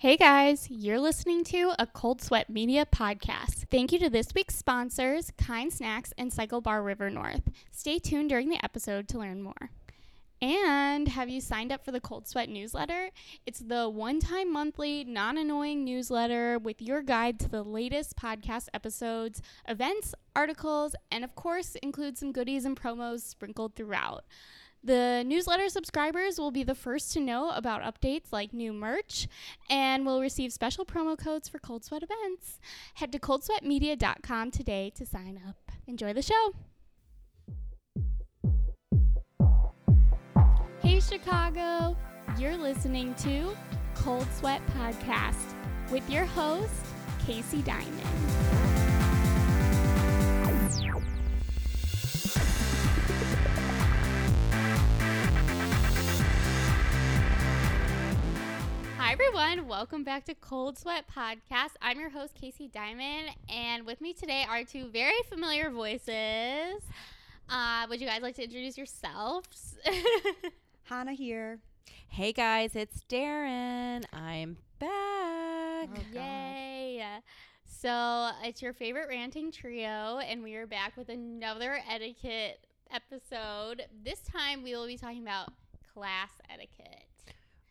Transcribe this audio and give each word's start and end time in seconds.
Hey 0.00 0.16
guys, 0.16 0.70
you're 0.70 1.00
listening 1.00 1.42
to 1.46 1.72
a 1.76 1.84
Cold 1.84 2.22
Sweat 2.22 2.48
Media 2.48 2.86
podcast. 2.86 3.64
Thank 3.68 3.90
you 3.90 3.98
to 3.98 4.08
this 4.08 4.28
week's 4.32 4.54
sponsors, 4.54 5.32
Kind 5.36 5.72
Snacks 5.72 6.12
and 6.16 6.30
CycleBar 6.30 6.84
River 6.84 7.10
North. 7.10 7.50
Stay 7.72 7.98
tuned 7.98 8.28
during 8.28 8.48
the 8.48 8.64
episode 8.64 9.08
to 9.08 9.18
learn 9.18 9.42
more. 9.42 9.70
And 10.40 11.08
have 11.08 11.28
you 11.28 11.40
signed 11.40 11.72
up 11.72 11.84
for 11.84 11.90
the 11.90 12.00
Cold 12.00 12.28
Sweat 12.28 12.48
newsletter? 12.48 13.10
It's 13.44 13.58
the 13.58 13.88
one 13.88 14.20
time 14.20 14.52
monthly, 14.52 15.02
non 15.02 15.36
annoying 15.36 15.84
newsletter 15.84 16.60
with 16.60 16.80
your 16.80 17.02
guide 17.02 17.40
to 17.40 17.48
the 17.48 17.64
latest 17.64 18.14
podcast 18.14 18.68
episodes, 18.72 19.42
events, 19.66 20.14
articles, 20.36 20.94
and 21.10 21.24
of 21.24 21.34
course, 21.34 21.74
includes 21.82 22.20
some 22.20 22.30
goodies 22.30 22.64
and 22.64 22.80
promos 22.80 23.22
sprinkled 23.22 23.74
throughout. 23.74 24.22
The 24.88 25.22
newsletter 25.26 25.68
subscribers 25.68 26.38
will 26.38 26.50
be 26.50 26.62
the 26.62 26.74
first 26.74 27.12
to 27.12 27.20
know 27.20 27.50
about 27.50 27.82
updates 27.82 28.32
like 28.32 28.54
new 28.54 28.72
merch 28.72 29.28
and 29.68 30.06
will 30.06 30.22
receive 30.22 30.50
special 30.50 30.86
promo 30.86 31.18
codes 31.18 31.46
for 31.46 31.58
Cold 31.58 31.84
Sweat 31.84 32.02
events. 32.02 32.58
Head 32.94 33.12
to 33.12 33.18
coldsweatmedia.com 33.18 34.50
today 34.50 34.90
to 34.96 35.04
sign 35.04 35.38
up. 35.46 35.56
Enjoy 35.86 36.14
the 36.14 36.22
show. 36.22 36.54
Hey, 40.80 41.00
Chicago. 41.00 41.94
You're 42.38 42.56
listening 42.56 43.14
to 43.16 43.54
Cold 43.94 44.26
Sweat 44.38 44.62
Podcast 44.68 45.54
with 45.90 46.08
your 46.08 46.24
host, 46.24 46.72
Casey 47.26 47.60
Diamond. 47.60 48.57
Hi, 59.08 59.12
everyone. 59.12 59.66
Welcome 59.66 60.04
back 60.04 60.26
to 60.26 60.34
Cold 60.34 60.76
Sweat 60.76 61.06
Podcast. 61.08 61.70
I'm 61.80 61.98
your 61.98 62.10
host, 62.10 62.34
Casey 62.34 62.68
Diamond, 62.68 63.30
and 63.48 63.86
with 63.86 64.02
me 64.02 64.12
today 64.12 64.44
are 64.46 64.64
two 64.64 64.90
very 64.90 65.16
familiar 65.30 65.70
voices. 65.70 66.82
Uh, 67.48 67.86
would 67.88 68.02
you 68.02 68.06
guys 68.06 68.20
like 68.20 68.34
to 68.34 68.44
introduce 68.44 68.76
yourselves? 68.76 69.78
Hanna 70.82 71.14
here. 71.14 71.58
Hey 72.08 72.34
guys, 72.34 72.76
it's 72.76 73.00
Daryn. 73.08 74.04
I'm 74.12 74.58
back. 74.78 74.90
Oh, 74.90 76.02
God. 76.12 76.20
Yay! 76.20 77.02
So 77.64 78.30
it's 78.44 78.60
your 78.60 78.74
favorite 78.74 79.08
ranting 79.08 79.50
trio, 79.50 80.18
and 80.18 80.42
we 80.42 80.54
are 80.56 80.66
back 80.66 80.98
with 80.98 81.08
another 81.08 81.80
etiquette 81.90 82.66
episode. 82.92 83.84
This 84.04 84.20
time 84.20 84.62
we 84.62 84.74
will 84.74 84.86
be 84.86 84.98
talking 84.98 85.22
about 85.22 85.54
class 85.94 86.32
etiquette. 86.50 87.07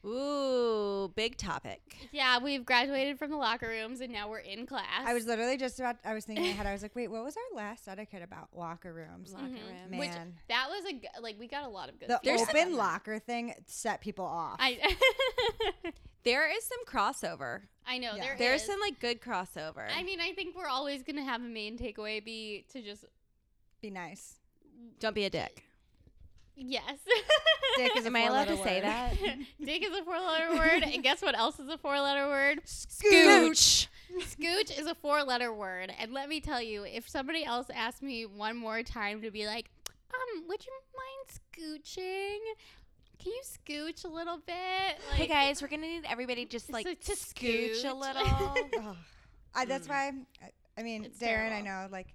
Ooh, 0.08 1.12
big 1.16 1.38
topic. 1.38 1.82
Yeah, 2.12 2.40
we've 2.40 2.66
graduated 2.66 3.20
from 3.20 3.30
the 3.32 3.38
locker 3.38 3.68
rooms 3.68 4.00
and 4.02 4.12
now 4.14 4.30
we're 4.30 4.40
in 4.40 4.66
class. 4.66 4.86
I 5.06 5.14
was 5.14 5.26
literally 5.26 5.58
just 5.58 5.80
about. 5.80 5.98
I 6.06 6.14
was 6.14 6.24
thinking 6.26 6.46
in 6.46 6.52
my 6.52 6.56
head. 6.58 6.66
I 6.68 6.72
was 6.72 6.82
like, 6.82 6.96
wait, 6.96 7.10
what 7.10 7.24
was 7.24 7.36
our 7.36 7.58
last 7.58 7.88
etiquette 7.88 8.22
about 8.24 8.50
locker 8.56 8.94
rooms? 8.94 9.34
Locker 9.34 9.46
Mhm. 9.48 9.52
room. 9.68 9.90
Man, 9.92 10.00
Which 10.00 10.12
that 10.50 10.68
was 10.70 10.86
a 10.86 10.94
g- 10.94 11.08
like 11.22 11.38
we 11.38 11.48
got 11.48 11.66
a 11.66 11.70
lot 11.70 11.90
of 11.90 12.00
good. 12.00 12.10
the 12.10 12.20
feedback 12.24 12.50
open 12.50 12.72
on 12.74 12.78
locker 12.78 13.20
thing 13.20 13.54
set 13.66 14.02
people 14.02 14.26
off. 14.26 14.58
I 14.60 14.96
There 16.24 16.50
is 16.50 16.64
some 16.66 16.84
crossover. 16.86 17.62
I 17.86 17.98
know 18.00 18.16
Yeah. 18.16 18.24
there 18.24 18.36
There's 18.38 18.62
is. 18.62 18.68
some 18.68 18.80
like 18.80 19.00
good 19.00 19.22
crossover. 19.22 19.88
I 19.96 20.04
mean, 20.04 20.20
I 20.20 20.34
think 20.34 20.56
we're 20.58 20.68
always 20.68 21.04
gonna 21.04 21.24
have 21.24 21.42
a 21.42 21.46
main 21.46 21.78
takeaway 21.78 22.24
be 22.24 22.66
to 22.74 22.82
just 22.82 23.06
Be 23.82 23.90
nice. 23.90 24.36
Don't 25.00 25.14
be 25.16 25.26
a 25.26 25.30
dick. 25.30 25.64
Yes. 26.58 26.98
Dick 27.78 27.96
is 27.96 28.06
a 28.06 28.08
Am 28.08 28.16
I 28.16 28.22
allowed 28.24 28.46
to 28.46 28.56
four-letter 28.58 28.64
say 28.64 28.76
word. 28.82 28.84
that? 28.84 29.38
Dick 29.66 29.84
is 29.86 29.96
a 29.96 30.04
four-letter 30.04 30.56
word, 30.56 30.84
and 30.84 31.04
guess 31.04 31.22
what 31.22 31.38
else 31.38 31.60
is 31.60 31.70
a 31.70 31.78
four-letter 31.78 32.28
word? 32.28 32.62
Scooch. 32.66 33.88
Scooch 34.22 34.78
is 34.80 34.88
a 34.88 34.96
four 34.96 35.24
letter 35.24 35.54
word. 35.54 35.94
And 36.00 36.14
let 36.14 36.30
me 36.30 36.40
tell 36.40 36.62
you, 36.62 36.84
if 36.84 37.08
somebody 37.08 37.44
else 37.46 37.68
asked 37.76 38.02
me 38.02 38.26
one 38.26 38.56
more 38.58 38.82
time 38.82 39.22
to 39.22 39.30
be 39.32 39.46
like, 39.46 39.70
um, 40.14 40.44
would 40.48 40.66
you 40.66 40.72
mind 40.96 41.84
scooching? 41.84 42.40
Can 43.20 43.34
you 43.34 43.42
scooch 43.44 44.06
a 44.06 44.08
little 44.08 44.38
bit? 44.38 44.56
Like, 45.12 45.17
hey 45.17 45.28
guys, 45.28 45.62
we're 45.62 45.67
gonna 45.67 45.82
need 45.84 46.04
everybody 46.10 46.46
just 46.46 46.72
like 46.72 46.88
So 46.88 46.94
to 46.94 47.12
scooch 47.20 47.84
a 47.84 47.94
little. 47.94 48.56
Ugh. 48.90 48.96
I, 49.54 49.66
that's 49.66 49.90
why. 49.90 50.12
I, 50.42 50.50
I 50.80 50.84
mean, 50.84 51.06
It's 51.06 51.20
Daryn, 51.20 51.52
I 51.52 51.62
know 51.62 51.88
like 51.92 52.08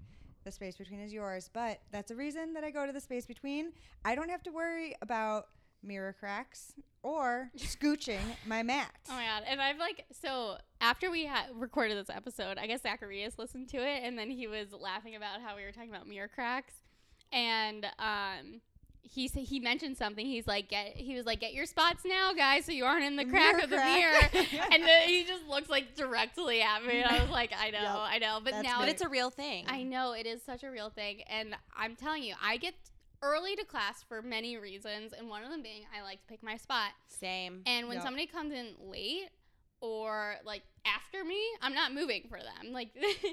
the 0.45 0.53
space 0.53 0.77
between 0.77 1.01
is 1.01 1.13
yours, 1.13 1.51
but 1.53 1.81
that's 1.91 2.11
a 2.11 2.17
reason 2.17 2.55
that 2.55 2.65
I 2.65 2.71
go 2.71 2.87
to 2.87 2.93
the 2.93 3.01
space 3.01 3.27
between. 3.27 3.73
I 4.05 4.15
don't 4.15 4.31
have 4.31 4.43
to 4.45 4.51
worry 4.51 4.95
about 5.03 5.47
mirror 5.83 6.15
cracks 6.19 6.73
or 7.03 7.51
scooching 7.57 8.21
my 8.47 8.63
mat. 8.63 8.93
Oh 9.11 9.15
my 9.15 9.25
god! 9.25 9.45
And 9.47 9.61
I've 9.61 9.79
like 9.79 10.05
so 10.13 10.57
after 10.81 11.11
we 11.11 11.27
had 11.27 11.47
recorded 11.55 11.97
this 11.97 12.15
episode, 12.15 12.59
I 12.59 12.67
guess 12.67 12.83
Zacharias 12.83 13.39
listened 13.39 13.69
to 13.71 13.79
it, 13.79 14.03
and 14.05 14.19
then 14.19 14.31
he 14.31 14.47
was 14.47 14.73
laughing 14.73 15.17
about 15.17 15.41
how 15.41 15.57
we 15.57 15.65
were 15.65 15.73
talking 15.73 15.91
about 15.91 16.09
mirror 16.09 16.31
cracks, 16.33 16.75
and 17.33 17.87
um, 17.99 18.61
he 19.03 19.29
said 19.29 19.43
he 19.43 19.61
mentioned 19.61 19.97
something. 19.97 20.25
He's 20.25 20.47
like, 20.47 20.69
get 20.69 20.97
he 20.97 21.15
was 21.17 21.27
like, 21.27 21.41
get 21.41 21.53
your 21.53 21.67
spots 21.67 22.03
now, 22.07 22.33
guys, 22.33 22.65
so 22.65 22.73
you 22.73 22.85
aren't 22.85 23.05
in 23.05 23.17
the 23.17 23.25
crack 23.25 23.53
Mirror 23.57 23.65
of 23.65 23.71
the 23.71 23.77
crack. 23.77 24.33
mirror. 24.35 24.47
and 24.73 24.83
then 24.85 25.09
he 25.09 25.25
just 25.25 25.47
looks 25.47 25.69
like 25.69 25.95
directly 25.97 26.63
at 26.63 26.85
me, 26.85 27.01
and 27.01 27.09
I 27.09 27.21
was 27.21 27.31
like, 27.31 27.53
I 27.59 27.71
know, 27.71 27.79
Yep, 27.83 27.97
I 27.97 28.19
know, 28.19 28.39
but 28.43 28.51
that's 28.53 28.65
now 28.69 28.81
but 28.81 28.89
it's 28.89 29.03
a 29.03 29.09
real 29.09 29.31
thing. 29.31 29.65
I 29.69 29.83
know 29.83 30.13
it 30.13 30.27
is 30.27 30.43
such 30.43 30.63
a 30.63 30.71
real 30.71 30.91
thing, 30.91 31.23
and 31.29 31.55
I'm 31.77 31.97
telling 31.97 32.23
you, 32.23 32.35
I 32.43 32.57
get 32.57 32.75
early 33.23 33.55
to 33.57 33.65
class 33.65 34.03
for 34.09 34.23
many 34.23 34.57
reasons, 34.57 35.13
and 35.13 35.29
one 35.29 35.43
of 35.45 35.51
them 35.51 35.63
being 35.63 35.83
I 35.97 36.03
like 36.03 36.21
to 36.23 36.27
pick 36.29 36.43
my 36.43 36.57
spot. 36.57 36.91
Same. 37.09 37.63
And 37.67 37.89
when 37.89 37.97
Yep. 37.97 38.05
somebody 38.05 38.27
comes 38.27 38.53
in 38.53 38.75
late 38.81 39.29
or 39.81 40.37
like 40.45 40.63
after 40.87 41.25
me, 41.25 41.41
I'm 41.61 41.75
not 41.75 41.93
moving 41.93 42.25
for 42.29 42.39
them. 42.39 42.73
Like, 42.73 42.91
yeah. 42.95 43.31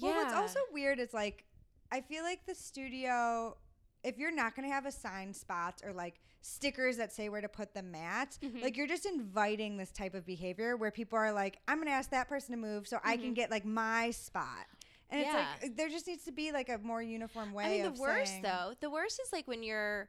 Well, 0.00 0.14
what's 0.14 0.34
also 0.34 0.60
weird 0.72 0.98
is 1.00 1.12
like, 1.12 1.44
I 1.90 2.00
feel 2.00 2.22
like 2.22 2.46
the 2.46 2.54
studio, 2.54 3.56
if 4.02 4.18
you're 4.18 4.34
not 4.34 4.54
going 4.56 4.66
to 4.68 4.72
have 4.74 4.86
assigned 4.86 5.36
spots 5.36 5.82
or 5.84 5.92
like 5.92 6.20
stickers 6.42 6.96
that 6.96 7.12
say 7.12 7.28
where 7.28 7.40
to 7.40 7.48
put 7.48 7.74
the 7.74 7.82
mat, 7.82 8.38
Mhm. 8.42 8.62
like 8.62 8.76
you're 8.76 8.86
just 8.86 9.04
inviting 9.06 9.76
this 9.76 9.90
type 9.90 10.14
of 10.14 10.24
behavior 10.24 10.76
where 10.76 10.90
people 10.90 11.18
are 11.18 11.32
like, 11.32 11.58
I'm 11.68 11.76
going 11.76 11.88
to 11.88 11.92
ask 11.92 12.10
that 12.10 12.28
person 12.28 12.52
to 12.52 12.56
move 12.56 12.88
so 12.88 12.98
I 13.04 13.16
can 13.16 13.32
Mhm. 13.32 13.34
get 13.34 13.50
like 13.50 13.64
my 13.64 14.10
spot. 14.10 14.66
And 15.10 15.20
Yeah. 15.22 15.54
it's 15.54 15.62
like, 15.64 15.76
there 15.76 15.88
just 15.88 16.06
needs 16.06 16.24
to 16.24 16.32
be 16.32 16.52
like 16.52 16.68
a 16.68 16.78
more 16.78 17.02
uniform 17.02 17.52
way 17.52 17.64
I 17.64 17.68
mean, 17.68 17.86
of 17.86 17.96
the 17.96 18.00
worst 18.00 18.30
saying- 18.32 18.42
though, 18.42 18.74
the 18.80 18.88
worst 18.90 19.20
is 19.20 19.32
like 19.32 19.46
when 19.48 19.62
you're 19.62 20.08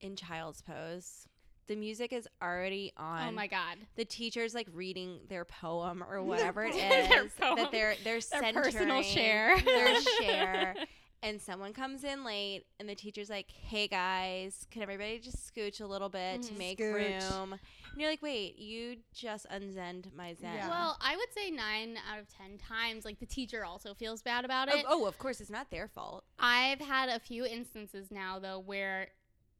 in 0.00 0.14
child's 0.16 0.62
pose. 0.62 1.26
The 1.68 1.76
music 1.76 2.12
is 2.12 2.28
already 2.42 2.92
on. 2.96 3.28
oh 3.28 3.30
my 3.30 3.46
god, 3.46 3.78
the 3.94 4.04
teacher's 4.04 4.52
like 4.52 4.66
reading 4.72 5.20
their 5.28 5.44
poem 5.44 6.02
or 6.02 6.20
whatever 6.54 6.64
it 6.64 6.74
is 6.74 7.08
Their 7.08 7.28
poem. 7.28 7.56
that 7.56 7.70
they're 7.70 7.94
they're 8.02 8.04
their 8.14 8.20
centering 8.20 8.64
personal 8.64 9.02
share, 9.02 9.58
their 9.60 10.00
share 10.20 10.74
and 11.22 11.40
someone 11.40 11.72
comes 11.72 12.02
in 12.04 12.24
late 12.24 12.64
and 12.80 12.88
the 12.88 12.94
teacher's 12.94 13.30
like 13.30 13.50
hey 13.50 13.86
guys 13.86 14.66
can 14.70 14.82
everybody 14.82 15.18
just 15.18 15.54
scooch 15.54 15.80
a 15.80 15.86
little 15.86 16.08
bit 16.08 16.42
to 16.42 16.52
Mhm. 16.52 16.58
make 16.58 16.78
Scooch. 16.78 16.94
room 17.30 17.52
and 17.52 17.60
you're 18.00 18.10
like 18.10 18.22
wait 18.22 18.58
you 18.58 18.96
just 19.14 19.46
unzenned 19.50 20.12
my 20.14 20.34
zen 20.34 20.54
Yeah. 20.54 20.68
Well, 20.68 20.96
I 21.00 21.16
would 21.16 21.32
say 21.32 21.50
nine 21.50 21.96
out 22.10 22.18
of 22.18 22.26
ten 22.28 22.58
times, 22.58 23.04
like 23.04 23.20
the 23.20 23.26
teacher 23.26 23.64
also 23.64 23.94
feels 23.94 24.22
bad 24.22 24.44
about 24.44 24.68
oh, 24.72 24.78
it. 24.78 24.84
oh 24.88 25.06
of 25.06 25.18
course 25.18 25.40
it's 25.40 25.50
not 25.50 25.70
their 25.70 25.88
fault 25.88 26.24
I've 26.38 26.80
had 26.80 27.08
a 27.08 27.20
few 27.20 27.44
instances 27.46 28.10
now 28.10 28.38
though 28.38 28.58
where 28.58 29.08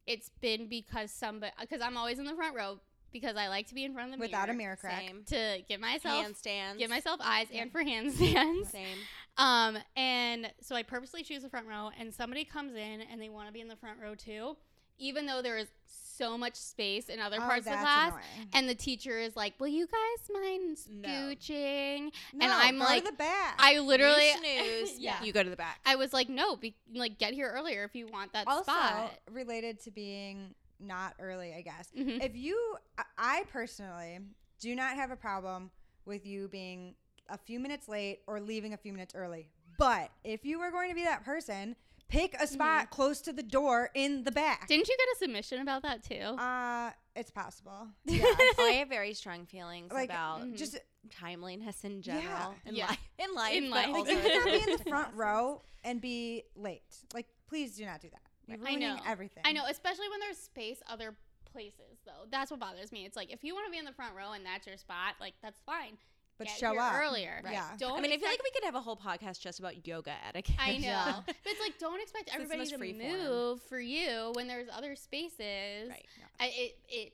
it's 0.05 0.29
been 0.41 0.67
because 0.67 1.11
somebody, 1.11 1.53
because 1.61 1.79
I'm 1.81 1.95
always 1.95 2.19
in 2.19 2.25
the 2.25 2.35
front 2.35 2.55
row 2.55 2.79
because 3.13 3.37
I 3.37 3.47
like 3.47 3.67
to 3.67 3.75
be 3.75 3.85
in 3.85 3.93
front 3.93 4.11
of 4.11 4.19
the 4.19 4.21
without 4.25 4.49
a 4.49 4.53
mirror 4.53 4.57
mirror 4.71 4.75
crack. 4.75 4.99
same 5.07 5.23
to 5.27 5.61
give 5.69 5.79
myself 5.79 6.25
handstands 6.25 6.79
give 6.79 6.89
myself 6.89 7.21
eyes 7.23 7.47
Yeah. 7.51 7.61
and 7.61 7.71
for 7.71 7.83
handstands. 7.83 8.71
same 8.71 8.97
Um, 9.37 9.77
and 9.95 10.51
so 10.61 10.75
I 10.75 10.83
purposely 10.83 11.23
choose 11.23 11.41
the 11.43 11.49
front 11.49 11.67
row, 11.67 11.89
and 11.99 12.13
somebody 12.13 12.45
comes 12.45 12.73
in 12.75 13.01
and 13.11 13.21
they 13.21 13.29
want 13.29 13.47
to 13.47 13.53
be 13.53 13.61
in 13.61 13.67
the 13.67 13.75
front 13.75 13.99
row 14.01 14.13
too, 14.15 14.55
even 14.99 15.25
though 15.25 15.41
there 15.41 15.57
is 15.57 15.67
so 15.85 16.37
much 16.37 16.55
space 16.55 17.09
in 17.09 17.19
other 17.19 17.37
Oh, 17.37 17.39
parts 17.45 17.65
of 17.65 17.73
the 17.73 17.77
class. 17.79 18.09
annoying. 18.09 18.49
And 18.53 18.69
the 18.69 18.75
teacher 18.75 19.17
is 19.17 19.35
like, 19.35 19.59
"Will 19.59 19.67
you 19.69 19.87
guys 19.87 20.29
mind 20.31 20.77
No. 20.87 21.09
scooching?" 21.09 22.11
No, 22.33 22.47
I'm 22.51 22.77
go 22.77 22.83
like- 22.85 23.03
to 23.03 23.09
the 23.11 23.17
back. 23.17 23.55
I 23.57 23.79
literally, 23.79 24.27
you 24.29 24.85
snooze 24.85 24.99
Yeah. 24.99 25.23
you 25.23 25.33
go 25.33 25.41
to 25.41 25.49
the 25.49 25.55
back 25.55 25.79
I 25.85 25.95
was 25.95 26.13
like, 26.13 26.29
"No, 26.29 26.55
be, 26.55 26.75
like 26.93 27.17
get 27.17 27.33
here 27.33 27.49
earlier 27.51 27.83
if 27.83 27.95
you 27.95 28.05
want 28.07 28.33
that 28.33 28.45
also 28.47 28.63
spot." 28.71 29.19
related 29.31 29.79
to 29.85 29.91
being 29.91 30.53
not 30.79 31.15
early, 31.19 31.53
I 31.55 31.61
guess. 31.61 31.89
Mhm. 31.97 32.23
if 32.23 32.35
you 32.35 32.77
I- 32.99 33.03
i 33.17 33.43
personally 33.51 34.19
do 34.59 34.75
not 34.75 34.95
have 34.95 35.09
a 35.09 35.15
problem 35.15 35.71
with 36.05 36.25
you 36.27 36.47
being 36.49 36.93
a 37.29 37.37
few 37.37 37.59
minutes 37.59 37.87
late 37.87 38.19
or 38.27 38.39
leaving 38.39 38.73
a 38.73 38.77
few 38.77 38.91
minutes 38.93 39.13
early 39.15 39.49
but 39.77 40.09
if 40.23 40.45
you 40.45 40.59
are 40.61 40.71
going 40.71 40.89
to 40.89 40.95
be 40.95 41.03
that 41.03 41.23
person 41.23 41.75
pick 42.09 42.35
a 42.39 42.45
spot 42.45 42.89
close 42.91 43.21
to 43.21 43.33
the 43.33 43.41
door 43.41 43.89
in 43.95 44.23
the 44.23 44.31
back 44.31 44.67
Didn't 44.67 44.87
you 44.87 44.95
get 44.97 45.07
a 45.15 45.17
submission 45.19 45.61
about 45.61 45.81
that 45.83 46.03
too? 46.03 46.15
uh 46.37 46.91
it's 47.15 47.31
possible 47.31 47.87
yeah 48.05 48.23
oh, 48.25 48.53
I 48.59 48.73
have 48.79 48.89
very 48.89 49.13
strong 49.13 49.45
feelings 49.45 49.91
like 49.91 50.09
about 50.09 50.41
Mhm. 50.41 50.57
just 50.57 50.77
timeliness 51.09 51.83
in 51.83 52.01
Yeah. 52.03 52.21
general 52.21 52.55
in 52.65 52.75
Yeah. 52.75 52.87
life 52.87 52.99
in 53.19 53.33
life 53.35 53.53
In 53.55 53.69
life. 53.69 53.89
like 53.93 54.07
you 54.11 54.17
in 54.17 54.23
cannot 54.23 54.45
be 54.45 54.71
in 54.71 54.77
the 54.77 54.83
front 54.89 55.13
row 55.15 55.61
and 55.83 55.99
be 56.01 56.43
late 56.55 56.83
like 57.13 57.27
please 57.47 57.75
do 57.75 57.85
not 57.85 58.01
do 58.01 58.09
that 58.09 58.21
you're 58.47 58.57
I 58.57 58.69
ruining 58.71 58.95
know. 58.95 59.01
everything 59.07 59.41
I 59.45 59.53
know, 59.53 59.63
especially 59.69 60.09
when 60.09 60.19
there's 60.19 60.37
space 60.37 60.81
other 60.89 61.15
places 61.45 61.99
though. 62.05 62.25
That's 62.29 62.51
what 62.51 62.59
bothers 62.59 62.91
me. 62.91 63.05
It's 63.05 63.15
like 63.15 63.31
if 63.31 63.41
you 63.41 63.53
want 63.53 63.67
to 63.67 63.71
be 63.71 63.77
in 63.77 63.85
the 63.85 63.93
front 63.93 64.15
row 64.15 64.33
and 64.33 64.45
that's 64.45 64.67
your 64.67 64.75
spot, 64.75 65.15
like 65.21 65.33
that's 65.41 65.61
fine. 65.65 65.97
But 66.37 66.47
Get 66.47 66.57
show 66.57 66.71
here 66.71 66.81
up. 66.81 66.93
earlier. 66.95 67.41
Right. 67.43 67.53
Yeah. 67.53 67.67
Don't 67.77 67.97
I 67.97 68.01
mean, 68.01 68.11
I 68.11 68.17
feel 68.17 68.27
like 68.27 68.41
we 68.43 68.49
could 68.51 68.63
have 68.63 68.75
a 68.75 68.81
whole 68.81 68.97
podcast 68.97 69.39
just 69.39 69.59
about 69.59 69.85
yoga 69.87 70.13
etiquette. 70.27 70.55
I 70.59 70.73
know. 70.73 70.79
Yeah. 70.79 71.19
But 71.25 71.35
it's 71.45 71.61
like 71.61 71.77
don't 71.79 72.01
expect 72.01 72.27
it's 72.27 72.35
everybody 72.35 72.59
much 72.59 72.69
to 72.69 72.77
free 72.77 72.93
form. 72.93 73.11
move 73.11 73.61
for 73.61 73.79
you 73.79 74.31
when 74.35 74.47
there's 74.47 74.67
other 74.75 74.95
spaces. 74.95 75.89
Right. 75.89 76.05
I, 76.39 76.51
it 76.55 76.77
it 76.89 77.13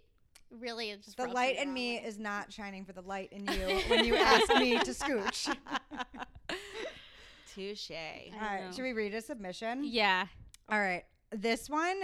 really 0.59 0.89
is 0.89 1.03
just 1.05 1.17
The 1.17 1.27
light 1.27 1.57
the 1.57 1.63
in 1.63 1.73
me 1.73 1.97
way. 1.97 2.03
is 2.05 2.17
not 2.17 2.51
shining 2.51 2.85
for 2.85 2.93
the 2.93 3.01
light 3.01 3.31
in 3.33 3.45
you 3.45 3.79
when 3.87 4.05
you 4.05 4.15
ask 4.15 4.47
me 4.55 4.79
to 4.79 4.91
scooch. 4.91 5.53
Touche. 7.53 7.91
All 7.91 8.39
right, 8.39 8.65
know. 8.65 8.71
should 8.71 8.83
we 8.83 8.93
read 8.93 9.13
a 9.13 9.21
submission? 9.21 9.83
Yeah. 9.83 10.27
All 10.69 10.79
right. 10.79 11.03
This 11.31 11.69
one, 11.69 11.99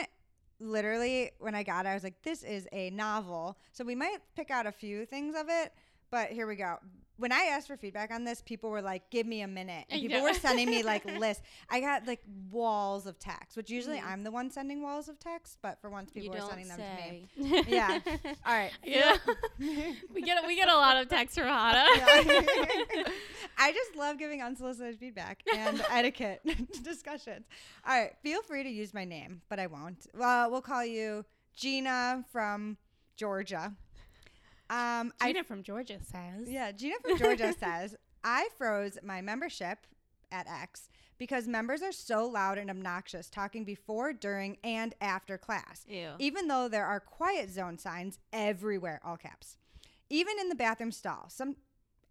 literally, 0.60 1.32
when 1.40 1.56
I 1.56 1.64
got 1.64 1.86
it, 1.86 1.90
I 1.90 1.94
was 1.94 2.04
like, 2.04 2.22
this 2.24 2.44
is 2.44 2.68
a 2.72 2.90
novel. 2.92 3.58
So 3.72 3.84
we 3.84 3.96
might 3.96 4.18
pick 4.36 4.52
out 4.52 4.66
a 4.66 4.72
few 4.72 5.06
things 5.06 5.36
of 5.40 5.46
it, 5.50 5.72
but 6.12 6.30
here 6.30 6.48
we 6.48 6.56
go. 6.56 6.78
When 7.18 7.32
I 7.32 7.44
asked 7.52 7.68
for 7.68 7.78
feedback 7.78 8.12
on 8.12 8.24
this, 8.26 8.42
people 8.42 8.70
were 8.70 8.82
like, 8.82 9.10
give 9.10 9.26
me 9.26 9.42
a 9.42 9.48
minute. 9.48 9.86
And 9.90 10.02
people 10.04 10.18
know. 10.20 10.24
were 10.26 10.34
sending 10.34 10.70
me 10.70 10.84
like 10.84 11.06
lists. 11.20 11.44
I 11.70 11.80
got 11.80 12.06
like 12.08 12.22
walls 12.52 13.06
of 13.06 13.18
text, 13.20 13.56
which 13.56 13.70
usually 13.70 13.98
Mhm. 14.00 14.08
I'm 14.08 14.24
the 14.24 14.32
one 14.32 14.52
sending 14.52 14.82
walls 14.84 15.08
of 15.08 15.18
text, 15.20 15.60
but 15.62 15.80
for 15.82 15.90
once, 15.90 16.12
people 16.12 16.36
you 16.36 16.42
were 16.42 16.48
sending 16.48 16.68
them 16.68 16.80
to 16.80 17.12
me. 17.12 17.64
Yeah. 17.68 18.00
All 18.46 18.54
right. 18.54 18.72
Yeah. 18.84 19.16
we 20.14 20.22
get 20.22 20.46
we 20.46 20.56
get 20.56 20.68
a 20.70 20.76
lot 20.76 20.98
of 20.98 21.08
texts 21.08 21.38
from 21.38 21.48
Hanna. 21.48 21.86
I 23.58 23.72
just 23.72 23.96
love 23.96 24.18
giving 24.18 24.42
unsolicited 24.42 25.00
feedback 25.00 25.42
and 25.56 25.82
etiquette 25.90 26.42
discussions. 26.84 27.46
All 27.88 27.98
right, 28.00 28.12
feel 28.22 28.42
free 28.44 28.64
to 28.64 28.70
use 28.70 28.94
my 28.94 29.06
name, 29.06 29.42
but 29.50 29.60
I 29.60 29.68
won't. 29.68 30.08
Well, 30.18 30.52
we'll 30.52 30.62
call 30.62 30.84
you 30.86 31.24
Gina 31.56 32.26
from 32.32 32.78
Georgia. 33.16 33.74
Um, 34.70 35.14
I 35.22 35.28
Gina 35.28 35.44
from 35.44 35.64
Georgia 35.64 36.00
says. 36.02 36.50
yeah, 36.50 36.72
Gina 36.72 36.96
from 37.02 37.18
Georgia 37.20 37.54
says 37.60 37.96
I 38.24 38.50
froze 38.58 38.98
my 39.04 39.22
membership 39.22 39.80
at 40.32 40.48
X 40.48 40.90
because 41.18 41.48
members 41.48 41.82
are 41.82 41.92
so 41.92 42.26
loud 42.26 42.58
and 42.58 42.70
obnoxious 42.70 43.30
talking 43.30 43.64
before, 43.64 44.12
during, 44.12 44.58
and 44.64 44.96
after 45.00 45.38
class 45.38 45.86
Ew. 45.88 46.10
even 46.20 46.48
though 46.48 46.68
there 46.68 46.86
are 46.86 47.00
quiet 47.00 47.52
zone 47.52 47.78
signs 47.78 48.18
everywhere, 48.34 49.00
all 49.04 49.18
caps. 49.18 49.58
Even 50.10 50.40
in 50.40 50.50
the 50.50 50.56
bathroom 50.56 50.92
stall. 50.92 51.26
Some 51.30 51.56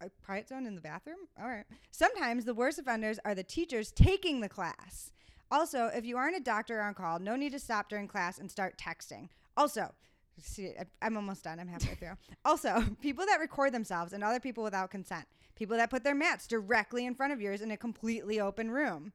a 0.01 0.11
quiet 0.25 0.49
zone 0.49 0.67
in 0.67 0.75
the 0.75 0.81
bathroom? 0.81 1.19
All 1.41 1.49
right. 1.49 1.65
Sometimes 1.91 2.45
the 2.45 2.55
worst 2.55 2.79
offenders 2.79 3.19
are 3.25 3.35
the 3.35 3.43
teachers 3.45 3.91
taking 3.93 4.41
the 4.41 4.49
class. 4.49 5.13
Also, 5.51 5.87
if 5.87 6.05
you 6.05 6.17
aren't 6.17 6.37
a 6.37 6.41
doctor 6.41 6.81
on 6.81 6.95
call, 6.95 7.19
no 7.19 7.37
need 7.37 7.53
to 7.53 7.59
stop 7.59 7.89
during 7.89 8.09
class 8.09 8.39
and 8.39 8.51
start 8.51 8.77
texting. 8.77 9.29
Also, 9.57 9.93
see, 10.41 10.69
I- 10.79 10.85
I'm 11.07 11.17
almost 11.17 11.45
done. 11.45 11.59
I'm 11.61 11.69
halfway 11.69 11.95
through. 11.95 12.17
Also, 12.45 12.83
people 13.01 13.25
that 13.27 13.41
record 13.41 13.73
themselves 13.73 14.13
and 14.13 14.23
other 14.23 14.41
people 14.41 14.63
without 14.65 14.91
consent. 14.91 15.25
People 15.57 15.77
that 15.77 15.89
put 15.91 16.05
their 16.05 16.15
mats 16.15 16.47
directly 16.47 17.07
in 17.07 17.15
front 17.15 17.33
of 17.33 17.41
yours 17.41 17.61
in 17.63 17.71
a 17.71 17.77
completely 17.77 18.41
open 18.41 18.71
room 18.71 19.13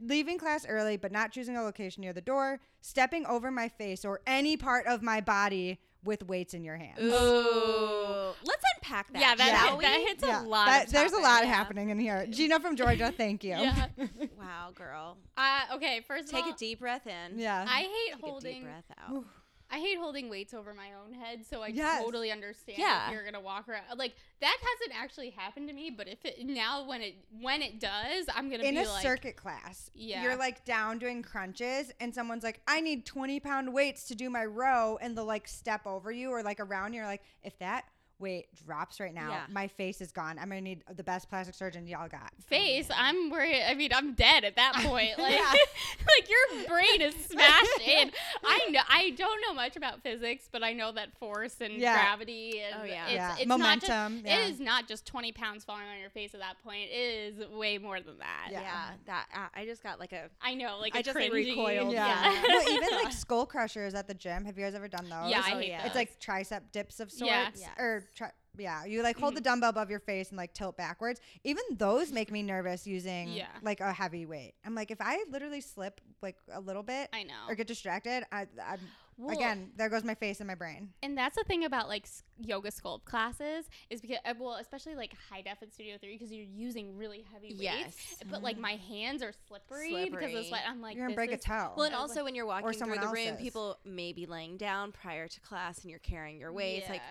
leaving 0.00 0.38
class 0.38 0.66
early 0.68 0.96
but 0.96 1.10
not 1.10 1.32
choosing 1.32 1.56
a 1.56 1.62
location 1.62 2.02
near 2.02 2.12
the 2.12 2.20
door, 2.20 2.60
stepping 2.80 3.24
over 3.26 3.50
my 3.50 3.68
face 3.68 4.04
or 4.04 4.20
any 4.26 4.56
part 4.56 4.86
of 4.86 5.02
my 5.02 5.20
body 5.20 5.80
with 6.04 6.22
weights 6.28 6.54
in 6.54 6.62
your 6.62 6.76
hands. 6.76 7.00
Ooh. 7.00 8.32
Let's 8.44 8.62
unpack 8.76 9.12
that. 9.12 9.20
Yeah, 9.20 9.34
that, 9.34 9.58
shall 9.58 9.68
hit, 9.70 9.78
we? 9.78 9.84
that 9.84 10.00
hits 10.06 10.24
Yeah, 10.24 10.42
a 10.42 10.44
lot. 10.44 10.66
that- 10.66 10.86
of 10.88 10.92
there's 10.92 11.12
a 11.12 11.16
lot 11.20 11.44
yeah. 11.44 11.52
happening 11.52 11.88
in 11.90 11.98
here. 11.98 12.26
Gina 12.30 12.60
from 12.60 12.76
Georgia, 12.76 13.12
thank 13.16 13.42
you. 13.42 13.50
Yeah. 13.52 13.86
Wow, 14.38 14.70
girl. 14.74 15.16
Uh, 15.36 15.60
okay, 15.74 16.00
first 16.06 16.28
Take 16.28 16.40
of 16.42 16.48
all, 16.48 16.54
a 16.54 16.56
deep 16.58 16.80
breath 16.80 17.06
in. 17.06 17.38
yeah. 17.38 17.64
I 17.68 17.80
hate 17.80 18.22
Take 18.22 18.34
a 18.36 18.40
deep 18.40 18.62
breath 18.64 18.84
out. 19.00 19.24
I 19.70 19.78
hate 19.80 19.98
holding 19.98 20.28
weights 20.28 20.54
over 20.54 20.72
my 20.72 20.90
own 20.94 21.12
head, 21.12 21.44
so 21.44 21.62
I 21.62 21.68
Yes. 21.68 22.02
totally 22.02 22.30
understand 22.30 22.78
Yeah. 22.78 23.10
you're 23.10 23.24
gonna 23.24 23.40
walk 23.40 23.68
around. 23.68 23.84
Like 23.98 24.14
that 24.40 24.56
hasn't 24.60 24.98
actually 25.00 25.30
happened 25.30 25.68
to 25.68 25.74
me, 25.74 25.90
but 25.90 26.06
if 26.08 26.24
it 26.24 26.44
now 26.46 26.84
when 26.84 27.02
it 27.02 27.16
when 27.40 27.62
it 27.62 27.80
does, 27.80 28.26
I'm 28.34 28.48
gonna 28.48 28.62
in 28.62 28.74
be 28.76 28.82
a 28.82 28.88
like, 28.88 29.02
circuit 29.02 29.36
class, 29.36 29.90
Yeah. 29.94 30.22
you're 30.22 30.36
like 30.36 30.64
down 30.64 30.98
doing 30.98 31.22
crunches, 31.22 31.90
and 32.00 32.14
someone's 32.14 32.44
like, 32.44 32.60
"I 32.68 32.80
need 32.80 33.04
20 33.06 33.40
pound 33.40 33.72
weights 33.74 34.04
to 34.08 34.14
do 34.14 34.30
my 34.30 34.44
row," 34.44 34.98
and 35.00 35.16
they'll 35.16 35.24
like 35.24 35.48
step 35.48 35.86
over 35.86 36.12
you 36.12 36.30
or 36.30 36.42
like 36.42 36.60
around 36.60 36.92
you. 36.92 36.98
You're 37.00 37.06
like, 37.06 37.22
if 37.42 37.58
that 37.58 37.86
weight 38.18 38.46
drops 38.54 38.98
right 38.98 39.12
now, 39.12 39.28
Yeah. 39.30 39.46
my 39.50 39.68
face 39.68 40.00
is 40.00 40.10
gone. 40.10 40.38
I'm 40.38 40.48
gonna 40.48 40.60
need 40.62 40.82
the 40.94 41.02
best 41.04 41.28
plastic 41.28 41.54
surgeon 41.54 41.86
y'all 41.86 42.08
got. 42.08 42.32
face. 42.46 42.88
I'm 42.94 43.28
worried. 43.30 43.62
I 43.68 43.74
mean, 43.74 43.90
I'm 43.94 44.14
dead 44.14 44.44
at 44.44 44.56
that 44.56 44.72
point. 44.86 45.18
Like, 45.18 45.34
Yeah. 45.34 45.52
like 46.18 46.28
your 46.28 46.66
brain 46.68 47.02
is 47.02 47.14
smashed 47.30 47.80
in. 47.86 48.10
I 48.44 48.68
know. 48.70 48.80
I 48.88 49.10
don't 49.10 49.40
know 49.42 49.52
much 49.54 49.76
about 49.76 50.02
physics, 50.02 50.48
but 50.50 50.62
I 50.62 50.72
know 50.72 50.92
that 50.92 51.16
force 51.18 51.56
and 51.60 51.74
Yeah. 51.74 51.94
gravity 51.94 52.60
and 52.60 52.80
Oh, 52.82 52.84
yeah. 52.84 53.04
it's, 53.04 53.12
yeah, 53.14 53.36
it's 53.38 53.46
not 53.46 53.80
just. 53.80 53.88
momentum. 53.90 54.22
yeah. 54.26 54.38
It 54.46 54.50
is 54.50 54.60
not 54.60 54.88
just 54.88 55.04
20 55.06 55.32
pounds 55.32 55.64
falling 55.64 55.86
on 55.92 55.98
your 56.00 56.10
face 56.10 56.32
at 56.34 56.40
that 56.40 56.56
point. 56.64 56.88
It 56.90 57.36
is 57.38 57.48
way 57.50 57.78
more 57.78 58.00
than 58.00 58.18
that. 58.18 58.48
Yeah. 58.50 58.60
Yeah, 58.62 58.90
that 59.06 59.26
uh, 59.34 59.48
I 59.54 59.64
just 59.66 59.82
got 59.82 60.00
like 60.00 60.12
a 60.12 60.30
I 60.40 60.54
know. 60.54 60.78
Like 60.80 60.96
I 60.96 61.00
a 61.00 61.02
just, 61.02 61.16
like, 61.16 61.30
cringy- 61.30 61.50
recoiled. 61.56 61.92
Yeah. 61.92 62.06
Yeah. 62.32 62.42
well, 62.48 62.68
even 62.70 62.88
like 63.04 63.12
skull 63.12 63.44
crushers 63.46 63.94
at 63.94 64.06
the 64.08 64.14
gym. 64.14 64.44
Have 64.44 64.56
you 64.56 64.64
guys 64.64 64.74
ever 64.74 64.88
done 64.88 65.04
those? 65.08 65.30
Yeah, 65.30 65.42
I 65.44 65.52
Oh, 65.52 65.58
hate 65.58 65.68
yeah. 65.68 65.78
those. 65.78 65.86
It's 65.88 65.94
like 65.96 66.20
tricep 66.20 66.60
dips 66.72 67.00
of 67.00 67.10
sorts. 67.10 67.30
Yeah. 67.30 67.48
Yes. 67.54 67.68
Or 67.78 68.04
tri- 68.14 68.32
yeah, 68.58 68.84
you 68.86 69.02
like 69.02 69.18
hold 69.18 69.32
Mhm. 69.32 69.36
the 69.36 69.40
dumbbell 69.42 69.68
above 69.70 69.90
your 69.90 70.00
face 70.00 70.30
and 70.30 70.38
like 70.38 70.54
tilt 70.54 70.76
backwards. 70.78 71.20
Even 71.44 71.62
those 71.72 72.10
make 72.10 72.30
me 72.30 72.42
nervous 72.42 72.86
using 72.86 73.28
Yeah. 73.28 73.48
like 73.62 73.80
a 73.80 73.92
heavy 73.92 74.24
weight. 74.24 74.54
I'm 74.64 74.74
like, 74.74 74.90
if 74.90 74.98
I 75.00 75.24
literally 75.28 75.60
slip 75.60 76.00
like 76.22 76.36
a 76.50 76.60
little 76.60 76.82
bit 76.82 77.10
I 77.12 77.22
know. 77.24 77.34
or 77.48 77.54
get 77.54 77.66
distracted, 77.66 78.24
I, 78.32 78.46
I'm 78.64 78.80
Well, 79.18 79.36
again 79.36 79.72
there 79.76 79.90
goes 79.90 80.04
my 80.04 80.14
face 80.14 80.40
and 80.40 80.46
my 80.46 80.54
brain. 80.54 80.94
And 81.02 81.18
that's 81.18 81.36
the 81.36 81.44
thing 81.44 81.64
about 81.66 81.88
like 81.88 82.08
yoga 82.38 82.70
sculpt 82.70 83.04
classes 83.04 83.68
is 83.90 84.00
because 84.00 84.18
uh, 84.24 84.32
well, 84.38 84.54
especially 84.54 84.94
like 84.94 85.12
high 85.30 85.42
def 85.42 85.60
and 85.60 85.70
Studio 85.70 85.98
Three 86.00 86.14
because 86.16 86.32
you're 86.32 86.46
using 86.46 86.96
really 86.96 87.26
heavy 87.30 87.48
weights. 87.48 87.60
yes. 87.60 88.22
But 88.30 88.42
like 88.42 88.56
my 88.56 88.76
hands 88.88 89.22
are 89.22 89.32
slippery, 89.48 90.08
because 90.08 90.32
of 90.32 90.32
the 90.32 90.44
sweat. 90.44 90.62
I'm 90.66 90.80
like, 90.80 90.96
You're 90.96 91.04
gonna 91.08 91.10
this 91.12 91.16
break 91.16 91.30
a 91.32 91.34
is- 91.34 91.44
toe. 91.44 91.72
Well, 91.76 91.84
and 91.84 91.94
I 91.94 92.00
was 92.00 92.10
also 92.10 92.24
when 92.24 92.34
you're 92.34 92.46
walking 92.46 92.70
through 92.70 92.78
someone 92.78 93.00
the 93.02 93.08
room, 93.08 93.28
else's. 93.28 93.42
people 93.42 93.78
may 93.84 94.14
be 94.14 94.24
laying 94.24 94.56
down 94.56 94.92
prior 94.92 95.28
to 95.28 95.40
class, 95.40 95.82
and 95.82 95.90
you're 95.90 95.98
carrying 95.98 96.38
your 96.38 96.52
weights. 96.54 96.88
Like 96.88 97.02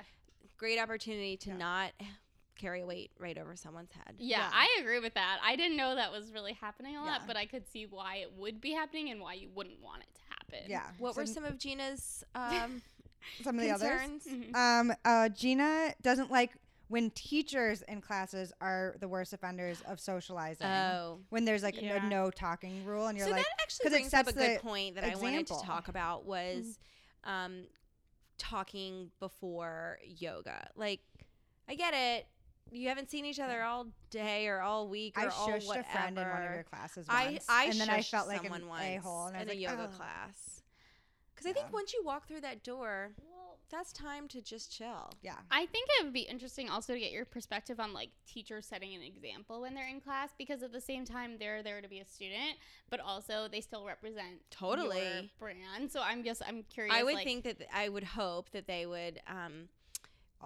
great 0.66 0.80
opportunity 0.80 1.38
to 1.38 1.50
Yeah. 1.52 1.58
not 1.58 1.92
carry 2.58 2.82
a 2.82 2.86
weight 2.86 3.12
right 3.20 3.38
over 3.38 3.56
someone's 3.56 3.92
head. 3.92 4.16
yeah, 4.18 4.40
Yeah. 4.40 4.50
I 4.52 4.78
agree 4.80 5.00
with 5.00 5.14
that. 5.14 5.40
I 5.44 5.56
didn't 5.56 5.78
know 5.78 5.94
that 5.96 6.12
was 6.12 6.32
really 6.32 6.54
happening 6.54 6.96
a 6.98 7.04
lot, 7.04 7.22
Yeah. 7.22 7.28
but 7.28 7.38
I 7.38 7.46
could 7.46 7.68
see 7.68 7.86
why 7.86 8.16
it 8.18 8.32
would 8.34 8.60
be 8.62 8.72
happening 8.72 9.10
and 9.12 9.20
why 9.22 9.34
you 9.34 9.50
wouldn't 9.54 9.80
want 9.82 10.02
it 10.04 10.10
to 10.16 10.22
happen. 10.30 10.70
yeah. 10.72 10.90
What 10.98 11.16
were 11.16 11.26
some 11.28 11.44
of 11.46 11.58
Gina's 11.60 12.24
um, 12.34 12.82
some 13.44 13.58
of 13.58 13.62
the 13.62 13.72
others? 13.72 14.00
concerns? 14.02 14.26
Mhm. 14.26 14.56
Um, 14.56 14.94
uh, 15.04 15.30
Gina 15.30 15.94
doesn't 16.02 16.32
like 16.32 16.52
when 16.88 17.10
teachers 17.12 17.82
in 17.84 18.00
classes 18.02 18.54
are 18.62 18.95
the 19.00 19.07
worst 19.07 19.34
offenders 19.34 19.81
of 19.81 20.00
socializing. 20.00 20.66
Oh, 20.68 21.19
when 21.30 21.44
there's 21.45 21.62
like 21.64 21.80
Yeah. 21.81 22.06
a 22.06 22.10
no 22.10 22.31
talking 22.31 22.84
rule, 22.86 23.07
and 23.07 23.18
you're 23.18 23.28
so 23.28 23.34
like, 23.34 23.44
that 23.44 23.62
actually 23.62 23.84
'cause 23.84 23.94
it 23.94 23.95
brings 23.98 24.14
up 24.14 24.22
a 24.28 24.31
sets 24.31 24.38
good 24.38 24.57
the 24.57 24.62
point 24.62 24.95
that 24.95 25.04
I 25.04 25.16
wanted 25.16 25.45
to 25.48 25.60
talk 25.62 25.88
about 25.90 26.26
was 26.26 26.80
um, 27.26 27.66
talking 28.37 29.11
before 29.19 29.99
yoga. 30.04 30.69
Like, 30.75 31.01
I 31.69 31.75
get 31.75 31.94
it. 31.94 32.27
You 32.71 32.89
haven't 32.89 33.11
seen 33.11 33.25
each 33.25 33.39
other 33.39 33.61
all 33.63 33.87
day 34.09 34.47
or 34.47 34.59
all 34.61 34.87
week 34.89 35.18
or 35.18 35.21
I 35.21 35.27
all 35.27 35.49
shushed 35.49 35.68
whatever. 35.68 35.87
a 35.87 35.92
friend 35.92 36.18
in 36.18 36.27
one 36.27 36.42
of 36.44 36.51
your 36.54 36.63
classes 36.63 37.06
I 37.07 37.31
once, 37.33 37.45
I 37.47 37.65
and 37.65 37.80
then 37.80 37.89
I 37.89 38.01
felt 38.01 38.27
like 38.27 38.42
someone 38.42 38.63
an 38.63 38.68
once 38.68 38.83
a 38.83 38.95
hole, 38.97 39.27
in 39.27 39.33
was 39.35 39.44
a 39.44 39.49
like, 39.49 39.59
yoga 39.59 39.83
"Ugh." 39.83 39.94
class. 39.94 40.61
Because 41.33 41.49
I 41.49 41.54
think 41.54 41.71
once 41.71 41.94
you 41.94 42.01
walk 42.04 42.27
through 42.27 42.42
that 42.42 42.63
door, 42.63 43.11
that's 43.76 43.92
time 43.92 44.28
to 44.30 44.42
just 44.42 44.76
chill. 44.76 45.12
Yeah, 45.22 45.36
I 45.52 45.66
think 45.66 45.90
it 46.00 46.04
would 46.04 46.14
be 46.14 46.22
interesting 46.22 46.70
also 46.70 46.94
to 46.94 47.00
get 47.00 47.12
your 47.12 47.26
perspective 47.26 47.80
on 47.80 47.94
like 47.94 48.10
teachers 48.28 48.66
setting 48.66 48.96
an 48.96 49.02
example 49.02 49.62
when 49.62 49.74
they're 49.74 49.88
in 49.88 50.00
class 50.00 50.30
because 50.38 50.64
at 50.64 50.72
the 50.72 50.82
same 50.82 51.06
time 51.06 51.38
they're 51.40 51.62
there 51.62 51.82
to 51.82 51.88
be 51.90 52.00
a 52.00 52.06
student, 52.06 52.58
but 52.90 53.00
also 53.00 53.48
they 53.52 53.62
still 53.62 53.86
represent 53.86 54.32
your 54.62 54.76
Totally. 54.76 55.32
brand. 55.40 55.92
So 55.92 56.02
I'm 56.02 56.24
just 56.24 56.42
I'm 56.48 56.64
curious. 56.64 56.96
I 56.96 57.04
would 57.04 57.16
like, 57.16 57.26
think 57.26 57.44
that 57.44 57.58
th- 57.58 57.70
I 57.74 57.90
would 57.90 58.04
hope 58.04 58.52
that 58.52 58.68
they 58.68 58.86
would 58.86 59.20
um, 59.28 59.70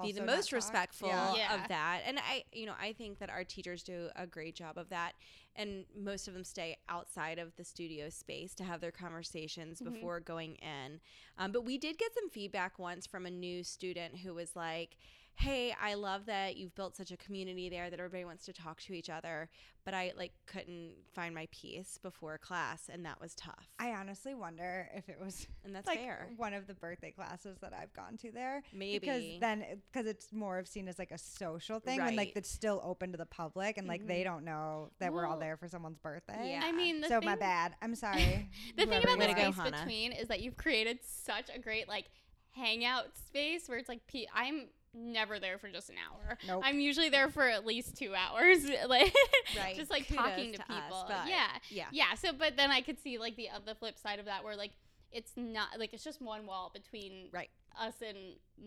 be 0.01 0.12
the 0.12 0.22
most 0.22 0.51
respectful 0.51 1.08
Yeah. 1.08 1.34
Yeah. 1.36 1.56
of 1.56 1.68
that. 1.68 2.01
And 2.06 2.20
I, 2.20 2.44
you 2.51 2.65
know, 2.65 2.75
I 2.79 2.94
think 2.94 3.20
that 3.20 3.29
our 3.29 3.44
teachers 3.44 3.84
do 3.84 4.10
a 4.15 4.25
great 4.25 4.56
job 4.56 4.77
of 4.77 4.89
that. 4.89 5.13
And 5.56 5.86
most 5.96 6.27
of 6.27 6.34
them 6.34 6.44
stay 6.44 6.77
outside 6.88 7.38
of 7.39 7.56
the 7.56 7.63
studio 7.63 8.10
space 8.10 8.53
to 8.56 8.63
have 8.63 8.79
their 8.82 8.91
conversations 8.91 9.82
Mhm. 9.82 9.91
before 9.91 10.20
going 10.20 10.56
in. 10.56 11.00
Um, 11.38 11.51
but 11.51 11.65
we 11.65 11.77
did 11.77 11.98
get 11.98 12.13
some 12.13 12.29
feedback 12.29 12.79
once 12.79 13.06
from 13.06 13.25
a 13.25 13.32
new 13.32 13.63
student 13.63 14.18
who 14.20 14.34
was 14.34 14.56
like, 14.56 14.98
"Hey, 15.36 15.76
I 15.82 15.94
love 15.94 16.26
that 16.26 16.58
you've 16.58 16.76
built 16.76 16.96
such 16.96 17.12
a 17.12 17.18
community 17.18 17.70
there 17.70 17.90
that 17.90 18.00
everybody 18.00 18.26
wants 18.26 18.46
to 18.46 18.54
talk 18.54 18.82
to 18.82 18.94
each 18.94 19.10
other, 19.10 19.50
but 19.86 19.94
I 19.94 20.12
like 20.16 20.34
couldn't 20.46 20.94
find 21.14 21.34
my 21.34 21.48
peace 21.52 21.98
before 22.02 22.38
class, 22.38 22.90
and 22.92 23.06
that 23.06 23.20
was 23.22 23.36
tough." 23.36 23.70
I 23.80 23.92
honestly 23.92 24.36
wonder 24.36 24.90
if 24.94 25.10
it 25.10 25.20
was 25.20 25.48
and 25.64 25.76
that's 25.76 25.88
like 25.88 26.00
fair. 26.00 26.30
one 26.38 26.54
of 26.54 26.68
the 26.68 26.74
birthday 26.74 27.12
classes 27.12 27.58
that 27.62 27.74
I've 27.74 27.94
gone 27.94 28.18
to 28.18 28.32
there. 28.32 28.64
Maybe 28.74 29.00
because 29.00 29.24
then 29.40 29.66
because 29.92 30.08
it's 30.08 30.32
more 30.34 30.60
of 30.60 30.68
seen 30.68 30.88
as 30.88 31.00
like 31.00 31.12
a 31.12 31.18
social 31.18 31.80
thing 31.80 32.04
when 32.04 32.16
like 32.16 32.34
it's 32.36 32.50
still 32.50 32.82
open 32.84 33.12
to 33.12 33.18
the 33.18 33.26
public 33.26 33.78
and 33.78 33.88
like 33.88 34.08
they 34.08 34.22
mm-hmm. 34.22 34.24
don't 34.24 34.46
know 34.46 34.90
that 35.00 35.14
we're 35.14 35.26
all 35.26 35.38
there 35.38 35.58
for 35.58 35.68
someone's 35.68 35.98
birthday. 35.98 36.52
Yeah. 36.52 36.62
I 36.64 36.72
mean, 36.72 37.04
So 37.04 37.20
thing, 37.20 37.26
my 37.26 37.36
bad. 37.36 37.76
I'm 37.82 37.96
sorry. 38.00 38.50
The 38.76 38.86
thing 38.86 39.04
about 39.04 39.14
the 39.14 39.18
Way 39.18 39.34
to 39.34 39.42
are. 39.42 39.52
go, 39.52 39.52
space 39.52 39.72
between 39.72 40.12
is 40.12 40.28
that 40.28 40.42
you've 40.42 40.58
created 40.58 41.00
such 41.04 41.50
a 41.54 41.60
great 41.60 41.88
like 41.88 42.06
hangout 42.52 43.18
space 43.18 43.68
where 43.68 43.78
it's 43.78 43.90
like 43.90 44.06
pe- 44.08 44.26
I'm 44.34 44.68
never 44.93 45.39
there 45.39 45.58
for 45.58 45.69
just 45.69 45.89
an 45.89 45.96
hour. 45.98 46.38
Nope. 46.48 46.63
I'm 46.65 46.79
usually 46.79 47.10
there 47.10 47.29
for 47.29 47.43
at 47.48 47.65
least 47.65 47.98
two 47.98 48.13
hours, 48.15 48.65
like 48.88 49.13
Right. 49.58 49.75
just 49.75 49.89
like 49.91 50.08
Kudos 50.08 50.24
talking 50.25 50.51
to, 50.53 50.58
to 50.58 50.63
people. 50.65 51.05
but 51.08 51.27
yeah, 51.27 51.48
yeah. 51.69 51.86
yeah. 51.91 52.13
So, 52.15 52.31
but 52.38 52.58
then 52.58 52.72
I 52.72 52.81
could 52.81 53.00
see 53.00 53.17
like 53.17 53.36
the 53.36 53.50
uh, 53.50 53.60
the 53.65 53.75
flip 53.75 53.98
side 53.98 54.19
of 54.19 54.25
that, 54.25 54.43
where 54.43 54.55
like 54.55 54.72
it's 55.12 55.31
not 55.36 55.79
like 55.79 55.93
it's 55.93 56.03
just 56.03 56.22
one 56.22 56.46
wall 56.46 56.72
between 56.74 57.29
Right. 57.34 57.50
us 57.79 57.96
and 58.08 58.17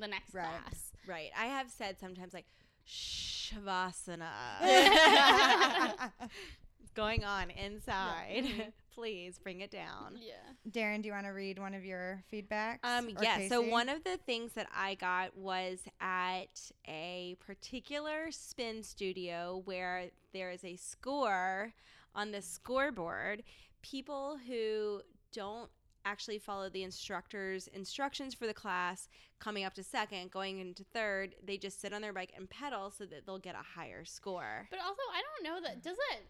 the 0.00 0.08
next 0.08 0.34
Right. 0.34 0.44
class. 0.44 0.90
Right. 1.06 1.30
I 1.38 1.46
have 1.46 1.70
said 1.70 1.98
sometimes 2.00 2.32
like 2.34 2.46
shavasana. 2.86 4.28
going 6.94 7.25
on 7.25 7.50
inside. 7.50 8.44
Mhm. 8.44 8.72
Please 8.94 9.38
bring 9.38 9.61
it 9.62 9.70
down. 9.70 10.18
Yeah. 10.20 10.34
Daryn, 10.70 11.00
do 11.00 11.08
you 11.08 11.14
want 11.14 11.25
to 11.25 11.30
read 11.30 11.58
one 11.58 11.72
of 11.72 11.82
your 11.84 12.22
feedbacks? 12.30 12.78
Um, 12.84 13.08
Or 13.16 13.22
yeah. 13.25 13.49
So 13.49 13.62
one 13.62 13.88
of 13.88 14.04
the 14.04 14.18
things 14.18 14.52
that 14.52 14.68
I 14.76 14.96
got 14.96 15.34
was 15.37 15.78
at 16.00 16.70
a 16.87 17.37
particular 17.40 18.30
spin 18.30 18.82
studio 18.82 19.62
where 19.64 20.11
there 20.34 20.50
is 20.50 20.62
a 20.62 20.76
score 20.76 21.72
on 22.14 22.32
the 22.32 22.42
scoreboard. 22.42 23.42
People 23.80 24.38
who 24.46 25.00
don't 25.32 25.70
actually 26.04 26.38
follow 26.38 26.68
the 26.68 26.82
instructor's 26.82 27.68
instructions 27.68 28.34
for 28.34 28.46
the 28.46 28.52
class 28.54 29.08
coming 29.38 29.64
up 29.64 29.72
to 29.72 29.82
second 29.84 30.30
going 30.32 30.58
into 30.58 30.82
third 30.92 31.32
they 31.44 31.56
just 31.56 31.80
sit 31.80 31.92
on 31.92 32.02
their 32.02 32.12
bike 32.12 32.32
and 32.37 32.50
pedal 32.50 32.90
so 32.90 33.06
that 33.06 33.25
they'll 33.25 33.38
get 33.38 33.54
a 33.54 33.62
higher 33.78 34.04
score 34.04 34.66
But 34.68 34.80
also, 34.80 35.00
I 35.14 35.22
don't 35.22 35.44
know 35.54 35.61
that 35.68 35.80
does 35.80 35.96
it 36.12 36.26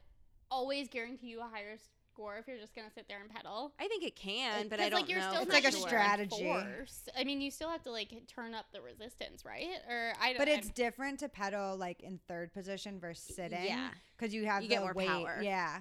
always 0.52 0.88
guarantee 0.88 1.28
you 1.28 1.40
a 1.40 1.44
higher 1.50 1.76
score 2.12 2.36
if 2.36 2.46
you're 2.46 2.58
just 2.58 2.74
gonna 2.74 2.90
sit 2.94 3.08
there 3.08 3.20
and 3.22 3.30
pedal. 3.30 3.72
i 3.80 3.88
think 3.88 4.04
it 4.04 4.14
can 4.14 4.68
but 4.68 4.78
i 4.78 4.90
don't 4.90 5.00
like, 5.00 5.08
you're 5.08 5.18
know 5.18 5.30
still 5.30 5.42
It's 5.42 5.52
like 5.52 5.64
a 5.64 5.72
sure. 5.72 5.88
strategy. 5.88 6.44
force. 6.44 7.08
I 7.18 7.24
mean, 7.24 7.40
you 7.40 7.50
still 7.50 7.70
have 7.70 7.82
to 7.84 7.90
like 7.90 8.10
turn 8.28 8.54
up 8.54 8.66
the 8.72 8.82
resistance, 8.82 9.44
right? 9.46 9.68
Or 9.88 10.12
I. 10.20 10.28
Don't. 10.34 10.38
But 10.38 10.48
I'm- 10.48 10.58
it's 10.58 10.68
different 10.68 11.20
to 11.20 11.28
pedal 11.30 11.76
like 11.76 12.00
in 12.00 12.20
third 12.28 12.52
position 12.52 13.00
versus 13.00 13.34
sitting. 13.34 13.64
Yeah. 13.64 13.88
Because 14.22 14.34
you 14.34 14.46
have 14.46 14.62
You 14.62 14.68
the 14.68 14.74
get 14.76 14.82
more 14.82 14.92
weight. 14.94 15.08
power. 15.08 15.40
Yeah. 15.42 15.80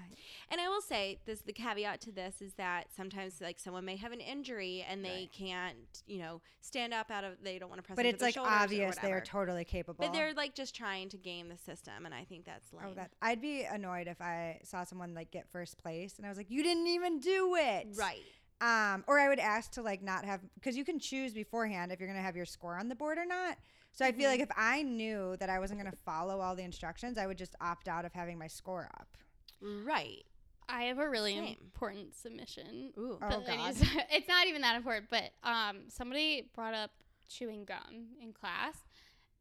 And 0.49 0.59
I 0.59 0.67
will 0.67 0.81
say 0.81 1.19
this: 1.25 1.41
the 1.41 1.53
caveat 1.53 2.01
to 2.01 2.11
this 2.11 2.41
is 2.41 2.53
that 2.55 2.87
sometimes, 2.91 3.39
like, 3.39 3.59
someone 3.59 3.85
may 3.85 3.95
have 3.97 4.11
an 4.11 4.19
injury 4.19 4.83
and 4.89 5.05
they 5.05 5.09
Right. 5.09 5.31
can't, 5.31 6.03
you 6.07 6.17
know, 6.17 6.41
stand 6.59 6.91
up 6.91 7.11
out 7.11 7.23
of. 7.23 7.33
They 7.43 7.59
don't 7.59 7.69
want 7.69 7.79
to 7.79 7.83
press. 7.85 7.95
But 7.95 8.05
into 8.07 8.25
it's 8.25 8.33
their 8.35 8.43
like 8.43 8.51
obvious 8.51 8.95
they're 8.97 9.21
totally 9.21 9.63
capable. 9.63 10.03
But 10.03 10.13
they're 10.13 10.33
like 10.33 10.55
just 10.55 10.75
trying 10.75 11.09
to 11.09 11.17
game 11.17 11.49
the 11.49 11.57
system, 11.57 12.05
and 12.05 12.15
I 12.15 12.23
think 12.23 12.45
that's 12.45 12.73
lame. 12.73 12.87
Oh, 12.89 12.93
that 12.95 13.11
I'd 13.21 13.41
be 13.41 13.61
annoyed 13.61 14.07
if 14.07 14.19
I 14.21 14.59
saw 14.63 14.83
someone 14.85 15.13
like 15.13 15.29
get 15.29 15.47
first 15.51 15.77
place 15.77 16.17
and 16.17 16.25
I 16.25 16.29
was 16.29 16.37
like, 16.39 16.49
"You 16.49 16.63
didn't 16.63 16.87
even 16.87 17.19
do 17.19 17.55
it." 17.55 17.89
right. 17.95 18.23
Um, 18.59 19.03
or 19.07 19.19
I 19.19 19.27
would 19.27 19.39
ask 19.39 19.71
to 19.71 19.81
like 19.81 20.01
not 20.03 20.23
have 20.25 20.39
because 20.55 20.75
you 20.77 20.85
can 20.85 20.99
choose 20.99 21.33
beforehand 21.33 21.91
if 21.91 21.99
you're 21.99 22.09
gonna 22.09 22.21
have 22.21 22.35
your 22.35 22.45
score 22.45 22.75
on 22.77 22.89
the 22.89 22.95
board 22.95 23.17
or 23.19 23.25
not. 23.25 23.57
So 23.93 24.05
I 24.05 24.11
feel 24.11 24.29
like 24.29 24.39
if 24.39 24.49
I 24.55 24.81
knew 24.83 25.35
that 25.37 25.49
I 25.49 25.59
wasn't 25.59 25.79
gonna 25.79 25.95
follow 26.05 26.39
all 26.39 26.55
the 26.55 26.63
instructions, 26.63 27.17
I 27.17 27.27
would 27.27 27.37
just 27.37 27.55
opt 27.61 27.87
out 27.87 28.05
of 28.05 28.13
having 28.13 28.37
my 28.37 28.47
score 28.47 28.89
up. 28.99 29.17
Right. 29.61 30.23
I 30.69 30.83
have 30.83 30.99
a 30.99 31.09
really 31.09 31.35
Same. 31.35 31.57
important 31.61 32.15
submission. 32.15 32.93
Ooh. 32.97 33.17
Oh, 33.21 33.29
God. 33.29 33.47
need 33.47 33.75
it's 34.11 34.27
not 34.27 34.47
even 34.47 34.61
that 34.61 34.75
important, 34.77 35.07
but 35.09 35.31
um, 35.43 35.81
somebody 35.89 36.49
brought 36.55 36.73
up 36.73 36.91
chewing 37.27 37.65
gum 37.65 38.07
in 38.21 38.31
class, 38.33 38.77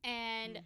and 0.05 0.57
Mm. 0.57 0.63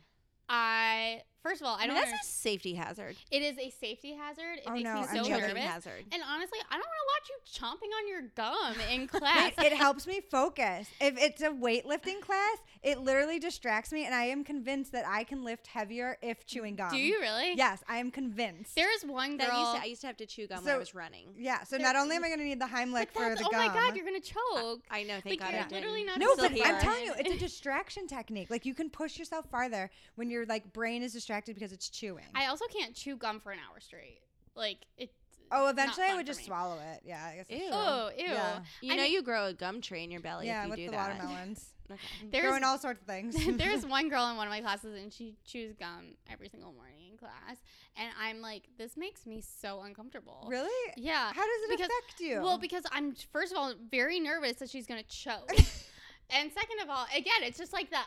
I 0.49 1.23
first 1.45 1.61
of 1.61 1.67
all, 1.69 1.75
I 1.77 1.81
I 1.81 1.81
mean, 1.83 1.89
don't. 1.91 1.97
that's 1.97 2.07
under- 2.09 2.17
a 2.21 2.25
safety 2.27 2.75
hazard. 2.75 3.15
it 3.31 3.43
is 3.43 3.57
a 3.59 3.71
safety 3.71 4.15
hazard. 4.15 4.57
It 4.57 4.63
Oh, 4.67 4.73
makes 4.73 4.83
no, 4.85 4.95
me 4.95 5.01
I'm 5.01 5.07
so 5.09 5.15
joking. 5.31 5.41
nervous. 5.41 5.63
hazard. 5.63 6.05
And 6.11 6.23
honestly, 6.29 6.59
I 6.71 6.75
don't 6.75 6.81
want 6.81 7.01
to 7.05 7.09
watch 7.15 7.29
you 7.31 7.61
chomping 7.61 7.93
on 7.97 8.09
your 8.09 8.23
gum 8.35 8.75
in 8.91 9.07
class. 9.15 9.53
it, 9.59 9.65
it 9.65 9.73
helps 9.75 10.07
me 10.09 10.21
focus. 10.21 10.89
If 11.01 11.17
it's 11.19 11.43
a 11.43 11.51
weightlifting 11.51 12.21
class, 12.21 12.59
it 12.83 12.99
literally 13.01 13.39
distracts 13.39 13.93
me, 13.93 14.05
and 14.07 14.15
I 14.15 14.25
am 14.25 14.43
convinced 14.43 14.91
that 14.93 15.05
I 15.07 15.23
can 15.25 15.45
lift 15.45 15.67
heavier 15.69 16.17
if 16.23 16.45
chewing 16.47 16.75
gum. 16.77 16.91
Do 16.91 16.97
you 16.99 17.21
really? 17.21 17.55
Yes, 17.55 17.83
I 17.89 17.99
am 17.99 18.11
convinced. 18.11 18.75
There 18.75 18.93
is 18.95 19.05
one 19.05 19.37
That 19.37 19.51
girl. 19.51 19.61
used 19.61 19.75
to, 19.77 19.83
I 19.83 19.85
used 19.85 20.01
to 20.01 20.07
have 20.09 20.17
to 20.17 20.27
chew 20.27 20.47
gum 20.47 20.65
when 20.65 20.75
I 20.75 20.79
was 20.79 20.95
running. 20.95 21.29
yeah. 21.37 21.63
So 21.65 21.77
There- 21.77 21.87
not 21.87 21.97
only 21.97 22.17
am 22.17 22.25
I 22.25 22.29
going 22.29 22.41
to 22.41 22.45
need 22.47 22.61
the 22.61 22.67
Heimlich 22.67 23.11
for 23.13 23.21
that's- 23.21 23.39
the 23.39 23.45
oh 23.47 23.51
gum. 23.51 23.67
my 23.67 23.73
god, 23.73 23.95
you're 23.97 24.05
gonna 24.07 24.19
choke. 24.21 24.81
I 24.91 25.03
know. 25.03 25.21
Thank 25.21 25.27
like 25.27 25.39
God 25.41 25.51
you're 25.53 25.61
I 25.61 25.63
didn't. 25.65 25.73
literally 25.73 26.05
not. 26.05 26.19
No, 26.19 26.35
but 26.37 26.53
here. 26.53 26.65
I'm 26.65 26.81
telling 26.81 27.05
you, 27.05 27.13
it's 27.19 27.35
a 27.35 27.39
distraction 27.39 28.07
technique. 28.07 28.49
Like 28.51 28.65
you 28.65 28.75
can 28.75 28.89
push 28.89 29.19
yourself 29.19 29.47
farther 29.51 29.91
when 30.15 30.31
your 30.31 30.47
like 30.47 30.73
brain 30.73 31.03
is 31.03 31.13
distracted 31.13 31.34
because 31.43 31.73
it's 31.73 31.89
chewing. 31.89 32.25
I 32.35 32.47
also 32.47 32.65
can't 32.67 32.95
chew 32.95 33.17
gum 33.17 33.41
for 33.41 33.53
an 33.53 33.59
hour 33.59 33.81
straight. 33.81 34.21
Like 34.55 34.79
it. 34.97 35.11
oh, 35.51 35.69
eventually 35.69 36.07
I 36.07 36.15
would 36.15 36.27
just 36.27 36.41
me. 36.41 36.47
swallow 36.47 36.79
it. 36.93 37.01
Yeah, 37.05 37.25
I 37.25 37.37
guess. 37.37 37.47
Ew. 37.51 37.69
Oh, 37.73 38.11
ew. 38.17 38.25
Yeah, 38.25 38.61
You 38.81 38.93
I 38.93 38.97
know, 38.97 39.03
mean- 39.03 39.13
you 39.13 39.23
grow 39.23 39.47
a 39.47 39.53
gum 39.53 39.81
tree 39.81 40.05
in 40.05 40.11
your 40.11 40.21
belly 40.21 40.47
yeah 40.47 40.61
if 40.61 40.65
you 40.67 40.71
with 40.71 40.79
do 40.79 40.85
the 40.87 40.91
that. 40.93 41.17
watermelons. 41.19 41.71
Okay. 41.91 42.01
There's 42.33 42.47
Growing 42.47 42.65
all 42.65 42.79
sorts 42.79 43.03
of 43.03 43.07
things. 43.07 43.37
there's 43.59 43.85
one 43.99 44.09
girl 44.09 44.27
in 44.31 44.39
one 44.39 44.47
of 44.47 44.51
my 44.51 44.63
classes 44.63 44.99
and 44.99 45.13
she 45.13 45.35
chews 45.45 45.75
gum 45.79 46.15
every 46.33 46.49
single 46.49 46.73
morning 46.73 47.11
in 47.13 47.19
class, 47.19 47.59
and 47.99 48.09
I'm 48.19 48.41
like, 48.41 48.63
this 48.79 48.97
makes 48.97 49.27
me 49.27 49.43
so 49.43 49.83
uncomfortable. 49.83 50.47
really. 50.49 50.71
Yeah. 50.97 51.27
How 51.35 51.43
does 51.43 51.63
it 51.65 51.71
because- 51.73 51.91
affect 52.09 52.21
you? 52.21 52.41
Well, 52.41 52.57
because 52.57 52.85
I'm 52.91 53.15
first 53.35 53.53
of 53.53 53.59
all 53.59 53.75
very 53.91 54.19
nervous 54.19 54.55
that 54.61 54.71
she's 54.71 54.87
gonna 54.87 55.03
choke, 55.03 55.51
and 56.31 56.51
second 56.51 56.81
of 56.83 56.89
all, 56.89 57.05
again, 57.15 57.43
it's 57.43 57.59
just 57.59 57.75
like 57.75 57.91
that, 57.91 58.07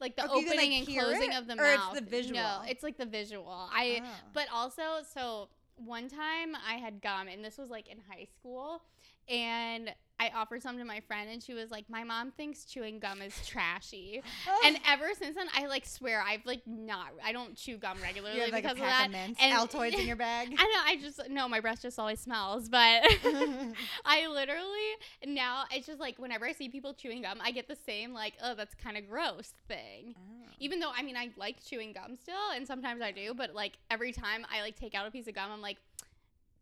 like 0.00 0.16
the 0.16 0.22
can, 0.22 0.30
opening 0.30 0.70
like, 0.72 0.88
and 0.88 0.98
closing 0.98 1.32
it, 1.32 1.38
of 1.38 1.46
the 1.46 1.58
or 1.58 1.66
it's 1.66 1.78
mouth. 1.78 1.94
the 1.94 2.00
visual? 2.02 2.34
No, 2.40 2.60
it's 2.68 2.82
like 2.82 2.96
the 2.96 3.06
visual. 3.06 3.68
I. 3.72 4.02
Oh. 4.04 4.08
But 4.32 4.46
also, 4.52 4.82
so 5.14 5.48
one 5.76 6.08
time 6.08 6.56
I 6.68 6.74
had 6.74 7.00
gum, 7.00 7.28
and 7.28 7.44
this 7.44 7.58
was 7.58 7.70
like 7.70 7.88
in 7.88 7.98
high 8.08 8.26
school, 8.38 8.82
and 9.28 9.94
I 10.18 10.30
offered 10.34 10.62
some 10.62 10.78
to 10.78 10.84
my 10.84 11.00
friend, 11.00 11.28
and 11.30 11.42
she 11.42 11.52
was 11.52 11.70
like, 11.70 11.88
"My 11.90 12.02
mom 12.02 12.30
thinks 12.30 12.64
chewing 12.64 12.98
gum 12.98 13.20
is 13.20 13.34
trashy." 13.46 14.22
and 14.64 14.78
ever 14.88 15.08
since 15.18 15.36
then, 15.36 15.46
I 15.54 15.66
like 15.66 15.84
swear 15.84 16.22
I've 16.26 16.44
like 16.46 16.62
not. 16.66 17.08
I 17.24 17.32
don't 17.32 17.54
chew 17.54 17.76
gum 17.76 17.98
regularly 18.02 18.36
you 18.36 18.42
have 18.42 18.52
like 18.52 18.64
a 18.64 18.68
because 18.68 18.78
of 18.78 18.84
pack 18.84 18.98
that. 18.98 19.06
of 19.06 19.12
mints, 19.12 19.40
and- 19.42 19.52
Altoids 19.52 19.98
in 19.98 20.06
your 20.06 20.16
bag. 20.16 20.54
I 20.56 20.64
know. 20.64 20.80
I 20.84 20.96
just 21.00 21.28
no. 21.28 21.48
My 21.48 21.60
breath 21.60 21.82
just 21.82 21.98
always 21.98 22.20
smells, 22.20 22.68
but 22.68 22.78
I 24.04 24.26
literally 24.28 25.26
now 25.26 25.64
it's 25.70 25.86
just 25.86 26.00
like 26.00 26.18
whenever 26.18 26.46
I 26.46 26.52
see 26.52 26.68
people 26.68 26.94
chewing 26.94 27.22
gum, 27.22 27.38
I 27.42 27.50
get 27.50 27.68
the 27.68 27.76
same 27.76 28.12
like, 28.14 28.34
oh, 28.42 28.54
that's 28.54 28.74
kind 28.74 28.96
of 28.96 29.08
gross 29.08 29.52
thing. 29.68 30.14
Oh. 30.16 30.48
Even 30.60 30.80
though 30.80 30.92
I 30.96 31.02
mean 31.02 31.16
I 31.16 31.30
like 31.36 31.62
chewing 31.64 31.92
gum 31.92 32.16
still, 32.16 32.34
and 32.54 32.66
sometimes 32.66 33.02
I 33.02 33.12
do, 33.12 33.34
but 33.34 33.54
like 33.54 33.78
every 33.90 34.12
time 34.12 34.46
I 34.50 34.62
like 34.62 34.76
take 34.76 34.94
out 34.94 35.06
a 35.06 35.10
piece 35.10 35.26
of 35.28 35.34
gum, 35.34 35.50
I'm 35.52 35.60
like, 35.60 35.76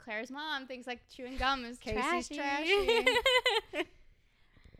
Claire's 0.05 0.31
mom 0.31 0.67
thinks 0.67 0.87
like 0.87 1.01
chewing 1.09 1.37
gum 1.39 1.65
is 1.65 1.79
Casey's 1.79 2.29
trashy. 2.29 3.07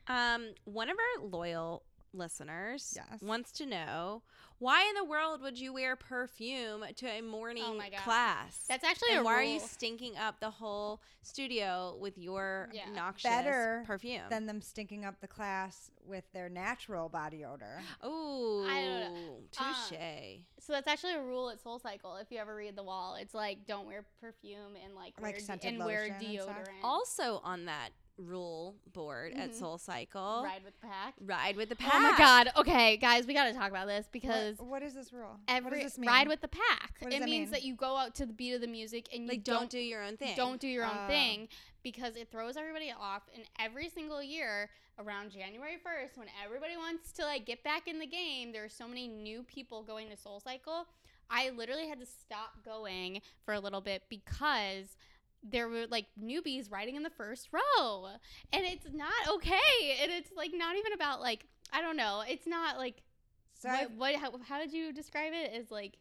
Um, 0.07 0.49
one 0.65 0.91
of 0.91 0.97
our 0.99 1.27
loyal 1.27 1.83
listeners 2.13 2.93
Yes. 2.95 3.23
wants 3.23 3.51
to 3.53 3.65
know 3.65 4.21
why 4.59 4.87
in 4.89 4.95
the 4.95 5.05
world 5.05 5.43
would 5.43 5.59
you 5.59 5.73
wear 5.73 5.97
perfume 5.97 6.85
to 6.97 7.07
a 7.07 7.21
morning 7.21 7.65
Oh 7.67 7.75
my 7.75 7.91
God. 7.91 8.01
class? 8.01 8.65
that's 8.69 8.85
actually 8.85 9.11
and 9.13 9.21
a 9.21 9.25
why 9.25 9.35
are 9.35 9.43
you 9.43 9.61
stinking 9.61 10.17
up 10.17 10.41
the 10.41 10.51
whole 10.51 11.01
studio 11.23 11.97
with 12.01 12.17
your 12.19 12.69
Yeah. 12.73 12.89
noxious 12.95 13.29
Better 13.31 13.83
perfume? 13.87 14.23
Than 14.31 14.47
them 14.47 14.61
stinking 14.61 15.05
up 15.05 15.21
the 15.21 15.29
class 15.29 15.91
with 16.07 16.25
their 16.33 16.49
natural 16.49 17.09
body 17.09 17.45
odor. 17.45 17.81
oh, 18.03 18.67
I 18.69 18.83
don't 18.83 19.53
touche. 19.53 19.93
Uh, 19.93 20.41
so 20.61 20.73
that's 20.73 20.87
actually 20.89 21.15
a 21.15 21.23
rule 21.23 21.51
at 21.51 21.61
Soul 21.63 21.79
Cycle. 21.79 22.17
If 22.17 22.31
you 22.31 22.39
ever 22.39 22.55
read 22.55 22.77
the 22.77 22.83
wall, 22.83 23.17
it's 23.21 23.35
like 23.35 23.67
don't 23.67 23.87
wear 23.87 24.05
perfume 24.21 24.77
and 24.83 24.95
like, 24.95 25.15
Like 25.17 25.23
wear 25.23 25.33
de- 25.33 25.41
scented 25.41 25.75
and 25.75 25.85
wear 25.85 26.03
lotion 26.03 26.15
and 26.15 26.25
deodorant. 26.39 26.69
also 26.83 27.41
on 27.45 27.65
that 27.67 27.91
rule 28.17 28.77
board 28.93 29.33
at 29.35 29.51
Mhm. 29.51 29.55
Soul 29.59 29.79
Cycle, 29.79 30.43
ride 30.45 30.63
with 30.65 30.81
the 30.81 30.87
pack. 30.87 31.15
ride 31.21 31.57
with 31.57 31.69
the 31.69 31.77
pack. 31.77 31.93
Oh 31.95 32.01
my 32.01 32.17
god. 32.17 32.53
Okay, 32.57 32.97
guys, 32.97 33.27
we 33.27 33.35
got 33.35 33.47
to 33.47 33.53
talk 33.53 33.71
about 33.71 33.87
this 33.89 34.07
because 34.13 34.59
what, 34.59 34.69
what 34.69 34.83
is 34.83 34.95
this 34.95 35.13
rule? 35.13 35.31
what 35.31 35.41
every 35.49 35.83
does 35.83 35.93
this 35.93 35.99
mean? 35.99 36.09
ride 36.09 36.29
with 36.29 36.41
the 36.41 36.49
pack. 36.49 36.95
What 37.01 37.11
does 37.11 37.17
it 37.17 37.21
that 37.21 37.29
means 37.29 37.47
mean? 37.47 37.51
that 37.53 37.63
you 37.65 37.75
go 37.75 37.97
out 37.97 38.15
to 38.17 38.27
the 38.27 38.33
beat 38.33 38.53
of 38.55 38.61
the 38.61 38.67
music 38.69 39.09
and 39.13 39.25
you 39.25 39.29
Like, 39.31 39.43
don't 39.45 39.55
don't 39.63 39.71
do 39.71 39.79
your 39.81 40.03
own 40.03 40.17
thing. 40.17 40.37
don't 40.37 40.61
do 40.61 40.69
your 40.69 40.85
own 40.85 40.97
Oh. 40.97 41.07
thing 41.09 41.49
because 41.83 42.17
it 42.17 42.31
throws 42.31 42.57
everybody 42.57 42.93
off 42.93 43.23
and 43.35 43.45
every 43.59 43.89
single 43.89 44.23
year 44.23 44.71
around 44.99 45.31
January 45.33 45.77
1st 45.85 46.17
when 46.17 46.29
everybody 46.45 46.77
wants 46.77 47.11
to 47.13 47.23
like 47.25 47.45
get 47.45 47.65
back 47.65 47.89
in 47.89 47.99
the 47.99 48.07
game 48.07 48.53
there 48.53 48.63
are 48.65 48.69
so 48.69 48.87
many 48.87 49.09
new 49.09 49.43
people 49.43 49.83
going 49.83 50.09
to 50.09 50.17
Soul 50.17 50.39
Cycle 50.41 50.87
I 51.31 51.51
literally 51.51 51.89
had 51.89 51.99
to 52.01 52.07
stop 52.07 52.63
going 52.65 53.23
for 53.45 53.55
a 53.55 53.61
little 53.61 53.81
bit 53.81 54.03
because 54.11 54.97
there 55.47 55.69
were 55.69 55.87
like 55.91 56.07
newbies 56.23 56.71
riding 56.73 56.97
in 56.97 57.03
the 57.03 57.11
first 57.11 57.49
row 57.53 58.07
and 58.53 58.65
it's 58.65 58.87
not 58.93 59.13
okay 59.29 59.99
and 60.03 60.11
it's 60.11 60.31
like 60.37 60.51
not 60.55 60.75
even 60.77 60.93
about 60.95 61.21
like 61.21 61.47
I 61.73 61.83
don't 61.83 61.97
know 61.99 62.23
it's 62.27 62.47
not 62.47 62.79
like 62.79 63.03
So 63.55 63.69
what, 63.69 63.91
what 63.93 64.15
how, 64.17 64.33
how 64.49 64.59
did 64.59 64.73
you 64.73 64.93
describe 64.93 65.33
it 65.35 65.53
as 65.53 65.71
like 65.71 65.99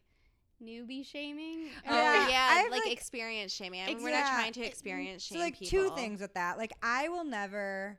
newbie 0.62 1.04
shaming 1.04 1.66
Oh 1.88 1.94
Yeah, 1.94 2.28
yeah, 2.28 2.62
like, 2.70 2.84
like- 2.84 2.92
experience 2.92 3.52
shaming. 3.52 3.82
I 3.82 3.86
mean, 3.86 3.94
Ex- 3.96 4.02
we're 4.04 4.10
not 4.12 4.26
trying 4.32 4.52
to 4.54 4.62
it- 4.62 4.66
experience 4.68 5.24
so 5.24 5.38
like 5.38 5.58
people. 5.58 5.90
two 5.90 5.94
things 5.94 6.20
with 6.22 6.32
that. 6.34 6.56
Like 6.56 6.72
I 6.82 7.08
will 7.08 7.24
never 7.24 7.98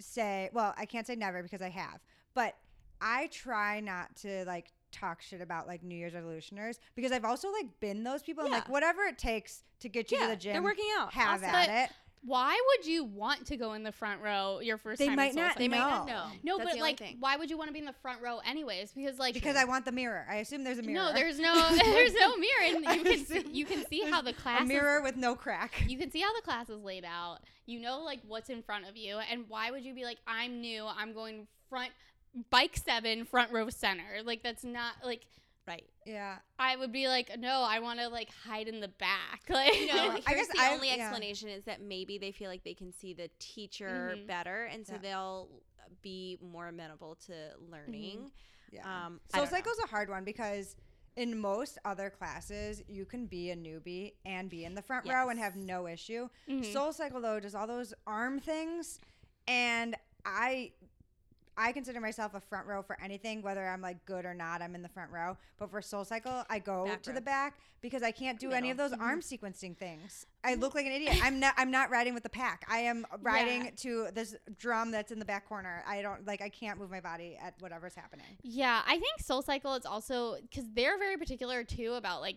say, 0.00 0.50
well, 0.52 0.74
I 0.76 0.86
can't 0.86 1.06
say 1.06 1.14
never 1.14 1.42
because 1.42 1.62
I 1.62 1.68
have, 1.70 2.00
but 2.34 2.56
I 3.00 3.26
try 3.28 3.80
not 3.80 4.14
to 4.22 4.44
like 4.46 4.72
talk 4.92 5.22
shit 5.22 5.40
about 5.40 5.66
like 5.66 5.82
New 5.82 5.96
Year's 5.96 6.12
resolutioners 6.12 6.78
because 6.94 7.10
I've 7.12 7.24
also 7.24 7.50
like 7.50 7.66
been 7.80 8.04
those 8.04 8.22
people 8.22 8.44
and 8.44 8.52
like 8.52 8.68
whatever 8.68 9.02
it 9.02 9.18
takes 9.18 9.62
to 9.80 9.88
get 9.88 10.10
you 10.12 10.18
Yeah, 10.18 10.24
to 10.26 10.30
the 10.30 10.36
gym. 10.36 10.52
they're 10.52 10.62
working 10.62 10.88
out. 10.98 11.12
Have 11.14 11.42
Awesome. 11.42 11.54
at 11.54 11.66
But- 11.66 11.74
it. 11.74 11.90
Why 12.24 12.56
would 12.68 12.86
you 12.86 13.02
want 13.02 13.46
to 13.46 13.56
go 13.56 13.72
in 13.72 13.82
the 13.82 13.90
front 13.90 14.22
row 14.22 14.60
your 14.60 14.78
first 14.78 15.00
They 15.00 15.06
time? 15.06 15.14
in 15.14 15.16
might 15.16 15.34
not 15.34 15.54
Cycle? 15.54 15.58
They 15.58 15.66
might 15.66 15.78
not 15.78 16.06
know. 16.06 16.26
No, 16.44 16.56
That's 16.58 16.70
but 16.70 16.78
like, 16.80 16.98
thing. 17.00 17.16
why 17.18 17.34
would 17.36 17.50
you 17.50 17.58
want 17.58 17.66
to 17.68 17.72
be 17.72 17.80
in 17.80 17.84
the 17.84 17.92
front 17.94 18.22
row 18.22 18.38
anyways? 18.46 18.92
Because 18.92 19.18
like, 19.18 19.34
because 19.34 19.56
I 19.56 19.64
want 19.64 19.84
the 19.84 19.90
mirror. 19.90 20.24
I 20.30 20.36
assume 20.36 20.62
there's 20.62 20.78
a 20.78 20.82
mirror. 20.84 21.06
no, 21.06 21.12
there's 21.14 21.40
no, 21.40 21.52
there's 21.76 22.14
no 22.14 22.36
mirror, 22.36 22.76
and 22.76 22.84
you 22.96 23.02
can 23.02 23.26
see, 23.26 23.44
you 23.50 23.64
can 23.64 23.84
see 23.88 24.08
how 24.08 24.22
the 24.22 24.30
a 24.30 24.34
class 24.34 24.62
is 24.62 24.68
mirror 24.68 25.02
with 25.02 25.16
no 25.16 25.34
crack. 25.34 25.82
you 25.88 25.98
can 25.98 26.12
see 26.12 26.20
how 26.20 26.32
the 26.36 26.42
class 26.42 26.68
is 26.68 26.78
laid 26.84 27.04
out. 27.04 27.38
You 27.66 27.80
know 27.80 27.98
like 28.04 28.20
what's 28.28 28.50
in 28.50 28.62
front 28.62 28.88
of 28.88 28.96
you, 28.96 29.18
and 29.28 29.44
why 29.48 29.72
would 29.72 29.84
you 29.84 29.92
be 29.92 30.04
like, 30.04 30.18
I'm 30.24 30.60
new, 30.60 30.86
I'm 30.86 31.14
going 31.14 31.48
front 31.68 31.90
bike 32.50 32.76
seven, 32.76 33.24
front 33.24 33.52
row 33.52 33.68
center? 33.70 34.22
Like 34.24 34.42
that's 34.42 34.64
not 34.64 34.94
like 35.04 35.26
Right. 35.64 35.84
Yeah. 36.04 36.38
I 36.58 36.74
would 36.74 36.90
be 36.90 37.06
like, 37.06 37.38
no, 37.38 37.62
I 37.64 37.78
want 37.78 38.00
to 38.00 38.08
like 38.08 38.30
hide 38.44 38.66
in 38.66 38.80
the 38.80 38.88
back. 38.88 39.42
Like 39.48 39.78
You 39.78 39.86
know, 39.86 40.18
I 40.26 40.34
guess 40.34 40.48
the 40.48 40.58
I- 40.60 40.72
only 40.74 40.88
yeah. 40.88 40.94
explanation 41.08 41.48
is 41.48 41.62
that 41.64 41.80
maybe 41.80 42.18
they 42.18 42.32
feel 42.32 42.50
like 42.50 42.64
they 42.64 42.74
can 42.74 42.92
see 42.92 43.12
the 43.14 43.30
teacher 43.38 44.14
Mhm. 44.16 44.26
better, 44.26 44.64
and 44.64 44.84
so 44.84 44.94
Yeah. 44.94 44.98
they'll 45.02 45.48
be 46.02 46.36
more 46.42 46.66
amenable 46.66 47.14
to 47.26 47.32
learning. 47.70 48.32
Yeah. 48.72 48.80
Um, 48.82 49.20
I 49.32 49.36
Soul 49.38 49.44
don't 49.44 49.52
know. 49.52 49.58
Cycle's 49.58 49.78
a 49.84 49.86
hard 49.86 50.08
one 50.08 50.24
because 50.24 50.74
in 51.14 51.38
most 51.38 51.78
other 51.84 52.10
classes, 52.10 52.82
you 52.88 53.04
can 53.04 53.26
be 53.26 53.50
a 53.50 53.56
newbie 53.56 54.14
and 54.24 54.50
be 54.50 54.64
in 54.64 54.74
the 54.74 54.82
front 54.82 55.06
row 55.08 55.28
and 55.28 55.38
have 55.38 55.54
no 55.54 55.86
issue. 55.86 56.28
Mhm. 56.48 56.72
Soul 56.72 56.92
Cycle 56.92 57.20
though 57.20 57.38
does 57.38 57.54
all 57.54 57.68
those 57.68 57.94
arm 58.04 58.40
things, 58.40 58.98
and 59.46 59.94
I. 60.24 60.72
I 61.56 61.72
consider 61.72 62.00
myself 62.00 62.34
a 62.34 62.40
front 62.40 62.66
row 62.66 62.82
for 62.82 62.98
anything, 63.02 63.42
whether 63.42 63.66
I'm 63.66 63.80
like 63.80 64.04
good 64.06 64.24
or 64.24 64.34
not. 64.34 64.62
I'm 64.62 64.74
in 64.74 64.82
the 64.82 64.88
front 64.88 65.10
row. 65.10 65.36
But 65.58 65.70
for 65.70 65.82
Soul 65.82 66.04
Cycle, 66.04 66.44
I 66.48 66.58
go 66.58 66.86
Back 66.86 67.02
to 67.02 67.10
row. 67.10 67.14
the 67.14 67.20
back 67.20 67.58
because 67.80 68.02
I 68.02 68.10
can't 68.10 68.38
do 68.38 68.52
any 68.52 68.70
of 68.70 68.76
those 68.76 68.92
mm-hmm. 68.92 69.02
arm 69.02 69.20
sequencing 69.20 69.76
things. 69.76 70.26
I 70.44 70.52
mm-hmm. 70.52 70.60
look 70.60 70.74
like 70.74 70.86
an 70.86 70.92
idiot. 70.92 71.16
I'm 71.22 71.40
not. 71.40 71.54
I'm 71.56 71.70
not 71.70 71.90
riding 71.90 72.14
with 72.14 72.22
the 72.22 72.30
pack. 72.30 72.64
I 72.68 72.78
am 72.78 73.06
riding 73.20 73.64
Yeah. 73.64 73.70
to 73.78 74.08
this 74.14 74.34
drum 74.58 74.90
that's 74.90 75.12
in 75.12 75.18
the 75.18 75.24
back 75.24 75.46
corner. 75.48 75.82
I 75.86 76.02
don't 76.02 76.26
like. 76.26 76.40
I 76.40 76.48
can't 76.48 76.78
move 76.78 76.90
my 76.90 77.00
body 77.00 77.38
at 77.40 77.54
whatever's 77.60 77.94
happening. 77.94 78.38
Yeah, 78.42 78.82
I 78.86 78.92
think 78.92 79.20
Soul 79.20 79.42
Cycle 79.42 79.74
is 79.74 79.84
also 79.84 80.36
because 80.40 80.64
they're 80.74 80.98
very 80.98 81.16
particular 81.16 81.64
too 81.64 81.94
about 81.94 82.22
like 82.22 82.36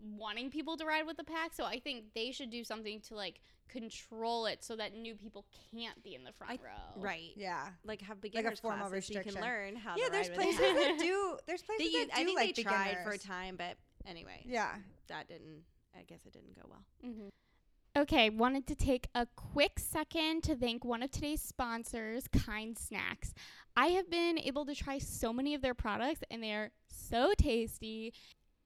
wanting 0.00 0.50
people 0.50 0.76
to 0.76 0.84
ride 0.84 1.06
with 1.06 1.16
the 1.16 1.24
pack. 1.24 1.54
So 1.54 1.64
I 1.64 1.80
think 1.80 2.04
they 2.14 2.30
should 2.32 2.50
do 2.50 2.64
something 2.64 3.00
to 3.02 3.14
like 3.14 3.40
control 3.68 4.46
it 4.46 4.64
so 4.64 4.76
that 4.76 4.94
new 4.94 5.14
people 5.14 5.44
can't 5.72 6.02
be 6.02 6.14
in 6.14 6.24
the 6.24 6.32
front 6.32 6.60
I- 6.62 6.64
row. 6.66 7.02
Right. 7.02 7.30
Yeah. 7.36 7.68
Like 7.84 8.00
have 8.02 8.20
beginners 8.20 8.60
formal 8.60 8.88
classes 8.88 9.06
so 9.06 9.14
you 9.14 9.20
can 9.20 9.34
restriction. 9.34 9.42
learn 9.50 9.76
how 9.76 9.96
Yeah, 9.96 10.08
there's 10.10 10.28
ride 10.28 10.36
places 10.38 10.60
that 10.60 10.96
do. 10.98 11.36
There's 11.46 11.62
They 11.62 11.66
places 11.76 11.92
use- 11.92 12.06
that 12.08 12.16
do 12.16 12.20
I 12.22 12.24
think 12.24 12.38
like 12.38 12.54
they 12.56 12.62
tried 12.62 12.98
for 13.04 13.10
a 13.10 13.18
time, 13.18 13.56
but 13.56 13.76
anyway, 14.06 14.42
Yeah. 14.46 14.74
that 15.08 15.28
didn't. 15.28 15.62
I 15.98 16.02
guess 16.02 16.20
it 16.26 16.32
didn't 16.32 16.54
go 16.54 16.62
well. 16.68 16.84
hmm 17.02 17.28
Okay, 17.96 18.28
wanted 18.28 18.66
to 18.66 18.74
take 18.74 19.08
a 19.14 19.26
quick 19.36 19.78
second 19.78 20.42
to 20.42 20.54
thank 20.54 20.84
one 20.84 21.02
of 21.02 21.10
today's 21.10 21.40
sponsors, 21.40 22.28
Kind 22.28 22.76
Snacks. 22.76 23.32
I 23.74 23.86
have 23.86 24.10
been 24.10 24.38
able 24.38 24.66
to 24.66 24.74
try 24.74 24.98
so 24.98 25.32
many 25.32 25.54
of 25.54 25.62
their 25.62 25.72
products, 25.72 26.20
and 26.30 26.42
they 26.42 26.52
are 26.52 26.72
so 26.90 27.32
tasty 27.38 28.12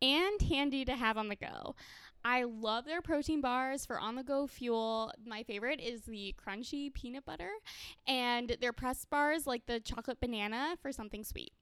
and 0.03 0.43
handy 0.43 0.85
to 0.85 0.97
have 0.97 1.17
on 1.17 1.29
the 1.29 1.37
go. 1.37 1.77
I 2.25 2.45
love 2.45 2.85
their 2.85 3.01
protein 3.03 3.41
bars 3.41 3.87
for 3.87 3.99
on 3.99 4.15
the 4.15 4.23
go 4.23 4.47
fuel. 4.47 5.13
My 5.27 5.43
favorite 5.43 5.81
is 5.81 6.03
the 6.03 6.35
crunchy 6.39 6.93
peanut 6.93 7.25
butter, 7.25 7.51
and 8.07 8.57
their 8.61 8.73
press 8.73 9.05
bars 9.05 9.47
like 9.47 9.67
the 9.67 9.81
chocolate 9.81 10.21
banana 10.21 10.77
for 10.83 10.93
something 10.93 11.25
sweet. 11.25 11.53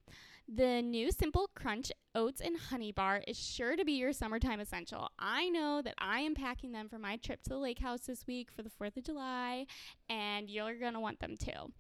The 0.49 0.81
new 0.81 1.13
Simple 1.13 1.51
Crunch 1.55 1.93
Oats 2.15 2.41
and 2.41 2.57
Honey 2.57 2.91
Bar 2.91 3.23
is 3.29 3.39
sure 3.39 3.77
to 3.77 3.85
be 3.85 3.93
your 3.93 4.15
summertime 4.15 4.61
essential. 4.61 5.11
I 5.19 5.51
know 5.51 5.83
that 5.83 5.95
I 5.99 6.21
am 6.21 6.35
packing 6.35 6.73
them 6.73 6.89
for 6.89 6.99
my 6.99 7.17
trip 7.17 7.43
to 7.43 7.51
the 7.51 7.59
lake 7.59 7.81
house 7.81 8.07
this 8.07 8.27
week 8.27 8.51
for 8.51 8.63
the 8.63 8.71
4th 8.71 8.97
of 8.97 9.05
July, 9.05 9.67
and 10.09 10.49
you're 10.49 10.75
to 10.75 11.01
want 11.01 11.21
them 11.21 11.37
too. 11.37 11.73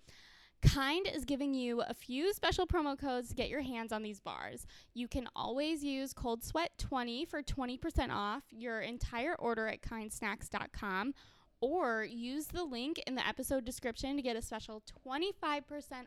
Kind 0.62 1.06
is 1.06 1.24
giving 1.24 1.54
you 1.54 1.82
a 1.82 1.94
few 1.94 2.32
special 2.32 2.66
promo 2.66 2.98
codes 2.98 3.28
to 3.28 3.34
get 3.34 3.48
your 3.48 3.60
hands 3.62 3.92
on 3.92 4.02
these 4.02 4.18
bars. 4.18 4.66
You 4.92 5.06
can 5.06 5.28
always 5.36 5.84
use 5.84 6.12
Cold 6.12 6.42
Sweat 6.42 6.72
20 6.78 7.24
for 7.26 7.42
20% 7.42 8.10
off 8.10 8.42
your 8.50 8.80
entire 8.80 9.36
order 9.36 9.68
at 9.68 9.82
kindsnacks.com 9.82 11.14
or 11.60 12.04
use 12.04 12.46
the 12.48 12.64
link 12.64 13.00
in 13.06 13.14
the 13.14 13.26
episode 13.26 13.64
description 13.64 14.16
to 14.16 14.22
get 14.22 14.36
a 14.36 14.42
special 14.42 14.82
25% 15.06 15.62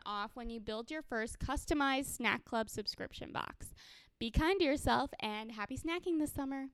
off 0.05 0.31
when 0.33 0.49
you 0.49 0.59
build 0.59 0.91
your 0.91 1.01
first 1.01 1.39
customized 1.39 2.05
Snack 2.07 2.43
Club 2.43 2.69
subscription 2.69 3.31
box. 3.31 3.73
Be 4.19 4.31
kind 4.31 4.59
to 4.59 4.65
yourself 4.65 5.11
and 5.21 5.51
happy 5.51 5.77
snacking 5.77 6.19
this 6.19 6.31
summer. 6.33 6.67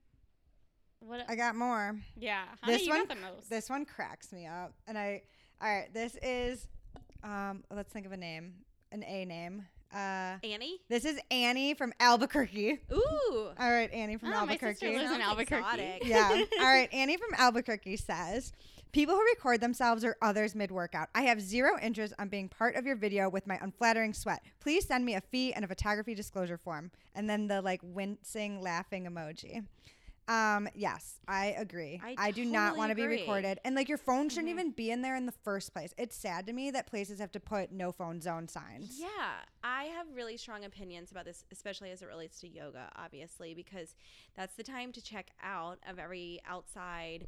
What? 1.00 1.24
I 1.28 1.36
got 1.36 1.54
more. 1.54 1.96
yeah, 2.16 2.42
this 2.66 2.82
you 2.82 2.90
one- 2.90 3.06
got 3.06 3.08
the 3.16 3.20
most. 3.22 3.48
This 3.48 3.70
one 3.70 3.84
cracks 3.84 4.32
me 4.32 4.46
up. 4.46 4.74
And 4.88 4.98
I, 4.98 5.22
all 5.60 5.68
right, 5.72 5.92
this 5.94 6.16
is, 6.22 6.66
um, 7.24 7.62
let's 7.74 7.92
think 7.92 8.06
of 8.06 8.12
a 8.12 8.16
name, 8.16 8.54
an 8.92 9.02
A 9.04 9.24
name. 9.24 9.66
Uh, 9.90 10.36
Annie. 10.44 10.80
this 10.90 11.06
is 11.06 11.18
Annie 11.30 11.72
from 11.72 11.94
Albuquerque. 11.98 12.78
Ooh. 12.92 13.00
All 13.58 13.70
right, 13.70 13.90
Annie 13.90 14.18
from 14.18 14.28
Oh, 14.34 14.44
my 14.44 14.52
sister 14.58 14.66
Albuquerque. 14.86 14.98
lives 14.98 15.02
in 15.12 15.18
Sounds 15.20 15.22
Albuquerque. 15.30 15.62
exotic. 15.62 16.04
yeah. 16.04 16.42
All 16.60 16.66
right. 16.66 16.92
Annie 16.92 17.16
from 17.16 17.30
Albuquerque 17.38 17.96
says 17.96 18.52
People 18.92 19.14
who 19.14 19.22
record 19.34 19.60
themselves 19.60 20.02
or 20.04 20.16
others 20.22 20.54
mid 20.54 20.70
workout. 20.70 21.08
I 21.14 21.22
have 21.22 21.40
zero 21.42 21.78
interest 21.82 22.14
on 22.18 22.28
being 22.28 22.48
part 22.48 22.74
of 22.74 22.86
your 22.86 22.96
video 22.96 23.28
with 23.28 23.46
my 23.46 23.58
unflattering 23.60 24.14
sweat. 24.14 24.42
Please 24.60 24.86
send 24.86 25.04
me 25.04 25.14
a 25.14 25.20
fee 25.20 25.52
and 25.52 25.62
a 25.64 25.68
photography 25.68 26.14
disclosure 26.14 26.56
form. 26.58 26.90
And 27.14 27.28
then 27.28 27.48
the 27.48 27.60
like 27.62 27.80
wincing, 27.82 28.60
laughing 28.62 29.04
emoji. 29.06 29.64
Um, 30.28 30.68
yes, 30.74 31.20
I 31.26 31.46
agree. 31.58 32.00
I 32.04 32.14
I, 32.18 32.30
do 32.32 32.44
not 32.44 32.76
want 32.76 32.90
to 32.90 32.94
be 32.94 33.02
agree. 33.02 33.20
recorded. 33.20 33.58
And 33.64 33.74
like 33.74 33.88
your 33.88 33.96
phone 33.98 34.28
shouldn't 34.28 34.48
Mhm. 34.48 34.52
even 34.52 34.70
be 34.72 34.90
in 34.90 35.00
there 35.00 35.16
in 35.16 35.24
the 35.26 35.32
first 35.32 35.72
place. 35.72 35.94
It's 35.96 36.14
sad 36.16 36.46
to 36.46 36.52
me 36.52 36.70
that 36.70 36.86
places 36.86 37.18
have 37.18 37.32
to 37.32 37.40
put 37.40 37.72
no 37.72 37.92
phone 37.92 38.20
zone 38.20 38.46
signs. 38.46 38.98
Yeah, 38.98 39.44
I 39.64 39.84
have 39.84 40.06
really 40.14 40.36
strong 40.36 40.64
opinions 40.64 41.10
about 41.10 41.24
this, 41.24 41.44
especially 41.50 41.90
as 41.90 42.02
it 42.02 42.06
relates 42.08 42.40
to 42.40 42.48
yoga, 42.48 42.90
obviously, 42.96 43.54
because 43.54 43.94
that's 44.36 44.54
the 44.54 44.62
time 44.62 44.92
to 44.92 45.02
check 45.02 45.30
out 45.42 45.78
of 45.88 45.98
every 45.98 46.40
outside 46.46 47.26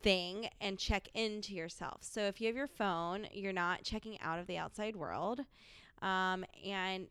thing 0.00 0.48
and 0.60 0.78
check 0.78 1.08
into 1.14 1.54
yourself. 1.54 1.98
So 2.02 2.22
if 2.22 2.40
you 2.40 2.46
have 2.46 2.56
your 2.56 2.68
phone, 2.68 3.26
you're 3.32 3.52
not 3.52 3.82
checking 3.82 4.20
out 4.20 4.38
of 4.38 4.46
the 4.46 4.58
outside 4.58 4.94
world. 4.94 5.40
Um, 6.02 6.44
and 6.64 7.08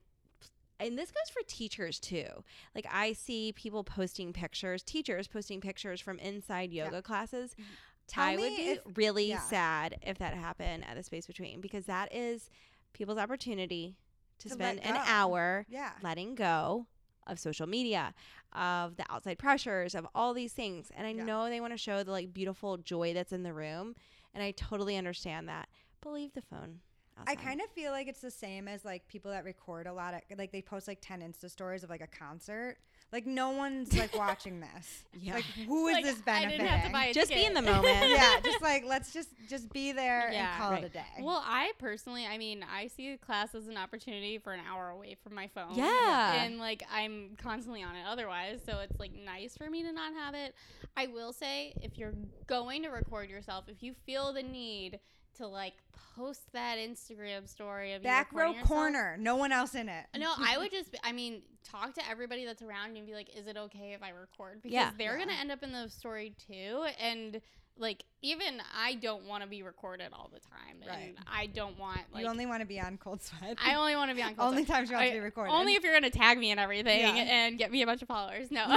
and 0.80 0.98
this 0.98 1.12
goes 1.12 1.30
for 1.32 1.42
teachers 1.48 2.00
too. 2.00 2.28
Like 2.74 2.86
I 2.92 3.14
see 3.14 3.54
people 3.54 3.84
posting 3.84 4.34
pictures, 4.34 4.84
teachers 4.84 5.28
posting 5.28 5.62
pictures 5.62 6.02
from 6.02 6.20
inside 6.20 6.72
yoga 6.72 7.02
classes. 7.02 7.52
Mm-hmm. 7.52 7.64
Tell 8.08 8.24
I 8.24 8.36
would 8.36 8.56
be 8.56 8.62
if- 8.70 8.80
really 8.96 9.30
yeah. 9.30 9.40
sad 9.40 9.98
if 10.04 10.18
that 10.20 10.34
happened 10.36 10.86
at 10.88 10.96
the 10.96 11.04
space 11.04 11.26
between 11.26 11.60
because 11.62 11.86
that 11.86 12.14
is 12.14 12.50
people's 12.94 13.18
opportunity 13.18 13.96
to, 14.40 14.50
To 14.50 14.54
spend 14.54 14.80
an 14.86 14.96
hour 15.08 15.66
Yeah. 15.70 15.92
letting 16.04 16.36
go 16.36 16.86
of 17.26 17.40
social 17.40 17.66
media, 17.66 18.14
of 18.54 18.98
the 18.98 19.06
outside 19.10 19.40
pressures, 19.40 19.96
of 19.96 20.06
all 20.14 20.34
these 20.36 20.54
things. 20.54 20.92
And 20.96 21.08
I 21.08 21.12
Yeah. 21.12 21.24
know 21.24 21.50
they 21.50 21.60
want 21.62 21.74
to 21.74 21.78
show 21.78 22.04
the 22.04 22.12
like 22.12 22.32
beautiful 22.34 22.78
joy 22.78 23.14
that's 23.14 23.32
in 23.34 23.42
the 23.44 23.54
room, 23.54 23.96
and 24.34 24.44
I 24.44 24.52
totally 24.52 24.98
understand 24.98 25.50
that. 25.50 25.68
But 26.02 26.12
leave 26.14 26.34
the 26.34 26.42
phone. 26.44 26.82
I 27.28 27.36
kind 27.36 27.62
of 27.62 27.70
feel 27.72 27.92
like 27.92 28.08
it's 28.08 28.22
the 28.22 28.32
same 28.32 28.68
as 28.68 28.84
like 28.86 29.08
people 29.08 29.32
that 29.32 29.44
record 29.46 29.88
a 29.88 29.94
lot 29.94 30.14
of 30.14 30.22
like 30.38 30.52
they 30.52 30.62
post 30.62 30.88
like 30.88 31.00
10 31.02 31.22
Insta 31.22 31.50
stories 31.50 31.84
of 31.84 31.90
like 31.90 32.02
a 32.02 32.08
concert. 32.08 32.78
Like 33.14 33.26
no 33.26 33.52
one's 33.52 33.96
like 33.98 34.16
watching 34.18 34.60
this. 34.60 35.04
Yeah. 35.18 35.36
Like 35.36 35.46
who 35.46 35.88
is 35.88 35.94
Like, 35.94 36.04
this 36.04 36.18
I 36.18 36.22
benefiting? 36.26 36.58
didn't 36.66 36.68
have 36.72 36.86
to 36.88 36.92
buy 36.92 37.06
a 37.06 37.14
just 37.14 37.32
be 37.32 37.46
in 37.46 37.54
the 37.54 37.62
moment. 37.62 37.86
yeah, 38.10 38.40
just 38.44 38.62
like 38.62 38.84
let's 38.86 39.14
just 39.14 39.30
just 39.48 39.72
be 39.72 39.92
there 39.94 40.30
Yeah. 40.32 40.50
and 40.52 40.62
call 40.62 40.72
Right. 40.72 40.84
it 40.84 40.88
a 40.88 40.90
day. 40.90 41.06
Well, 41.22 41.42
I 41.46 41.72
personally, 41.80 42.26
I 42.26 42.38
mean, 42.38 42.66
I 42.70 42.88
see 42.88 43.16
class 43.18 43.56
as 43.56 43.68
an 43.68 43.78
opportunity 43.78 44.38
for 44.38 44.52
an 44.54 44.60
hour 44.70 44.90
away 44.90 45.16
from 45.24 45.34
my 45.36 45.48
phone. 45.48 45.76
Yeah. 45.76 46.44
And 46.44 46.58
like 46.58 46.84
I'm 46.92 47.38
constantly 47.38 47.82
on 47.84 47.96
it 47.96 48.04
otherwise, 48.08 48.60
so 48.66 48.80
it's 48.80 49.00
like 49.00 49.12
nice 49.14 49.56
for 49.56 49.70
me 49.70 49.84
to 49.84 49.92
not 49.94 50.14
have 50.14 50.34
it. 50.36 50.54
I 50.98 51.08
will 51.08 51.32
say 51.32 51.74
if 51.82 51.98
you're 51.98 52.14
going 52.48 52.84
to 52.84 52.90
record 52.90 53.30
yourself, 53.30 53.66
if 53.70 53.82
you 53.82 53.94
feel 54.06 54.34
the 54.34 54.44
need 54.44 55.00
to 55.36 55.48
like 55.48 55.74
post 56.16 56.42
that 56.54 56.78
Instagram 56.78 57.48
story 57.48 57.94
of 57.94 58.04
Back 58.04 58.32
row 58.34 58.50
yourself- 58.52 58.68
corner, 58.68 59.18
no 59.20 59.36
one 59.36 59.52
else 59.52 59.76
in 59.76 59.90
it. 59.90 60.06
No, 60.18 60.32
I 60.38 60.58
would 60.58 60.72
just, 60.80 60.96
I 61.04 61.12
mean, 61.12 61.42
talk 61.64 61.94
to 61.96 62.10
everybody 62.10 62.46
that's 62.46 62.62
around 62.62 62.92
you 62.96 63.00
and 63.00 63.08
be 63.08 63.14
like, 63.14 63.36
is 63.38 63.48
it 63.48 63.58
okay 63.58 63.94
if 63.94 64.02
I 64.04 64.10
record? 64.10 64.62
Because 64.62 64.74
Yeah. 64.74 64.92
they're 64.98 65.18
Yeah. 65.18 65.26
going 65.26 65.36
to 65.36 65.42
end 65.42 65.52
up 65.52 65.62
in 65.64 65.72
the 65.72 65.90
story 65.90 66.34
too. 66.48 66.86
And 67.02 67.42
like, 67.78 68.06
even 68.22 68.62
I 68.74 68.94
don't 68.96 69.26
want 69.28 69.44
to 69.44 69.50
be 69.50 69.62
recorded 69.62 70.08
all 70.14 70.30
the 70.34 70.40
time. 70.40 70.78
Right. 70.88 71.14
I 71.28 71.48
don't 71.48 71.78
want, 71.78 72.00
like, 72.14 72.24
you 72.24 72.30
only 72.30 72.46
want 72.46 72.62
to 72.62 72.66
be 72.66 72.80
on 72.80 72.98
cold 72.98 73.22
sweat. 73.22 73.58
I 73.62 73.76
only 73.76 73.98
want 73.98 74.10
to 74.12 74.16
be 74.16 74.22
on 74.24 74.34
Cold 74.36 74.52
only 74.52 74.64
Sweat. 74.64 74.78
times 74.78 74.90
you 74.90 74.96
want 74.96 75.08
I- 75.08 75.10
to 75.10 75.16
be 75.16 75.20
recorded. 75.20 75.52
Only 75.52 75.74
if 75.74 75.84
you're 75.84 75.92
going 75.92 76.10
to 76.10 76.18
tag 76.18 76.38
me 76.38 76.52
and 76.52 76.60
everything 76.60 77.02
Yeah. 77.18 77.24
and 77.24 77.58
get 77.58 77.72
me 77.72 77.82
a 77.82 77.86
bunch 77.86 78.02
of 78.02 78.08
followers. 78.08 78.50
No. 78.52 78.64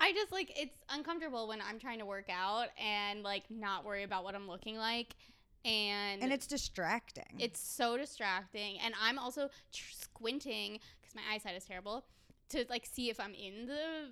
I 0.00 0.12
just 0.14 0.32
like, 0.32 0.52
it's 0.56 0.78
uncomfortable 0.90 1.48
when 1.48 1.60
I'm 1.60 1.78
trying 1.78 1.98
to 2.00 2.06
work 2.06 2.28
out 2.30 2.68
and 2.82 3.22
like 3.22 3.44
not 3.50 3.84
worry 3.84 4.02
about 4.04 4.24
what 4.24 4.34
I'm 4.34 4.48
looking 4.48 4.76
like. 4.76 5.14
And, 5.64 6.22
and 6.22 6.32
it's 6.32 6.46
distracting. 6.46 7.36
it's 7.38 7.60
so 7.60 7.96
distracting. 7.96 8.78
And 8.80 8.94
I'm 9.00 9.18
also 9.18 9.48
tr- 9.72 9.92
squinting 9.92 10.80
because 11.00 11.14
my 11.14 11.22
eyesight 11.32 11.56
is 11.56 11.64
terrible 11.64 12.04
to 12.50 12.64
like 12.68 12.86
see 12.86 13.10
if 13.10 13.18
I'm 13.20 13.34
in 13.34 13.66
the 13.66 14.10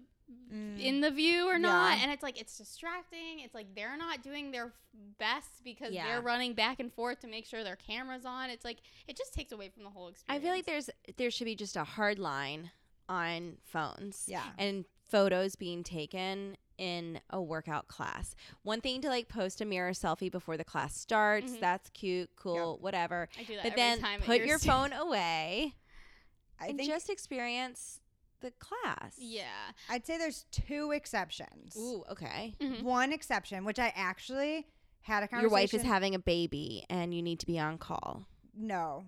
Mm. 0.55 0.79
in 0.81 1.01
the 1.01 1.11
view 1.11 1.49
or 1.49 1.59
not 1.59 1.97
Yeah. 1.97 2.03
and 2.05 2.13
it's 2.13 2.23
like 2.23 2.41
it's 2.41 2.57
distracting 2.57 3.41
it's 3.41 3.53
like 3.53 3.75
they're 3.75 3.97
not 3.97 4.23
doing 4.23 4.53
their 4.53 4.67
f- 4.67 4.73
best 5.19 5.65
because 5.65 5.93
Yeah. 5.93 6.07
they're 6.07 6.21
running 6.21 6.55
back 6.55 6.79
and 6.79 6.93
forth 6.95 7.19
to 7.23 7.27
make 7.27 7.47
sure 7.47 7.65
their 7.65 7.75
camera's 7.75 8.25
on 8.25 8.49
it's 8.49 8.65
like 8.65 8.79
it 9.09 9.17
just 9.17 9.35
takes 9.35 9.51
away 9.51 9.71
from 9.71 9.83
the 9.83 9.91
whole 9.91 10.07
experience. 10.07 10.41
I 10.41 10.45
feel 10.47 10.55
like 10.55 10.67
there's 10.67 10.89
there 11.17 11.33
should 11.33 11.47
be 11.47 11.57
just 11.57 11.75
a 11.75 11.83
hard 11.83 12.21
line 12.21 12.71
on 13.09 13.57
phones. 13.65 14.27
Yeah. 14.29 14.45
And 14.57 14.85
photos 15.09 15.57
being 15.57 15.83
taken 15.83 16.57
in 16.81 17.21
a 17.29 17.41
workout 17.41 17.87
class. 17.89 18.35
One 18.63 18.81
thing 18.81 19.03
to 19.03 19.09
like 19.09 19.29
post 19.29 19.61
a 19.61 19.65
mirror 19.67 19.91
selfie 19.93 20.31
before 20.33 20.57
the 20.57 20.65
class 20.65 20.97
starts. 20.97 21.53
Mhm. 21.53 21.61
That's 21.61 21.91
cute, 21.91 22.31
cool, 22.37 22.79
whatever. 22.81 23.29
I 23.39 23.43
do 23.45 23.55
that 23.57 23.63
But 23.65 23.73
every 23.73 23.77
then 23.77 24.01
time 24.01 24.21
put 24.23 24.41
your 24.45 24.59
stu- 24.59 24.69
phone 24.69 24.93
away 24.95 25.75
I 26.59 26.69
and 26.69 26.79
think 26.79 26.89
just 26.91 27.11
experience 27.11 28.01
the 28.41 28.51
class. 28.53 29.17
yeah 29.19 29.45
I'd 29.91 30.07
say 30.07 30.17
there's 30.17 30.47
two 30.51 30.93
exceptions. 30.93 31.77
Ooh, 31.79 32.03
okay. 32.11 32.55
Mhm. 32.61 32.83
One 32.83 33.13
exception, 33.13 33.67
which 33.67 33.79
I 33.79 33.93
actually 33.95 34.67
had 35.03 35.23
a 35.23 35.29
conversation. 35.29 35.43
Your 35.43 35.51
wife 35.51 35.75
is 35.75 35.83
having 35.83 36.15
a 36.15 36.19
baby 36.19 36.87
and 36.89 37.13
you 37.13 37.21
need 37.23 37.41
to 37.41 37.47
be 37.47 37.59
on 37.59 37.77
call. 37.77 38.27
no. 38.55 39.05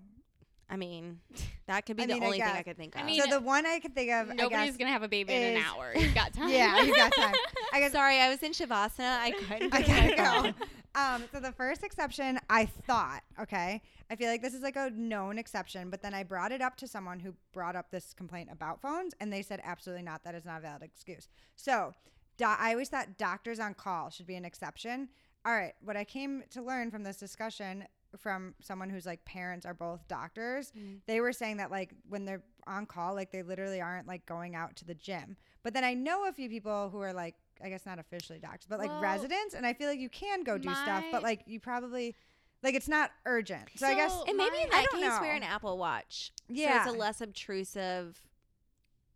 I 0.73 0.77
mean, 0.79 1.21
that 1.67 1.85
could 1.85 1.97
be 1.99 2.05
I 2.05 2.07
the 2.07 2.15
mean, 2.15 2.23
I 2.23 2.27
only 2.27 2.39
thing 2.41 2.49
I 2.49 2.63
could 2.63 2.79
think 2.79 2.97
I 2.97 3.01
of. 3.01 3.07
mean, 3.07 3.21
so 3.23 3.29
the 3.31 3.41
one 3.41 3.67
I 3.67 3.79
could 3.79 3.95
think 3.95 4.11
of, 4.11 4.31
I 4.31 4.35
nobody's 4.35 4.71
guess, 4.71 4.77
gonna 4.79 4.91
have 4.91 5.03
a 5.03 5.09
baby 5.09 5.35
in 5.35 5.57
an 5.57 5.63
hour 5.63 5.93
you've 5.97 6.15
got 6.15 6.33
time 6.33 6.49
Yeah, 6.49 6.81
you 6.83 6.97
got 6.97 7.13
time. 7.13 7.35
I 7.75 7.79
guess 7.81 7.93
Sorry, 7.93 8.19
I 8.19 8.31
was 8.31 8.43
in 8.43 8.53
Shavasana. 8.53 9.19
I 9.21 9.33
couldn't. 9.33 9.75
I 9.75 9.83
gotta 9.83 10.55
go. 10.55 10.65
Um, 10.95 11.25
so 11.33 11.41
the 11.41 11.53
first 11.53 11.83
exception, 11.85 12.39
I 12.51 12.67
thought, 12.67 13.23
okay, 13.41 13.81
I 14.11 14.17
feel 14.17 14.29
like 14.31 14.43
this 14.43 14.53
is 14.55 14.63
like 14.63 14.77
a 14.77 14.91
known 14.91 15.39
exception, 15.39 15.89
but 15.91 16.03
then 16.03 16.13
I 16.15 16.23
brought 16.23 16.53
it 16.53 16.61
up 16.61 16.77
to 16.79 16.89
someone 16.89 17.19
who 17.21 17.35
brought 17.53 17.77
up 17.77 17.91
this 17.91 18.13
complaint 18.15 18.49
about 18.53 18.81
phones, 18.81 19.15
and 19.21 19.33
they 19.33 19.41
said 19.43 19.61
absolutely 19.65 20.03
not. 20.05 20.23
That 20.25 20.35
is 20.35 20.45
not 20.45 20.59
a 20.59 20.61
valid 20.61 20.83
excuse. 20.83 21.29
So 21.57 21.93
do- 22.37 22.45
I 22.45 22.73
always 22.73 22.89
thought 22.91 23.17
doctors 23.17 23.59
on 23.59 23.73
call 23.75 24.11
should 24.11 24.27
be 24.27 24.35
an 24.37 24.45
exception. 24.45 25.09
All 25.47 25.53
right, 25.55 25.73
what 25.83 25.97
I 25.97 26.05
came 26.05 26.43
to 26.51 26.61
learn 26.63 26.91
from 26.91 27.03
this 27.05 27.17
discussion 27.17 27.85
from 28.19 28.55
someone 28.61 28.91
whose 28.91 29.07
like 29.07 29.25
parents 29.25 29.65
are 29.67 29.75
both 29.75 30.07
doctors, 30.09 30.73
Mm. 30.73 31.01
they 31.07 31.21
were 31.21 31.33
saying 31.33 31.57
that 31.59 31.71
like 31.71 31.93
when 32.09 32.25
they're 32.25 32.43
on 32.67 32.87
call, 32.87 33.15
like 33.15 33.33
they 33.33 33.43
literally 33.43 33.81
aren't 33.81 34.07
like 34.07 34.27
going 34.27 34.55
out 34.55 34.77
to 34.77 34.85
the 34.85 34.95
gym. 34.95 35.37
But 35.63 35.75
then 35.75 35.85
I 35.85 35.95
know 35.95 36.27
a 36.29 36.33
few 36.33 36.49
people 36.49 36.91
who 36.91 37.01
are 37.01 37.13
like, 37.13 37.35
I 37.63 37.69
guess 37.69 37.87
not 37.87 37.99
officially 37.99 38.39
doctors, 38.39 38.67
but 38.69 38.79
like 38.79 38.91
Well, 38.91 39.01
residents, 39.01 39.55
and 39.55 39.65
I 39.67 39.73
feel 39.73 39.89
like 39.89 40.01
you 40.01 40.09
can 40.09 40.43
go 40.43 40.59
do 40.59 40.69
stuff, 40.75 41.05
but 41.13 41.23
like 41.23 41.43
you 41.47 41.61
probably 41.61 42.15
like 42.63 42.75
it's 42.75 42.89
not 42.89 43.11
urgent. 43.27 43.69
So, 43.77 43.87
I 43.87 43.95
guess 43.95 44.13
And 44.29 44.37
maybe 44.37 44.51
Mine- 44.57 44.63
in 44.65 44.71
that 44.71 44.87
don't 44.93 45.01
case, 45.01 45.21
wear 45.21 45.35
an 45.35 45.43
Apple 45.43 45.79
Watch. 45.79 46.33
Yeah. 46.49 46.85
So 46.85 46.91
it's 46.91 46.97
a 46.97 46.99
less 47.01 47.21
obtrusive. 47.21 48.21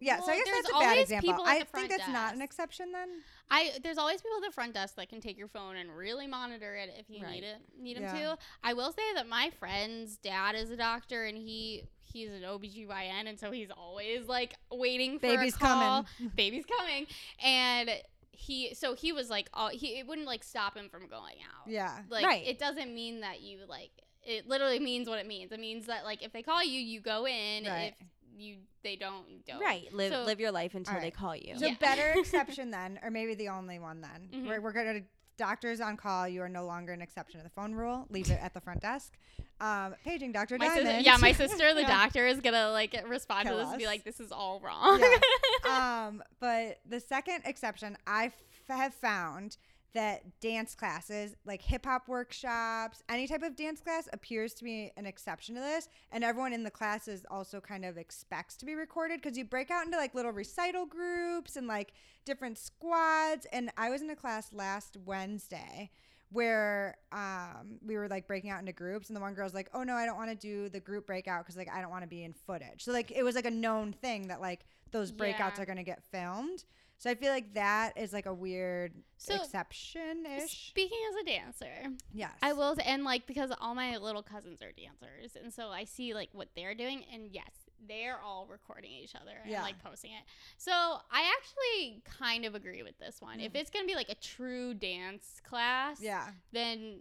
Yeah. 0.01 0.21
so 0.21 0.31
I 0.33 0.37
guess 0.37 0.47
that's 0.55 0.69
a 0.69 0.79
bad 0.79 0.99
example. 0.99 1.29
people 1.33 1.47
at 1.47 1.57
I 1.57 1.59
the 1.61 1.65
front 1.67 1.89
think 1.89 2.01
that's 2.01 2.13
not 2.13 2.35
an 2.35 2.43
exception 2.43 2.93
then. 2.93 3.09
I 3.51 3.73
there's 3.83 3.99
always 3.99 4.21
people 4.21 4.39
at 4.39 4.49
the 4.49 4.53
front 4.53 4.75
desk 4.75 4.97
that 4.97 5.09
can 5.09 5.21
take 5.21 5.39
your 5.39 5.49
phone 5.49 5.77
and 5.77 5.97
really 5.97 6.27
monitor 6.27 6.75
it 6.75 6.91
if 6.99 7.09
you 7.09 7.23
Right. 7.23 7.33
need 7.35 7.45
it 7.45 7.57
need 7.79 7.97
them 7.97 8.03
Yeah. 8.05 8.33
to. 8.35 8.39
I 8.65 8.73
will 8.75 8.93
say 8.93 9.03
that 9.15 9.29
my 9.29 9.51
friend's 9.59 10.17
dad 10.17 10.55
is 10.55 10.71
a 10.71 10.77
doctor 10.77 11.25
and 11.25 11.37
he 11.39 11.85
he's 12.03 12.31
an 12.31 12.43
OBGYN 12.43 13.27
and 13.29 13.39
so 13.39 13.51
he's 13.51 13.71
always 13.71 14.27
like 14.27 14.55
waiting 14.73 15.19
for 15.19 15.27
Baby's 15.29 15.55
a 15.55 15.59
call. 15.59 16.03
coming. 16.19 16.33
Baby's 16.37 16.65
coming. 16.67 17.07
And 17.45 17.91
he 18.33 18.75
so 18.75 18.95
he 18.95 19.13
was 19.13 19.31
like 19.31 19.49
oh 19.55 19.69
he 19.73 19.99
it 19.99 20.07
wouldn't 20.07 20.27
like 20.27 20.45
stop 20.45 20.77
him 20.77 20.89
from 20.89 21.07
going 21.09 21.37
out. 21.45 21.69
Yeah. 21.71 21.97
Like 22.11 22.25
Right. 22.27 22.47
it 22.47 22.59
doesn't 22.59 22.95
mean 22.95 23.21
that 23.21 23.41
you 23.41 23.61
like 23.69 23.91
it 24.25 24.49
literally 24.49 24.81
means 24.81 25.09
what 25.09 25.21
it 25.21 25.27
means. 25.27 25.53
It 25.53 25.61
means 25.61 25.87
that 25.87 26.05
like 26.05 26.23
if 26.23 26.33
they 26.33 26.43
call 26.43 26.63
you, 26.65 26.81
you 26.81 27.01
go 27.01 27.27
in. 27.29 27.65
Right. 27.65 27.95
If 28.01 28.07
you 28.37 28.57
they 28.83 28.97
don't, 28.97 29.25
don't. 29.47 29.61
Right. 29.61 29.93
Live 29.93 30.13
So- 30.13 30.25
live 30.25 30.39
your 30.41 30.53
life 30.53 30.75
until 30.75 31.01
they 31.01 31.11
call 31.11 31.35
you. 31.35 31.59
So 31.59 31.67
Yeah. 31.67 31.75
better 31.81 32.13
exception 32.17 32.71
then, 32.71 32.99
or 33.03 33.11
maybe 33.11 33.35
the 33.35 33.49
only 33.49 33.79
one 33.79 34.01
then. 34.01 34.29
Mhm. 34.33 34.47
We're, 34.49 34.61
we're 34.61 34.73
gonna 34.73 35.01
doctors 35.39 35.81
on 35.81 35.97
call. 35.97 36.27
You 36.29 36.41
are 36.43 36.49
no 36.49 36.65
longer 36.65 36.93
an 36.93 37.03
exception 37.03 37.41
to 37.41 37.45
the 37.45 37.51
phone 37.51 37.75
rule. 37.75 38.07
Leave 38.11 38.31
it 38.31 38.39
at 38.43 38.55
the 38.55 38.61
front 38.61 38.81
desk. 38.81 39.13
Um, 39.61 39.95
paging 40.05 40.33
Dr. 40.33 40.57
My 40.59 40.69
sis- 40.69 40.85
Diamond. 40.85 41.05
yeah, 41.07 41.17
my 41.19 41.33
sister, 41.33 41.75
the 41.75 41.81
Yeah. 41.83 41.89
doctor, 41.89 42.27
is 42.27 42.41
gonna 42.41 42.71
like 42.71 42.95
respond 43.07 43.49
Kill 43.49 43.57
to 43.59 43.63
this 43.65 43.71
and 43.71 43.79
be 43.79 43.87
like, 43.87 44.05
"This 44.05 44.21
is 44.21 44.31
all 44.33 44.61
wrong." 44.61 45.03
um, 45.71 46.23
but 46.41 46.79
the 46.89 47.01
second 47.01 47.43
exception, 47.45 47.97
I 48.07 48.27
f- 48.27 48.35
have 48.69 48.95
found 48.95 49.57
that 49.97 50.41
dance 50.41 50.75
classes, 50.75 51.35
like 51.45 51.61
hip 51.63 51.85
hop 51.85 52.07
workshops, 52.09 53.03
any 53.09 53.27
type 53.27 53.43
of 53.43 53.57
dance 53.57 53.81
class, 53.81 54.09
appears 54.13 54.55
to 54.55 54.65
be 54.65 54.93
an 54.97 55.07
exception 55.07 55.55
to 55.55 55.61
this. 55.61 55.89
And 56.13 56.23
everyone 56.23 56.53
in 56.53 56.63
the 56.63 56.71
classes 56.71 57.27
also 57.31 57.61
kind 57.61 57.85
of 57.85 57.97
expects 57.97 58.57
to 58.57 58.67
be 58.67 58.75
recorded 58.75 59.21
because 59.23 59.37
you 59.37 59.45
break 59.45 59.71
out 59.71 59.85
into 59.85 59.97
like 59.97 60.15
little 60.15 60.33
recital 60.33 60.87
groups 60.87 61.57
and 61.57 61.67
like 61.67 61.93
different 62.25 62.59
squads. 62.59 63.47
And 63.53 63.71
I 63.77 63.91
was 63.91 64.03
in 64.03 64.11
a 64.11 64.17
class 64.17 64.53
last 64.53 64.97
Wednesday 65.05 65.91
where 66.31 66.97
um, 67.13 67.79
we 67.85 67.97
were 67.97 68.09
like 68.09 68.27
breaking 68.27 68.51
out 68.51 68.59
into 68.61 68.73
groups 68.73 69.09
and 69.09 69.17
the 69.17 69.21
one 69.21 69.33
girl's 69.33 69.55
like 69.55 69.71
oh 69.73 69.85
no 69.85 69.95
i 69.95 70.05
don't 70.05 70.17
want 70.17 70.29
to 70.29 70.35
do 70.35 70.69
the 70.69 70.81
group 70.81 71.07
breakout 71.07 71.45
because 71.45 71.57
like 71.57 71.69
i 71.73 71.81
don't 71.81 71.91
want 71.91 72.03
to 72.03 72.09
be 72.09 72.25
in 72.25 72.33
footage 72.33 72.83
so 72.83 72.91
like 72.91 73.13
it 73.13 73.23
was 73.23 73.37
like 73.37 73.45
a 73.47 73.51
known 73.51 73.93
thing 73.93 74.27
that 74.27 74.41
like 74.41 74.67
those 74.91 75.13
breakouts 75.13 75.57
Yeah. 75.57 75.63
are 75.63 75.67
going 75.67 75.77
to 75.79 75.85
get 75.85 76.03
filmed 76.11 76.65
so 76.99 77.11
i 77.11 77.15
feel 77.15 77.31
like 77.33 77.55
that 77.55 77.93
is 77.97 78.13
like 78.13 78.27
a 78.27 78.35
weird 78.35 78.93
So, 79.19 79.35
exception-ish 79.35 80.69
Speaking 80.71 80.99
as 81.11 81.23
a 81.23 81.25
dancer, 81.27 81.97
yes 82.13 82.33
I 82.43 82.53
will, 82.53 82.77
and 82.85 83.05
like 83.05 83.27
because 83.27 83.51
all 83.61 83.75
my 83.75 83.97
little 83.97 84.23
cousins 84.23 84.61
are 84.63 84.73
dancers, 84.73 85.37
and 85.41 85.53
so 85.53 85.69
I 85.69 85.85
see 85.85 86.15
like 86.15 86.29
what 86.33 86.49
they're 86.55 86.75
doing, 86.75 87.05
and 87.13 87.29
yes, 87.33 87.51
they're 87.89 88.19
all 88.21 88.47
recording 88.51 88.91
each 88.91 89.15
other 89.15 89.37
and 89.43 89.51
Yeah. 89.51 89.63
like 89.63 89.83
posting 89.83 90.13
it. 90.13 90.23
So 90.59 90.73
I 90.73 91.33
actually 91.37 92.03
kind 92.05 92.45
of 92.45 92.55
agree 92.55 92.83
with 92.83 92.99
this 92.99 93.21
one. 93.21 93.41
If 93.41 93.53
Mm. 93.53 93.57
it's 93.61 93.71
gonna 93.71 93.87
be 93.87 93.95
like 93.95 94.09
a 94.11 94.15
true 94.17 94.75
dance 94.75 95.41
class, 95.45 96.01
yeah 96.01 96.29
then 96.53 97.01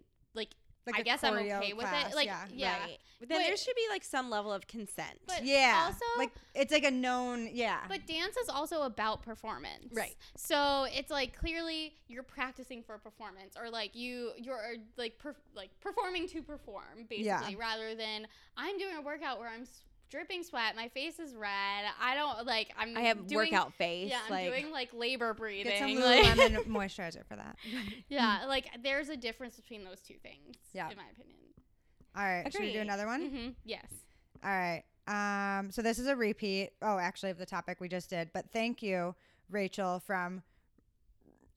like, 0.86 0.94
like 0.94 0.96
I 0.96 1.02
a 1.02 1.04
guess 1.04 1.24
I'm 1.24 1.34
choreo 1.34 1.58
okay 1.58 1.74
with 1.74 1.88
it. 1.92 2.16
Like, 2.16 2.28
yeah. 2.28 2.46
yeah, 2.54 2.80
Right. 2.80 2.98
But 3.20 3.30
then 3.30 3.40
But- 3.40 3.48
there 3.48 3.58
should 3.58 3.76
be 3.76 3.86
like 3.90 4.04
some 4.04 4.30
level 4.30 4.52
of 4.54 4.68
consent. 4.68 5.20
But 5.28 5.46
yeah 5.46 5.84
also, 5.86 6.06
like 6.18 6.32
it's 6.54 6.72
like 6.72 6.84
a 6.84 6.92
known 6.92 7.50
yeah 7.54 7.80
But 7.88 8.06
dance 8.08 8.36
is 8.38 8.50
also 8.50 8.84
about 8.84 9.24
performance. 9.24 9.94
Right. 9.94 10.16
So 10.38 10.86
it's 10.92 11.10
like 11.12 11.36
clearly 11.38 11.94
you're 12.08 12.24
practicing 12.24 12.84
for 12.84 12.96
a 12.96 13.00
performance 13.00 13.56
or 13.60 13.70
like 13.70 13.96
you 13.96 14.32
you're 14.38 14.58
uh, 14.58 14.78
like 14.98 15.18
per, 15.18 15.36
like 15.56 15.70
performing 15.82 16.28
to 16.30 16.42
perform 16.42 17.06
basically 17.10 17.26
Yeah. 17.26 17.60
rather 17.60 17.96
than 17.96 18.28
I'm 18.58 18.78
doing 18.78 18.96
a 18.98 19.02
workout 19.02 19.40
where 19.40 19.50
I'm 19.50 19.62
s- 19.64 19.82
dripping 20.10 20.44
sweat, 20.44 20.76
my 20.76 20.88
face 20.90 21.20
is 21.20 21.34
red. 21.36 21.86
I 22.02 22.16
don't 22.16 22.46
like 22.46 22.72
I'm 22.78 22.96
I 22.98 23.02
have 23.02 23.28
doing, 23.28 23.52
workout 23.52 23.74
face. 23.74 24.10
Yeah, 24.12 24.20
I'm 24.26 24.32
like 24.32 24.46
doing 24.50 24.72
like 24.72 24.90
labor 24.94 25.34
breathing. 25.34 25.72
get 25.72 25.80
some 25.80 25.96
like- 25.96 26.24
Lululemon 26.26 26.66
moisturizer 26.68 27.26
for 27.28 27.36
that 27.36 27.58
yeah, 28.10 28.46
like 28.48 28.68
there's 28.84 29.10
a 29.10 29.18
difference 29.18 29.56
between 29.56 29.84
those 29.84 30.00
two 30.02 30.16
things 30.22 30.56
Yeah. 30.74 30.90
in 30.90 30.98
my 30.98 31.04
opinion. 31.12 31.36
all 32.16 32.24
right 32.24 32.52
should 32.52 32.62
we 32.62 32.74
do 32.74 32.80
another 32.80 33.06
one 33.08 33.30
hmm 33.30 33.48
Yes. 33.64 33.88
All 34.44 34.52
right. 34.52 34.84
Um, 35.08 35.72
so 35.72 35.82
this 35.82 35.98
is 35.98 36.06
a 36.08 36.16
repeat. 36.16 36.72
Oh, 36.82 36.98
actually, 37.00 37.32
of 37.32 37.38
the 37.40 37.46
topic 37.48 37.80
we 37.80 37.88
just 37.88 38.10
did. 38.12 38.30
But 38.34 38.46
thank 38.52 38.84
you, 38.84 39.16
Rachel 39.50 40.00
from 40.00 40.44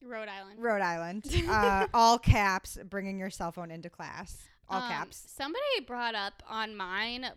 Rhode 0.01 0.27
Island. 0.29 0.59
Rhode 0.59 0.81
Island. 0.81 1.25
Uh, 1.49 1.87
all 1.93 2.17
caps, 2.17 2.77
bringing 2.89 3.19
your 3.19 3.29
cell 3.29 3.51
phone 3.51 3.69
into 3.69 3.89
class. 3.89 4.37
All 4.69 4.81
Um, 4.81 4.89
caps. 4.89 5.23
Somebody 5.27 5.63
brought 5.85 6.15
up 6.15 6.41
on 6.47 6.75
mine 6.75 7.27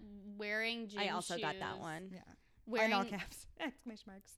wearing 0.43 0.89
gym 0.89 1.01
shoes. 1.01 1.09
I 1.11 1.15
also 1.15 1.39
got 1.39 1.55
that 1.61 1.79
one. 1.79 2.11
Yeah. 2.13 2.21
Wearing 2.67 2.93
and 2.93 2.95
all 2.95 3.05
caps. 3.05 3.47
Exclamation 3.61 4.05
marks. 4.07 4.33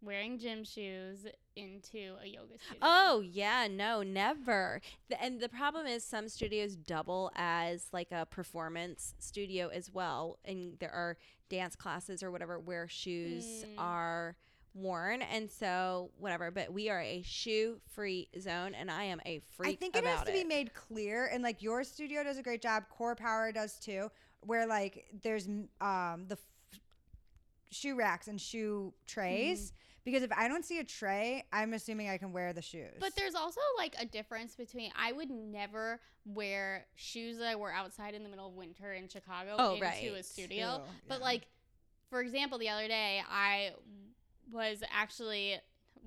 wearing 0.00 0.38
gym 0.38 0.64
shoes 0.64 1.26
into 1.56 2.14
a 2.22 2.26
yoga 2.26 2.58
studio. 2.58 2.78
Oh 2.82 3.20
yeah, 3.20 3.66
no, 3.70 4.02
never. 4.02 4.80
The, 5.08 5.22
and 5.22 5.40
the 5.40 5.48
problem 5.48 5.86
is 5.86 6.04
some 6.04 6.28
studios 6.28 6.76
double 6.76 7.30
as 7.36 7.86
like 7.92 8.12
a 8.12 8.26
performance 8.26 9.14
studio 9.18 9.68
as 9.68 9.90
well, 9.92 10.38
and 10.44 10.78
there 10.78 10.92
are 10.92 11.16
dance 11.48 11.74
classes 11.76 12.22
or 12.22 12.30
whatever 12.30 12.58
where 12.58 12.86
shoes 12.88 13.44
Mm. 13.64 13.74
are 13.78 14.36
worn, 14.74 15.22
and 15.22 15.50
so 15.50 16.10
whatever. 16.18 16.50
But 16.52 16.72
we 16.72 16.88
are 16.90 17.00
a 17.00 17.22
shoe-free 17.22 18.28
zone, 18.40 18.74
and 18.74 18.90
I 18.90 19.04
am 19.04 19.20
a 19.26 19.40
freak 19.56 19.72
I 19.72 19.74
think 19.74 19.96
it 19.96 20.00
about 20.00 20.18
has 20.18 20.26
to 20.26 20.32
be 20.32 20.44
made 20.44 20.74
clear, 20.74 21.26
and 21.26 21.42
like 21.42 21.60
your 21.62 21.82
studio 21.84 22.22
does 22.22 22.38
a 22.38 22.42
great 22.42 22.62
job. 22.62 22.84
Core 22.88 23.16
Power 23.16 23.50
does 23.50 23.78
too, 23.80 24.10
where 24.40 24.66
like 24.66 25.06
there's 25.22 25.46
um 25.80 26.24
the 26.28 26.36
f- 26.72 26.80
shoe 27.70 27.94
racks 27.96 28.28
and 28.28 28.40
shoe 28.40 28.92
trays. 29.06 29.72
Because 30.04 30.22
if 30.22 30.32
I 30.32 30.48
don't 30.48 30.64
see 30.64 30.78
a 30.78 30.84
tray, 30.84 31.44
I'm 31.52 31.74
assuming 31.74 32.08
I 32.08 32.16
can 32.16 32.32
wear 32.32 32.54
the 32.54 32.62
shoes. 32.62 32.94
But 32.98 33.14
there's 33.14 33.34
also 33.34 33.60
like 33.76 33.94
a 34.00 34.06
difference 34.06 34.56
between 34.56 34.90
I 34.98 35.12
would 35.12 35.28
never 35.28 36.00
wear 36.24 36.86
shoes 36.94 37.36
that 37.38 37.46
I 37.48 37.56
wore 37.56 37.70
outside 37.70 38.14
in 38.14 38.22
the 38.22 38.30
middle 38.30 38.46
of 38.48 38.54
winter 38.54 38.94
in 38.94 39.08
Chicago 39.08 39.56
Oh, 39.58 39.74
into 39.74 39.84
right. 39.84 40.02
a 40.18 40.22
studio. 40.22 40.76
True, 40.78 40.84
But 41.08 41.18
yeah. 41.18 41.24
like, 41.24 41.46
for 42.08 42.22
example, 42.22 42.58
the 42.58 42.70
other 42.70 42.88
day 42.88 43.20
I 43.30 43.72
was 44.50 44.82
actually 44.90 45.56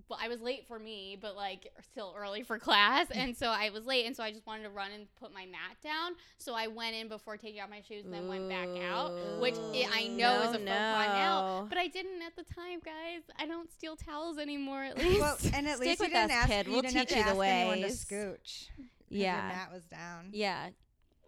well, 0.10 0.20
I 0.22 0.28
was 0.28 0.42
late 0.42 0.68
for 0.68 0.78
me, 0.80 1.18
but 1.20 1.36
like 1.36 1.72
still 1.92 2.14
early 2.18 2.44
for 2.44 2.58
class, 2.60 3.08
and 3.12 3.36
so 3.36 3.48
I 3.48 3.70
was 3.70 3.86
late, 3.86 4.06
and 4.06 4.16
so 4.16 4.24
I 4.24 4.32
just 4.32 4.46
wanted 4.48 4.64
to 4.64 4.70
run 4.70 4.92
and 4.92 5.08
put 5.20 5.34
my 5.34 5.46
mat 5.46 5.78
down. 5.84 6.14
So 6.38 6.54
I 6.54 6.68
went 6.68 6.96
in 6.96 7.08
before 7.08 7.38
taking 7.38 7.62
off 7.62 7.70
my 7.70 7.82
shoes, 7.82 8.06
and 8.06 8.14
then 8.14 8.28
went 8.28 8.50
back 8.50 8.68
out, 8.90 9.12
which 9.40 9.56
i 9.56 9.88
I 9.94 10.08
know 10.08 10.42
is 10.50 10.56
a 10.56 10.60
no, 10.60 10.72
faux 10.72 10.96
pas 10.96 11.08
now, 11.08 11.62
no. 11.62 11.66
but 11.70 11.78
I 11.78 11.88
didn't 11.88 12.22
at 12.22 12.36
the 12.36 12.44
time, 12.54 12.80
guys. 12.84 13.22
I 13.38 13.46
don't 13.46 13.72
steal 13.72 13.96
towels 13.96 14.38
anymore. 14.38 14.84
At 14.84 14.98
least. 14.98 15.20
Well, 15.20 15.38
and 15.54 15.68
at 15.68 15.78
Stick 15.78 15.88
least 15.88 16.00
you 16.02 16.06
with 16.06 16.14
didn't 16.14 16.32
us, 16.32 16.38
ask. 16.38 16.50
kid. 16.50 16.66
You 16.68 16.72
We'll 16.74 16.82
didn't 16.82 16.98
have 16.98 17.08
teach 17.08 17.14
to 17.14 17.20
you 17.20 17.24
the 17.26 17.30
ask 17.32 17.40
anyone 17.44 17.78
to 17.78 17.84
ways. 17.84 18.06
scooch. 18.06 18.68
'cause 18.76 18.86
Yeah. 19.10 19.36
your 19.48 19.56
mat 19.58 19.70
was 19.74 19.84
down. 19.86 20.30
Yeah. 20.34 20.70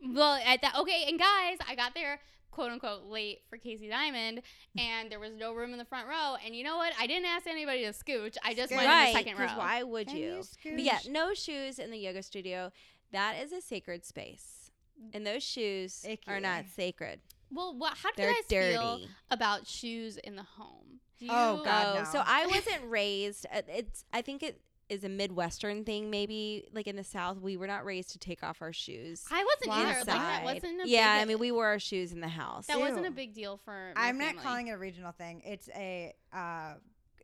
Well, 0.06 0.34
at 0.46 0.62
that 0.62 0.76
okay, 0.80 1.06
and 1.08 1.18
guys, 1.20 1.58
I 1.68 1.76
got 1.76 1.94
there 1.96 2.20
quote 2.54 2.72
unquote 2.72 3.06
late 3.06 3.42
for 3.50 3.58
Casey 3.58 3.90
Diamond, 3.90 4.42
and 4.78 5.12
there 5.12 5.20
was 5.20 5.36
no 5.36 5.54
room 5.54 5.72
in 5.74 5.78
the 5.80 5.86
front 5.86 6.08
row. 6.08 6.36
And 6.46 6.56
you 6.56 6.64
know 6.64 6.78
what? 6.78 6.94
I 7.00 7.08
didn't 7.08 7.26
ask 7.26 7.48
anybody 7.48 7.84
to 7.86 7.92
scooch. 7.92 8.38
I 8.44 8.54
just 8.54 8.72
went 8.72 8.84
in 8.84 9.06
the 9.06 9.12
second 9.14 9.40
row. 9.40 9.48
why 9.58 9.84
would 9.84 10.08
Can 10.08 10.18
you? 10.18 10.42
you 10.64 10.72
But 10.76 10.80
yeah, 10.84 10.98
scooch? 11.00 11.10
no 11.10 11.34
shoes 11.34 11.80
in 11.80 11.92
the 11.92 11.98
yoga 11.98 12.22
studio. 12.24 12.72
That 13.12 13.36
is 13.44 13.52
a 13.52 13.62
sacred 13.62 14.06
space. 14.06 14.72
And 15.14 15.26
those 15.26 15.44
shoes 15.44 16.06
are 16.28 16.40
not 16.40 16.66
sacred. 16.76 17.20
Well, 17.52 17.76
what? 17.78 17.98
How 17.98 18.10
do 18.12 18.16
They're 18.18 18.30
you 18.30 18.36
guys 18.36 18.46
dirty. 18.50 18.74
feel 18.78 19.00
about 19.30 19.68
shoes 19.68 20.18
in 20.18 20.36
the 20.36 20.44
home? 20.44 21.00
Do 21.20 21.26
you, 21.26 21.32
Oh, 21.32 21.62
God. 21.64 21.96
oh, 21.96 22.00
no. 22.00 22.06
so 22.06 22.24
I 22.26 22.46
wasn't 22.48 22.82
raised. 22.88 23.46
uh, 23.54 23.62
It's. 23.68 24.06
I 24.14 24.22
think 24.22 24.42
it 24.44 24.60
is 24.90 25.04
a 25.04 25.10
Midwestern 25.10 25.84
thing. 25.84 26.10
Maybe 26.10 26.68
like 26.74 26.88
in 26.88 26.96
the 26.96 27.04
South, 27.04 27.40
we 27.40 27.58
were 27.58 27.68
not 27.68 27.86
raised 27.86 28.12
to 28.12 28.20
take 28.20 28.44
off 28.44 28.62
our 28.62 28.74
shoes. 28.74 29.24
I 29.32 29.44
wasn't 29.44 29.70
Why? 29.70 29.82
either. 29.82 29.98
Like 30.00 30.06
that 30.06 30.42
inside. 30.42 30.44
wasn't 30.44 30.82
a 30.84 30.90
yeah, 30.90 31.16
big, 31.16 31.22
I 31.22 31.26
mean, 31.26 31.40
we 31.40 31.52
wore 31.52 31.68
our 31.68 31.80
shoes 31.80 32.12
in 32.12 32.22
the 32.22 32.28
house. 32.28 32.68
that 32.68 32.80
wasn't 32.80 33.06
a 33.06 33.10
Ew. 33.10 33.16
big 33.16 33.34
deal 33.34 33.58
for. 33.58 33.94
My 33.96 34.08
I'm 34.08 34.18
not 34.18 34.28
family. 34.30 34.44
calling 34.44 34.68
it 34.68 34.72
a 34.72 34.78
regional 34.78 35.12
thing. 35.12 35.42
It's 35.46 35.70
a 35.76 36.14
uh, 36.34 36.74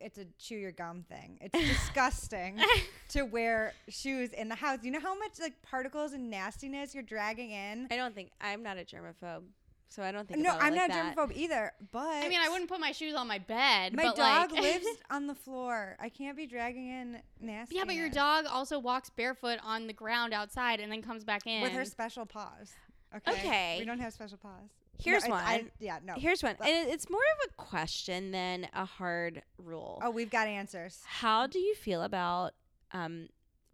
it's 0.00 0.18
a 0.18 0.24
chew 0.38 0.56
your 0.56 0.72
gum 0.72 1.04
thing. 1.08 1.38
It's 1.40 1.58
disgusting 1.58 2.58
to 3.10 3.22
wear 3.22 3.74
shoes 3.88 4.30
in 4.30 4.48
the 4.48 4.54
house. 4.54 4.78
You 4.82 4.90
know 4.90 5.00
how 5.00 5.18
much 5.18 5.32
like 5.40 5.60
particles 5.62 6.12
and 6.12 6.30
nastiness 6.30 6.94
you're 6.94 7.02
dragging 7.02 7.50
in. 7.50 7.86
I 7.90 7.96
don't 7.96 8.14
think 8.14 8.30
I'm 8.40 8.62
not 8.62 8.78
a 8.78 8.84
germaphobe, 8.84 9.42
so 9.90 10.02
I 10.02 10.12
don't 10.12 10.26
think. 10.26 10.40
No, 10.40 10.50
about 10.50 10.62
I'm 10.62 10.74
like 10.74 10.88
not 10.88 10.88
that. 10.88 11.16
germaphobe 11.16 11.36
either. 11.36 11.72
But 11.92 11.98
I 12.24 12.28
mean, 12.28 12.40
I 12.42 12.48
wouldn't 12.48 12.70
put 12.70 12.80
my 12.80 12.92
shoes 12.92 13.14
on 13.14 13.26
my 13.28 13.38
bed. 13.38 13.94
My 13.94 14.04
but 14.04 14.16
dog 14.16 14.52
like, 14.52 14.62
lives 14.62 14.86
on 15.10 15.26
the 15.26 15.34
floor. 15.34 15.96
I 16.00 16.08
can't 16.08 16.36
be 16.36 16.46
dragging 16.46 16.88
in 16.88 17.18
nasty. 17.40 17.74
yeah, 17.76 17.84
but 17.84 17.94
your 17.96 18.08
dog 18.08 18.46
also 18.50 18.78
walks 18.78 19.10
barefoot 19.10 19.58
on 19.64 19.86
the 19.86 19.92
ground 19.92 20.32
outside 20.32 20.80
and 20.80 20.90
then 20.90 21.02
comes 21.02 21.24
back 21.24 21.46
in 21.46 21.62
with 21.62 21.72
her 21.72 21.84
special 21.84 22.24
paws. 22.24 22.72
Okay. 23.14 23.32
Okay. 23.32 23.76
We 23.80 23.84
don't 23.84 23.98
have 23.98 24.12
special 24.12 24.38
paws. 24.38 24.70
Here's 25.02 25.26
no, 25.26 25.34
it's- 25.34 25.48
I- 25.48 25.56
one. 25.56 25.70
yeah, 25.80 25.98
no. 26.04 26.14
Here's 26.14 26.42
one, 26.42 26.54
and 26.60 26.88
it's 26.90 27.08
more 27.10 27.20
of 27.42 27.50
a 27.50 27.54
question 27.54 28.30
than 28.32 28.68
a 28.74 28.84
hard 28.84 29.42
rule. 29.58 29.98
oh, 30.04 30.10
we've 30.10 30.30
got 30.30 30.46
answers. 30.46 31.00
How 31.06 31.46
do 31.46 31.58
you 31.58 31.74
feel 31.74 32.02
about 32.02 32.52
um, 32.92 33.28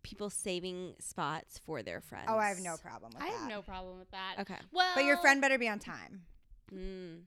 people 0.07 0.31
saving 0.31 0.95
spots 1.01 1.59
for 1.67 1.83
their 1.83 2.01
friends? 2.01 2.27
Oh, 2.29 2.39
I 2.39 2.49
have 2.49 2.61
no 2.61 2.77
problem 2.77 3.13
with 3.15 3.23
I 3.23 3.27
that. 3.31 3.39
have 3.41 3.49
no 3.51 3.63
problem 3.63 3.99
with 3.99 4.11
that. 4.13 4.37
Okay. 4.41 4.57
Well, 4.73 4.93
But 4.95 5.05
your 5.05 5.17
friend 5.19 5.41
better 5.41 5.59
be 5.59 5.69
on 5.69 5.79
time. 5.81 6.23
Mm. 6.73 7.23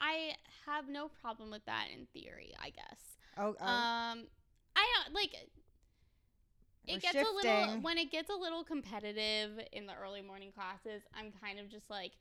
I 0.00 0.32
have 0.66 0.88
no 0.88 1.08
problem 1.20 1.50
with 1.50 1.64
that 1.66 1.86
in 1.94 2.06
theory. 2.14 2.54
I 2.62 2.70
guess. 2.70 2.98
Oh, 3.36 3.54
oh 3.60 3.64
Um, 3.66 4.24
I 4.74 4.86
don't 5.04 5.14
like. 5.14 5.30
We're 6.88 6.96
It 6.96 7.02
gets 7.02 7.14
a 7.16 7.18
little 7.34 7.42
shifting. 7.64 7.82
when 7.82 7.98
it 7.98 8.10
gets 8.10 8.30
a 8.30 8.34
little 8.34 8.64
competitive 8.64 9.50
in 9.72 9.86
the 9.86 9.92
early 10.02 10.22
morning 10.22 10.50
classes. 10.52 11.02
I'm 11.14 11.32
kind 11.42 11.60
of 11.60 11.68
just 11.68 11.88
like, 11.90 12.12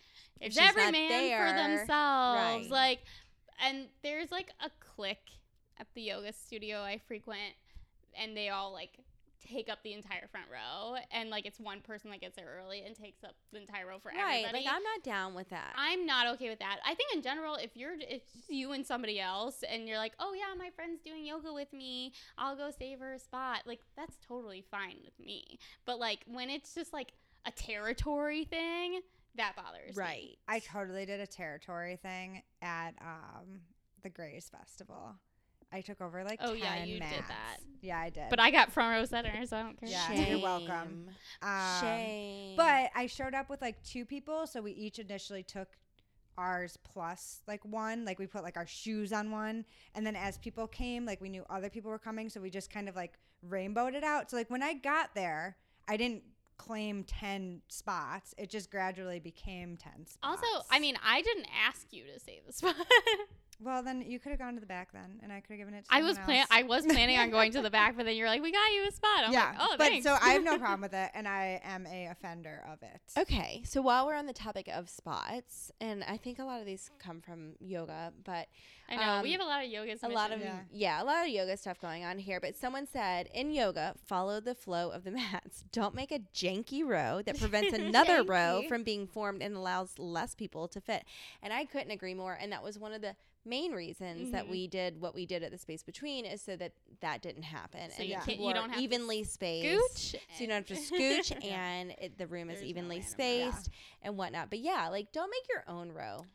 If 0.42 0.48
it's 0.48 0.56
she's 0.58 0.68
every 0.70 0.84
not 0.84 0.92
man 0.92 1.10
there, 1.10 1.48
for 1.48 1.54
themselves. 1.54 1.90
right. 1.90 2.68
Like, 2.70 3.00
and 3.66 3.88
there's 4.04 4.32
like 4.32 4.52
a 4.64 4.70
clique 4.96 5.32
at 5.80 5.88
the 5.96 6.02
yoga 6.02 6.34
studio 6.34 6.82
I 6.82 7.00
frequent, 7.08 7.54
and 8.22 8.36
they 8.36 8.50
all 8.50 8.74
like 8.74 9.00
take 9.48 9.70
up 9.70 9.80
the 9.84 9.94
entire 9.94 10.28
front 10.28 10.48
row, 10.52 10.96
and 11.12 11.30
like 11.30 11.46
it's 11.46 11.60
one 11.60 11.82
person 11.82 12.12
that 12.12 12.22
gets 12.22 12.36
there 12.36 12.60
early 12.62 12.84
and 12.86 12.96
takes 12.96 13.24
up 13.24 13.36
the 13.52 13.60
entire 13.60 13.88
row 13.88 14.00
for 14.00 14.10
Right. 14.10 14.44
everybody. 14.46 14.66
Like 14.66 14.74
I'm 14.76 14.84
not 14.84 15.04
down 15.04 15.34
with 15.36 15.50
that. 15.50 15.74
I'm 15.78 16.06
not 16.06 16.28
okay 16.36 16.50
with 16.50 16.60
that. 16.60 16.80
I 16.86 16.94
think 16.96 17.14
in 17.14 17.22
general, 17.22 17.56
if 17.56 17.76
you're 17.76 17.94
it's 18.00 18.30
you 18.50 18.72
and 18.74 18.86
somebody 18.86 19.20
else 19.20 19.64
and 19.70 19.88
you're 19.88 19.98
like, 19.98 20.14
oh 20.20 20.34
yeah, 20.34 20.54
my 20.58 20.70
friend's 20.76 21.02
doing 21.02 21.26
yoga 21.26 21.54
with 21.54 21.72
me, 21.74 22.14
I'll 22.38 22.56
go 22.56 22.70
save 22.78 23.00
her 23.00 23.14
a 23.14 23.20
spot. 23.20 23.62
Like 23.66 23.80
that's 23.96 24.18
totally 24.28 24.64
fine 24.70 24.98
with 25.04 25.18
me. 25.20 25.60
But 25.86 26.00
like 26.00 26.20
when 26.28 26.50
it's 26.50 26.74
just 26.76 26.92
like 26.94 27.14
a 27.46 27.52
territory 27.52 28.44
thing, 28.46 29.02
that 29.36 29.56
bothers 29.56 29.96
me. 29.96 30.02
right. 30.04 30.38
I 30.48 30.60
totally 30.60 31.06
did 31.06 31.20
a 31.22 31.28
territory 31.28 31.96
thing 32.02 32.42
at 32.62 32.92
um, 33.02 33.62
the 34.04 34.10
Grays 34.10 34.50
Festival. 34.50 35.16
I 35.72 35.82
took 35.82 36.02
over 36.02 36.24
like 36.24 36.40
Oh, 36.42 36.54
10 36.54 36.58
yeah, 36.58 36.84
you 36.84 36.94
did 36.94 37.00
mats. 37.02 37.28
that. 37.28 37.58
Yeah, 37.82 38.00
I 38.00 38.10
did. 38.10 38.24
But 38.30 38.40
I 38.40 38.52
got 38.52 38.72
front 38.72 38.92
row 38.98 39.06
center, 39.06 39.46
so 39.46 39.58
I 39.58 39.62
don't 39.64 39.80
care. 39.80 39.90
Yeah, 39.90 40.12
you're 40.14 40.40
welcome. 40.42 41.06
Shame. 41.42 41.50
Um, 41.50 41.82
Shame. 41.82 42.58
But 42.58 42.90
I 42.96 43.08
showed 43.08 43.34
up 43.34 43.50
with 43.50 43.62
like 43.62 43.82
two 43.84 44.06
people, 44.06 44.48
so 44.48 44.62
we 44.62 44.72
each 44.72 45.00
initially 45.00 45.44
took 45.44 45.68
ours 46.38 46.78
plus 46.84 47.42
like 47.48 47.64
one. 47.66 48.06
Like 48.06 48.18
we 48.20 48.26
put 48.28 48.44
like 48.44 48.58
our 48.58 48.68
shoes 48.68 49.14
on 49.14 49.32
one, 49.32 49.64
and 49.96 50.06
then 50.06 50.16
as 50.16 50.38
people 50.40 50.68
came, 50.68 51.06
like 51.06 51.22
we 51.22 51.30
knew 51.30 51.46
other 51.50 51.70
people 51.70 51.92
were 51.92 52.00
coming, 52.00 52.30
so 52.30 52.42
we 52.42 52.50
just 52.50 52.70
kind 52.72 52.90
of 52.90 52.96
like 52.96 53.14
rainbowed 53.48 53.94
it 53.94 54.04
out. 54.04 54.30
So 54.32 54.38
like 54.38 54.50
when 54.50 54.64
I 54.64 54.74
got 54.74 55.14
there, 55.16 55.56
I 55.88 55.96
didn't 55.98 56.24
claim 56.58 57.04
10 57.06 57.62
spots. 57.70 58.34
It 58.38 58.50
just 58.50 58.70
gradually 58.70 59.20
became 59.20 59.78
10 59.78 60.08
spots. 60.08 60.18
Also, 60.24 60.66
I 60.70 60.80
mean, 60.80 60.98
I 61.06 61.22
didn't 61.22 61.48
ask 61.66 61.88
you 61.92 62.04
to 62.14 62.20
save 62.20 62.46
the 62.46 62.52
spot. 62.54 62.76
well, 63.62 63.84
then 63.84 64.04
you 64.08 64.20
could 64.20 64.32
have 64.32 64.40
gone 64.40 64.54
to 64.56 64.60
the 64.60 64.66
back 64.66 64.92
then, 64.94 65.20
and 65.22 65.32
I 65.32 65.42
could 65.42 65.52
have 65.52 65.60
given 65.60 65.74
it 65.74 65.86
to 65.86 65.94
I 65.94 66.02
was 66.02 66.18
plan. 66.20 66.46
I 66.50 66.64
was 66.64 66.86
planning 66.86 67.18
on 67.20 67.30
going 67.30 67.52
to 67.54 67.62
the 67.62 67.70
back, 67.70 67.98
but 67.98 68.06
then 68.06 68.16
you're 68.16 68.28
like, 68.28 68.42
we 68.42 68.52
got 68.52 68.72
you 68.74 68.88
a 68.88 68.92
spot. 68.92 69.26
I'm 69.26 69.34
yeah, 69.34 69.50
like, 69.50 69.58
oh, 69.60 69.76
but 69.78 69.88
thanks. 69.88 70.06
so 70.06 70.18
I 70.22 70.30
have 70.32 70.44
no 70.44 70.58
problem 70.60 70.82
with 70.82 70.94
it, 70.94 71.12
and 71.14 71.28
I 71.28 71.62
am 71.64 71.86
a 71.88 72.08
offender 72.08 72.64
of 72.72 72.82
it. 72.84 73.02
Okay, 73.18 73.62
so 73.66 73.82
while 73.82 74.06
we're 74.08 74.16
on 74.16 74.26
the 74.26 74.34
topic 74.34 74.70
of 74.74 74.90
spots, 74.90 75.72
and 75.82 76.04
I 76.04 76.18
think 76.18 76.40
a 76.40 76.44
lot 76.44 76.60
of 76.60 76.66
these 76.66 76.90
come 77.00 77.22
from 77.22 77.54
yoga, 77.60 78.14
but 78.24 78.48
I 78.90 78.96
know 78.96 79.24
we 79.24 79.34
um, 79.36 79.40
have 79.40 79.48
a 79.48 79.50
lot 79.50 79.64
of 79.64 79.70
yoga. 79.70 79.96
a 80.02 80.10
lot 80.10 80.32
of 80.32 80.42
Yeah. 80.42 80.60
yeah. 80.72 81.04
a 81.04 81.06
lot 81.06 81.26
of 81.26 81.30
yoga 81.30 81.56
stuff 81.58 81.80
going 81.80 82.04
on 82.04 82.18
here. 82.18 82.40
But 82.40 82.56
someone 82.56 82.88
said 82.88 83.30
in 83.34 83.52
yoga, 83.52 83.96
follow 84.06 84.40
the 84.40 84.56
flow 84.56 84.90
of 84.90 85.04
the 85.04 85.12
mats. 85.34 85.64
Don't 85.72 85.94
make 85.94 86.12
a 86.12 86.20
janky 86.34 86.86
row 86.86 87.22
that 87.26 87.38
prevents 87.40 87.74
another 87.78 88.24
row 88.24 88.64
from 88.68 88.84
being 88.84 89.08
formed 89.08 89.42
and 89.42 89.56
allows 89.56 90.00
less 90.00 90.34
people 90.34 90.68
to 90.70 90.82
fit. 90.82 91.04
And 91.44 91.54
I 91.54 91.66
couldn't 91.66 91.92
agree 91.92 92.14
more. 92.14 92.38
And 92.40 92.52
that 92.52 92.64
was 92.64 92.80
one 92.80 92.94
of 92.94 93.02
the 93.02 93.16
main 93.46 93.72
reasons 93.72 94.32
that 94.32 94.46
Mhm. 94.46 94.50
we 94.50 94.68
did 94.68 95.00
what 95.02 95.16
we 95.16 95.26
did 95.26 95.44
at 95.44 95.52
the 95.52 95.58
space 95.58 95.82
between 95.82 96.26
is 96.26 96.42
so 96.42 96.56
that 96.58 96.74
that 97.00 97.22
didn't 97.22 97.44
happen 97.44 97.90
So 97.92 98.02
and 98.02 98.10
you 98.10 98.16
can't- 98.18 98.40
you 98.40 98.54
don't 98.54 98.70
have 98.72 98.82
evenly 98.82 99.24
spaced. 99.24 100.14
Scooch. 100.14 100.20
So 100.36 100.42
you 100.42 100.48
don't 100.48 100.68
have 100.68 100.78
to 100.78 100.84
scooch 100.84 101.32
and 101.46 101.92
it, 102.00 102.18
the 102.18 102.28
room 102.28 102.50
is 102.50 102.56
There's 102.60 102.64
no 102.64 102.70
evenly 102.70 102.98
random 103.00 103.12
row. 103.46 103.52
spaced 103.52 103.70
and 104.02 104.18
whatnot. 104.18 104.50
But 104.50 104.60
yeah, 104.60 104.90
like 104.90 105.12
don't 105.12 105.30
make 105.32 105.48
your 105.50 105.64
own 105.68 105.92
row. 105.92 106.26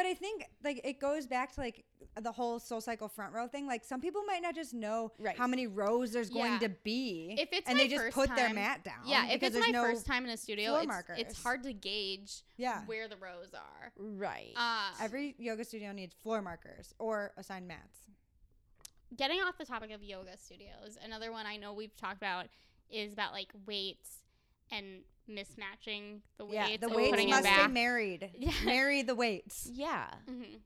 But 0.00 0.06
I 0.06 0.14
think 0.14 0.46
like 0.64 0.80
it 0.82 0.98
goes 0.98 1.26
back 1.26 1.52
to 1.56 1.60
like 1.60 1.84
the 2.22 2.32
whole 2.32 2.58
soul 2.58 2.80
cycle 2.80 3.06
front 3.06 3.34
row 3.34 3.46
thing. 3.46 3.66
Like 3.66 3.84
some 3.84 4.00
people 4.00 4.22
might 4.26 4.40
not 4.40 4.54
just 4.54 4.72
know 4.72 5.12
Right. 5.18 5.36
how 5.36 5.46
many 5.46 5.66
rows 5.66 6.10
there's 6.10 6.30
going 6.30 6.58
to 6.60 6.70
be, 6.70 7.36
If 7.38 7.50
it's 7.52 7.68
and 7.68 7.76
my 7.76 7.84
they 7.84 7.90
just 7.90 8.04
first 8.04 8.14
put 8.14 8.34
their 8.34 8.46
time- 8.46 8.54
mat 8.54 8.82
down. 8.82 9.00
Yeah, 9.04 9.26
if 9.26 9.40
because 9.40 9.54
it's 9.56 9.66
my 9.66 9.70
no 9.72 9.82
first 9.82 10.06
time 10.06 10.24
in 10.24 10.30
a 10.30 10.38
studio, 10.38 10.76
it's, 10.76 10.86
markers. 10.86 11.18
it's 11.18 11.42
hard 11.42 11.62
to 11.64 11.74
gauge 11.74 12.32
Yeah, 12.56 12.80
where 12.86 13.08
the 13.08 13.18
rows 13.18 13.52
are. 13.52 13.92
Right. 13.98 14.54
Uh, 14.56 14.92
every 15.02 15.34
yoga 15.36 15.66
studio 15.66 15.92
needs 15.92 16.14
floor 16.22 16.40
markers 16.40 16.94
or 16.98 17.32
assigned 17.36 17.68
mats. 17.68 17.98
getting 19.14 19.40
off 19.42 19.58
the 19.58 19.66
topic 19.66 19.90
of 19.90 20.02
yoga 20.02 20.38
studios, 20.38 20.96
another 21.04 21.30
one 21.30 21.44
I 21.44 21.58
know 21.58 21.74
we've 21.74 21.94
talked 21.98 22.16
about 22.16 22.46
is 22.88 23.12
about 23.12 23.34
like 23.34 23.52
weights 23.66 24.19
and 24.70 25.02
mismatching 25.28 26.20
the 26.38 26.44
weights. 26.44 26.70
Yeah, 26.70 26.76
the 26.78 26.86
and 26.86 26.94
weights 26.96 27.10
putting 27.10 27.28
it 27.28 27.32
must 27.32 27.44
stay 27.46 27.66
married. 27.68 28.30
Yeah. 28.38 28.52
Marry 28.64 29.02
the 29.02 29.14
weights. 29.14 29.68
yeah. 29.72 30.08
Mhm. 30.28 30.60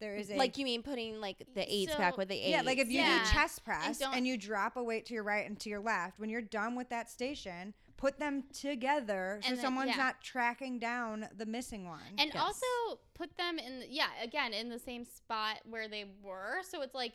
There 0.00 0.16
is 0.16 0.28
a 0.30 0.36
Like 0.36 0.58
you 0.58 0.64
mean 0.64 0.82
putting 0.82 1.20
like 1.20 1.36
the 1.54 1.72
eights 1.72 1.94
back 1.94 2.16
with 2.16 2.28
the 2.28 2.34
eights? 2.34 2.48
yeah, 2.48 2.62
like 2.62 2.78
if 2.78 2.88
you 2.88 2.98
Yeah. 3.00 3.22
do 3.24 3.30
chest 3.30 3.64
press 3.64 3.98
don't- 3.98 4.14
and, 4.14 4.26
you 4.26 4.36
drop 4.36 4.76
a 4.76 4.82
weight 4.82 5.06
to 5.06 5.14
your 5.14 5.22
right 5.22 5.46
and 5.46 5.58
to 5.60 5.68
your 5.70 5.80
left, 5.80 6.18
when 6.18 6.28
you're 6.30 6.42
done 6.42 6.74
with 6.74 6.88
that 6.90 7.08
station, 7.08 7.72
put 7.96 8.18
them 8.18 8.42
together 8.52 9.40
so 9.42 9.50
then- 9.54 9.58
someone's 9.62 9.90
yeah. 9.90 9.96
not 9.96 10.20
tracking 10.20 10.78
down 10.80 11.28
the 11.36 11.46
missing 11.46 11.86
one. 11.86 12.02
And 12.18 12.32
Yes. 12.34 12.42
also 12.42 13.00
put 13.14 13.36
them 13.36 13.58
in, 13.58 13.84
yeah, 13.88 14.08
again, 14.20 14.52
in 14.52 14.68
the 14.68 14.80
same 14.80 15.04
spot 15.04 15.60
where 15.64 15.86
they 15.88 16.04
were. 16.22 16.58
So 16.68 16.82
it's 16.82 16.94
like, 16.94 17.12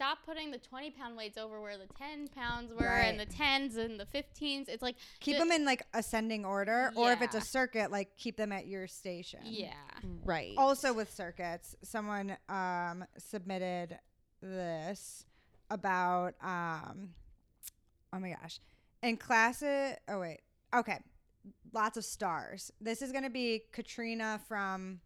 stop 0.00 0.24
putting 0.24 0.50
the 0.50 0.56
20 0.56 0.92
pound 0.92 1.14
weights 1.14 1.36
over 1.36 1.60
where 1.60 1.76
the 1.76 1.86
10 1.98 2.28
pounds 2.28 2.72
were 2.72 2.86
and 2.86 3.20
the 3.20 3.26
10s 3.26 3.76
and 3.76 4.00
the 4.00 4.06
15s. 4.06 4.66
It's 4.66 4.82
like, 4.82 4.96
keep 5.20 5.34
ju- 5.34 5.40
them 5.40 5.52
in 5.52 5.66
like 5.66 5.82
ascending 5.92 6.46
order, 6.46 6.90
or 6.96 7.12
if 7.12 7.20
it's 7.20 7.34
a 7.34 7.40
circuit, 7.40 7.90
like 7.90 8.16
keep 8.16 8.38
them 8.38 8.50
at 8.50 8.66
your 8.66 8.86
station. 8.86 9.40
yeah. 9.44 9.74
right. 10.24 10.54
Also, 10.56 10.94
with 10.94 11.12
circuits, 11.12 11.76
someone 11.82 12.34
um, 12.48 13.04
submitted 13.18 13.98
this 14.40 15.26
about 15.70 16.32
um, 16.42 17.10
oh 18.14 18.18
my 18.18 18.30
gosh, 18.30 18.58
in 19.02 19.18
classes. 19.18 19.96
Oh 20.08 20.20
wait, 20.20 20.40
okay, 20.74 20.98
lots 21.74 21.98
of 21.98 22.06
stars. 22.06 22.72
This 22.80 23.02
is 23.02 23.12
gonna 23.12 23.28
be 23.28 23.64
Katrina 23.70 24.40
from 24.48 25.00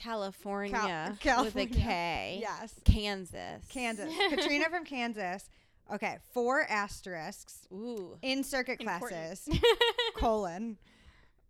California, 0.00 1.16
Cal- 1.20 1.44
with 1.44 1.56
a 1.56 1.66
K. 1.66 2.38
Yes. 2.40 2.74
Kansas. 2.84 3.64
Kansas. 3.68 4.12
Katrina 4.30 4.64
from 4.70 4.84
Kansas. 4.84 5.48
Okay, 5.92 6.18
four 6.32 6.64
asterisks 6.68 7.66
Ooh. 7.72 8.16
in 8.22 8.44
circuit 8.44 8.78
classes. 8.78 9.48
colon. 10.16 10.78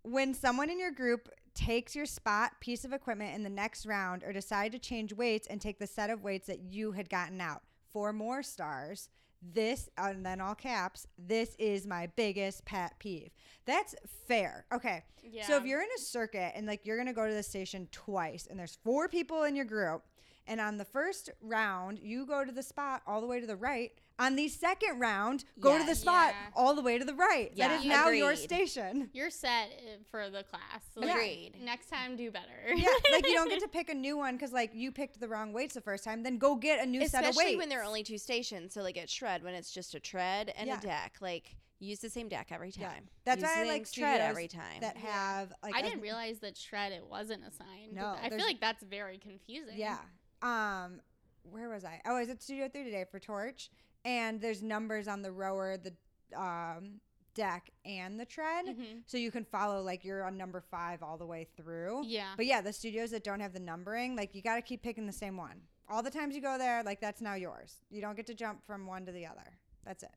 When 0.03 0.33
someone 0.33 0.71
in 0.71 0.79
your 0.81 0.93
group 0.93 1.29
takes 1.55 1.95
your 1.95 2.07
spot 2.07 2.53
piece 2.61 2.85
of 2.85 2.93
equipment 2.93 3.35
in 3.35 3.43
the 3.43 3.51
next 3.51 3.85
round 3.85 4.25
or 4.25 4.33
decide 4.33 4.73
to 4.73 4.79
change 4.79 5.13
weights 5.13 5.47
and 5.47 5.61
take 5.61 5.79
the 5.79 5.87
set 5.87 6.09
of 6.09 6.23
weights 6.23 6.47
that 6.47 6.61
you 6.61 6.93
had 6.93 7.11
gotten 7.11 7.41
out. 7.41 7.63
Four 7.93 8.13
more 8.13 8.43
stars. 8.43 9.09
This, 9.43 9.89
and 9.97 10.25
then 10.25 10.41
all 10.41 10.55
caps, 10.55 11.07
this 11.19 11.57
is 11.59 11.87
my 11.87 12.09
biggest 12.15 12.65
pet 12.65 12.95
peeve. 12.99 13.31
That's 13.65 13.95
fair. 14.29 14.67
Okay. 14.73 15.03
yeah. 15.23 15.47
So 15.47 15.57
if 15.57 15.65
you're 15.65 15.81
in 15.81 15.89
a 15.97 16.01
circuit 16.01 16.53
and 16.55 16.67
like 16.67 16.85
you're 16.85 16.99
gonna 16.99 17.13
go 17.13 17.27
to 17.27 17.35
the 17.35 17.43
station 17.43 17.89
twice 17.91 18.47
and 18.51 18.59
there's 18.59 18.79
four 18.85 19.09
people 19.09 19.45
in 19.45 19.57
your 19.57 19.65
group, 19.65 20.03
and 20.47 20.61
on 20.61 20.77
the 20.79 20.85
first 20.85 21.31
round 21.41 21.99
you 21.99 22.27
go 22.27 22.45
to 22.45 22.53
the 22.53 22.63
spot 22.63 23.03
all 23.07 23.21
the 23.21 23.27
way 23.27 23.41
to 23.41 23.47
the 23.47 23.57
right. 23.57 23.93
On 24.19 24.37
the 24.37 24.49
second 24.49 24.99
round, 25.01 25.45
go 25.61 25.79
to 25.79 25.85
the 25.85 25.95
spot 25.95 26.35
Yeah. 26.35 26.51
all 26.55 26.75
the 26.75 26.83
way 26.83 26.99
to 26.99 27.07
the 27.07 27.15
right. 27.15 27.51
Yeah, 27.55 27.69
that 27.69 27.81
is 27.81 27.87
now 27.87 28.11
your 28.11 28.37
station. 28.37 29.09
you're 29.15 29.31
set 29.31 29.71
uh, 29.71 29.97
for 30.11 30.29
the 30.29 30.43
class. 30.43 30.83
Like, 30.95 31.09
Agreed. 31.11 31.53
Next 31.63 31.89
time, 31.89 32.17
do 32.17 32.31
better. 32.31 32.75
yeah, 32.75 32.87
like 33.13 33.27
you 33.27 33.33
don't 33.33 33.49
get 33.49 33.61
to 33.61 33.69
pick 33.73 33.89
a 33.89 33.95
new 33.95 34.19
one 34.19 34.37
because 34.37 34.53
like 34.53 34.73
you 34.75 34.93
picked 34.93 35.21
the 35.21 35.29
wrong 35.29 35.55
weights 35.55 35.73
the 35.73 35.81
first 35.81 36.05
time. 36.05 36.23
Then 36.23 36.37
go 36.37 36.55
get 36.55 36.83
a 36.83 36.87
new 36.87 37.09
set 37.09 37.25
of 37.25 37.31
Especially 37.31 37.53
weights. 37.53 37.59
when 37.61 37.69
there 37.71 37.81
are 37.81 37.85
only 37.87 38.03
two 38.03 38.19
stations. 38.19 38.75
So 38.75 38.83
like 38.83 38.99
at 38.99 39.09
shred, 39.09 39.43
when 39.43 39.55
it's 39.55 39.71
just 39.73 39.95
a 39.95 40.01
tread 40.01 40.53
and 40.55 40.67
Yeah. 40.69 40.79
a 40.79 40.83
deck, 40.83 41.17
like 41.23 41.57
use 41.79 42.01
the 42.01 42.11
same 42.11 42.29
deck 42.29 42.49
every 42.51 42.73
Yeah. 42.77 42.89
time. 42.91 43.09
That's 43.25 43.41
Use 43.41 43.51
why 43.55 43.63
I 43.63 43.65
like 43.65 43.87
same 43.87 44.03
tread 44.03 44.21
every 44.21 44.49
time. 44.49 44.81
that 44.83 44.99
have 44.99 45.51
like 45.63 45.75
I 45.75 45.79
a- 45.79 45.83
didn't 45.83 46.03
realize 46.03 46.41
that 46.41 46.59
shred 46.59 46.93
it 46.93 47.07
wasn't 47.09 47.43
assigned. 47.49 47.95
No, 47.95 48.15
I 48.23 48.29
feel 48.29 48.45
like 48.45 48.61
that's 48.61 48.83
very 48.85 49.17
confusing. 49.17 49.79
Yeah. 49.79 49.97
Um, 50.43 51.01
where 51.43 51.69
was 51.69 51.85
I? 51.85 52.01
Oh, 52.07 52.17
I 52.17 52.21
was 52.21 52.29
at 52.31 52.43
Studio 52.43 52.69
Three 52.69 52.85
today 52.85 53.05
for 53.11 53.19
Torch, 53.19 53.71
and 54.05 54.41
there's 54.41 54.63
numbers 54.63 55.09
on 55.09 55.23
the 55.23 55.33
rower, 55.33 55.77
the 55.77 55.93
um 56.39 57.01
deck, 57.35 57.71
and 57.85 58.19
the 58.19 58.25
tread, 58.25 58.67
Mhm. 58.67 59.03
so 59.07 59.17
you 59.17 59.31
can 59.31 59.45
follow 59.45 59.83
like 59.83 60.05
you're 60.05 60.25
on 60.25 60.37
number 60.37 60.61
five 60.61 61.03
all 61.03 61.17
the 61.17 61.27
way 61.27 61.47
through. 61.57 62.03
Yeah. 62.05 62.35
But 62.37 62.47
yeah, 62.47 62.61
the 62.61 62.73
studios 62.73 63.11
that 63.13 63.23
don't 63.25 63.41
have 63.41 63.53
the 63.53 63.61
numbering, 63.61 64.17
like 64.17 64.35
you 64.35 64.43
got 64.43 64.57
to 64.57 64.63
keep 64.63 64.83
picking 64.83 65.07
the 65.07 65.13
same 65.13 65.37
one. 65.37 65.63
All 65.89 66.03
the 66.03 66.11
times 66.11 66.35
you 66.35 66.43
go 66.43 66.59
there, 66.59 66.83
like 66.83 67.01
that's 67.01 67.21
now 67.21 67.35
yours. 67.35 67.77
You 67.91 68.01
don't 68.01 68.17
get 68.17 68.27
to 68.27 68.35
jump 68.35 68.65
from 68.67 68.87
one 68.87 69.07
to 69.07 69.13
the 69.13 69.27
other. 69.27 69.59
That's 69.85 70.03
it. 70.03 70.11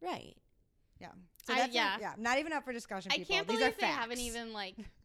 right. 0.00 0.36
Yeah. 1.00 1.12
So 1.46 1.52
I- 1.54 1.58
that's 1.58 1.74
yeah. 1.74 1.96
yeah, 2.00 2.14
not 2.18 2.38
even 2.38 2.52
up 2.52 2.64
for 2.64 2.72
discussion. 2.72 3.10
I 3.12 3.18
People. 3.18 3.34
can't 3.34 3.48
These 3.48 3.58
believe 3.58 3.78
they 3.78 3.86
haven't 3.86 4.18
even 4.18 4.52
like 4.52 4.76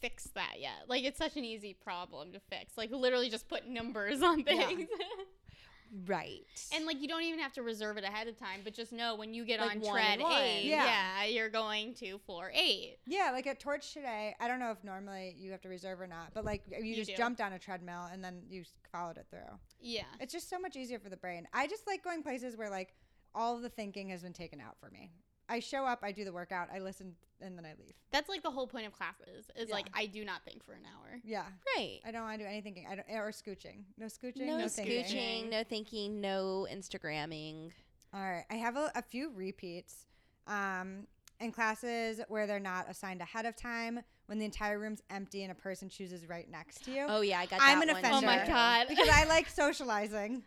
fixed 0.00 0.34
that 0.34 0.54
yet. 0.58 0.84
Like 0.88 1.04
it's 1.04 1.18
such 1.18 1.36
an 1.36 1.44
easy 1.44 1.74
problem 1.74 2.32
to 2.32 2.40
fix. 2.40 2.76
Like 2.76 2.90
literally 2.90 3.30
just 3.30 3.48
put 3.48 3.66
numbers 3.68 4.22
on 4.22 4.40
Yeah. 4.40 4.66
things. 4.66 4.88
Right. 6.06 6.40
and 6.74 6.84
like 6.84 7.00
you 7.00 7.06
don't 7.06 7.22
even 7.22 7.38
have 7.38 7.52
to 7.52 7.62
reserve 7.62 7.96
it 7.96 8.02
ahead 8.04 8.26
of 8.26 8.36
time, 8.36 8.60
but 8.64 8.74
just 8.74 8.92
know 8.92 9.14
when 9.14 9.32
you 9.32 9.44
get 9.44 9.60
Like 9.60 9.70
on 9.76 9.80
tread 9.80 10.20
one. 10.20 10.32
eight, 10.42 10.64
Yeah. 10.64 10.84
yeah. 10.84 11.24
you're 11.26 11.48
going 11.48 11.94
to 11.94 12.18
floor 12.18 12.50
eight. 12.52 12.98
Yeah, 13.06 13.30
like 13.32 13.46
at 13.46 13.60
Torch 13.60 13.94
today, 13.94 14.34
I 14.40 14.48
don't 14.48 14.58
know 14.58 14.72
if 14.72 14.82
normally 14.82 15.36
you 15.38 15.52
have 15.52 15.60
to 15.62 15.68
reserve 15.68 16.00
or 16.00 16.08
not, 16.08 16.34
but 16.34 16.44
like 16.44 16.64
you, 16.68 16.84
You 16.84 16.94
just 16.96 17.10
do. 17.12 17.16
jumped 17.16 17.40
on 17.40 17.52
a 17.52 17.58
treadmill 17.58 18.06
and 18.12 18.22
then 18.22 18.42
you 18.48 18.64
followed 18.90 19.16
it 19.16 19.26
through. 19.30 19.58
Yeah. 19.80 20.02
It's 20.20 20.32
just 20.32 20.50
so 20.50 20.58
much 20.58 20.74
easier 20.76 20.98
for 20.98 21.08
the 21.08 21.16
brain. 21.16 21.46
I 21.54 21.68
just 21.68 21.86
like 21.86 22.02
going 22.02 22.22
places 22.24 22.56
where 22.56 22.68
like 22.68 22.92
all 23.32 23.58
the 23.58 23.68
thinking 23.70 24.08
has 24.08 24.22
been 24.22 24.32
taken 24.32 24.60
out 24.60 24.76
for 24.80 24.90
me. 24.90 25.12
I 25.48 25.60
show 25.60 25.84
up, 25.84 26.00
I 26.02 26.12
do 26.12 26.24
the 26.24 26.32
workout, 26.32 26.68
I 26.74 26.78
listen, 26.80 27.14
and 27.40 27.56
then 27.56 27.64
I 27.64 27.74
leave. 27.78 27.92
That's 28.10 28.28
like 28.28 28.42
the 28.42 28.50
whole 28.50 28.66
point 28.66 28.86
of 28.86 28.92
classes 28.92 29.46
is 29.56 29.70
like 29.70 29.86
I 29.94 30.06
do 30.06 30.24
not 30.24 30.42
think 30.44 30.64
for 30.64 30.72
an 30.72 30.82
hour. 30.86 31.20
Yeah, 31.24 31.44
right. 31.76 32.00
I 32.04 32.10
don't 32.10 32.22
want 32.22 32.38
to 32.38 32.44
do 32.44 32.48
any 32.50 32.60
thinking. 32.62 32.86
I 32.90 32.96
don't 32.96 33.06
or 33.10 33.30
scooching. 33.30 33.84
No 33.98 34.06
scooching. 34.06 34.46
No, 34.46 34.58
No, 34.58 34.64
scooching, 34.66 35.04
thinking. 35.06 35.50
no 35.50 35.62
thinking, 35.64 36.20
no 36.20 36.66
Instagramming. 36.72 37.70
All 38.14 38.20
right, 38.22 38.44
I 38.50 38.54
have 38.54 38.76
a, 38.76 38.90
a 38.94 39.02
few 39.02 39.30
repeats. 39.34 40.06
Um, 40.46 41.06
in 41.38 41.52
classes 41.52 42.20
where 42.28 42.46
they're 42.46 42.58
not 42.58 42.88
assigned 42.88 43.20
ahead 43.20 43.44
of 43.44 43.54
time, 43.56 44.00
when 44.24 44.38
the 44.38 44.44
entire 44.46 44.78
room's 44.78 45.02
empty 45.10 45.42
and 45.42 45.52
a 45.52 45.54
person 45.54 45.88
chooses 45.90 46.26
right 46.26 46.50
next 46.50 46.84
to 46.86 46.90
you. 46.90 47.04
Oh 47.06 47.20
yeah, 47.20 47.40
I 47.40 47.46
got 47.46 47.58
I'm 47.60 47.80
that 47.80 47.88
an 47.88 47.94
one 47.94 48.04
offender. 48.04 48.26
Oh 48.26 48.30
my 48.38 48.46
god. 48.46 48.86
because 48.88 49.08
I 49.10 49.24
like 49.24 49.48
socializing, 49.50 50.42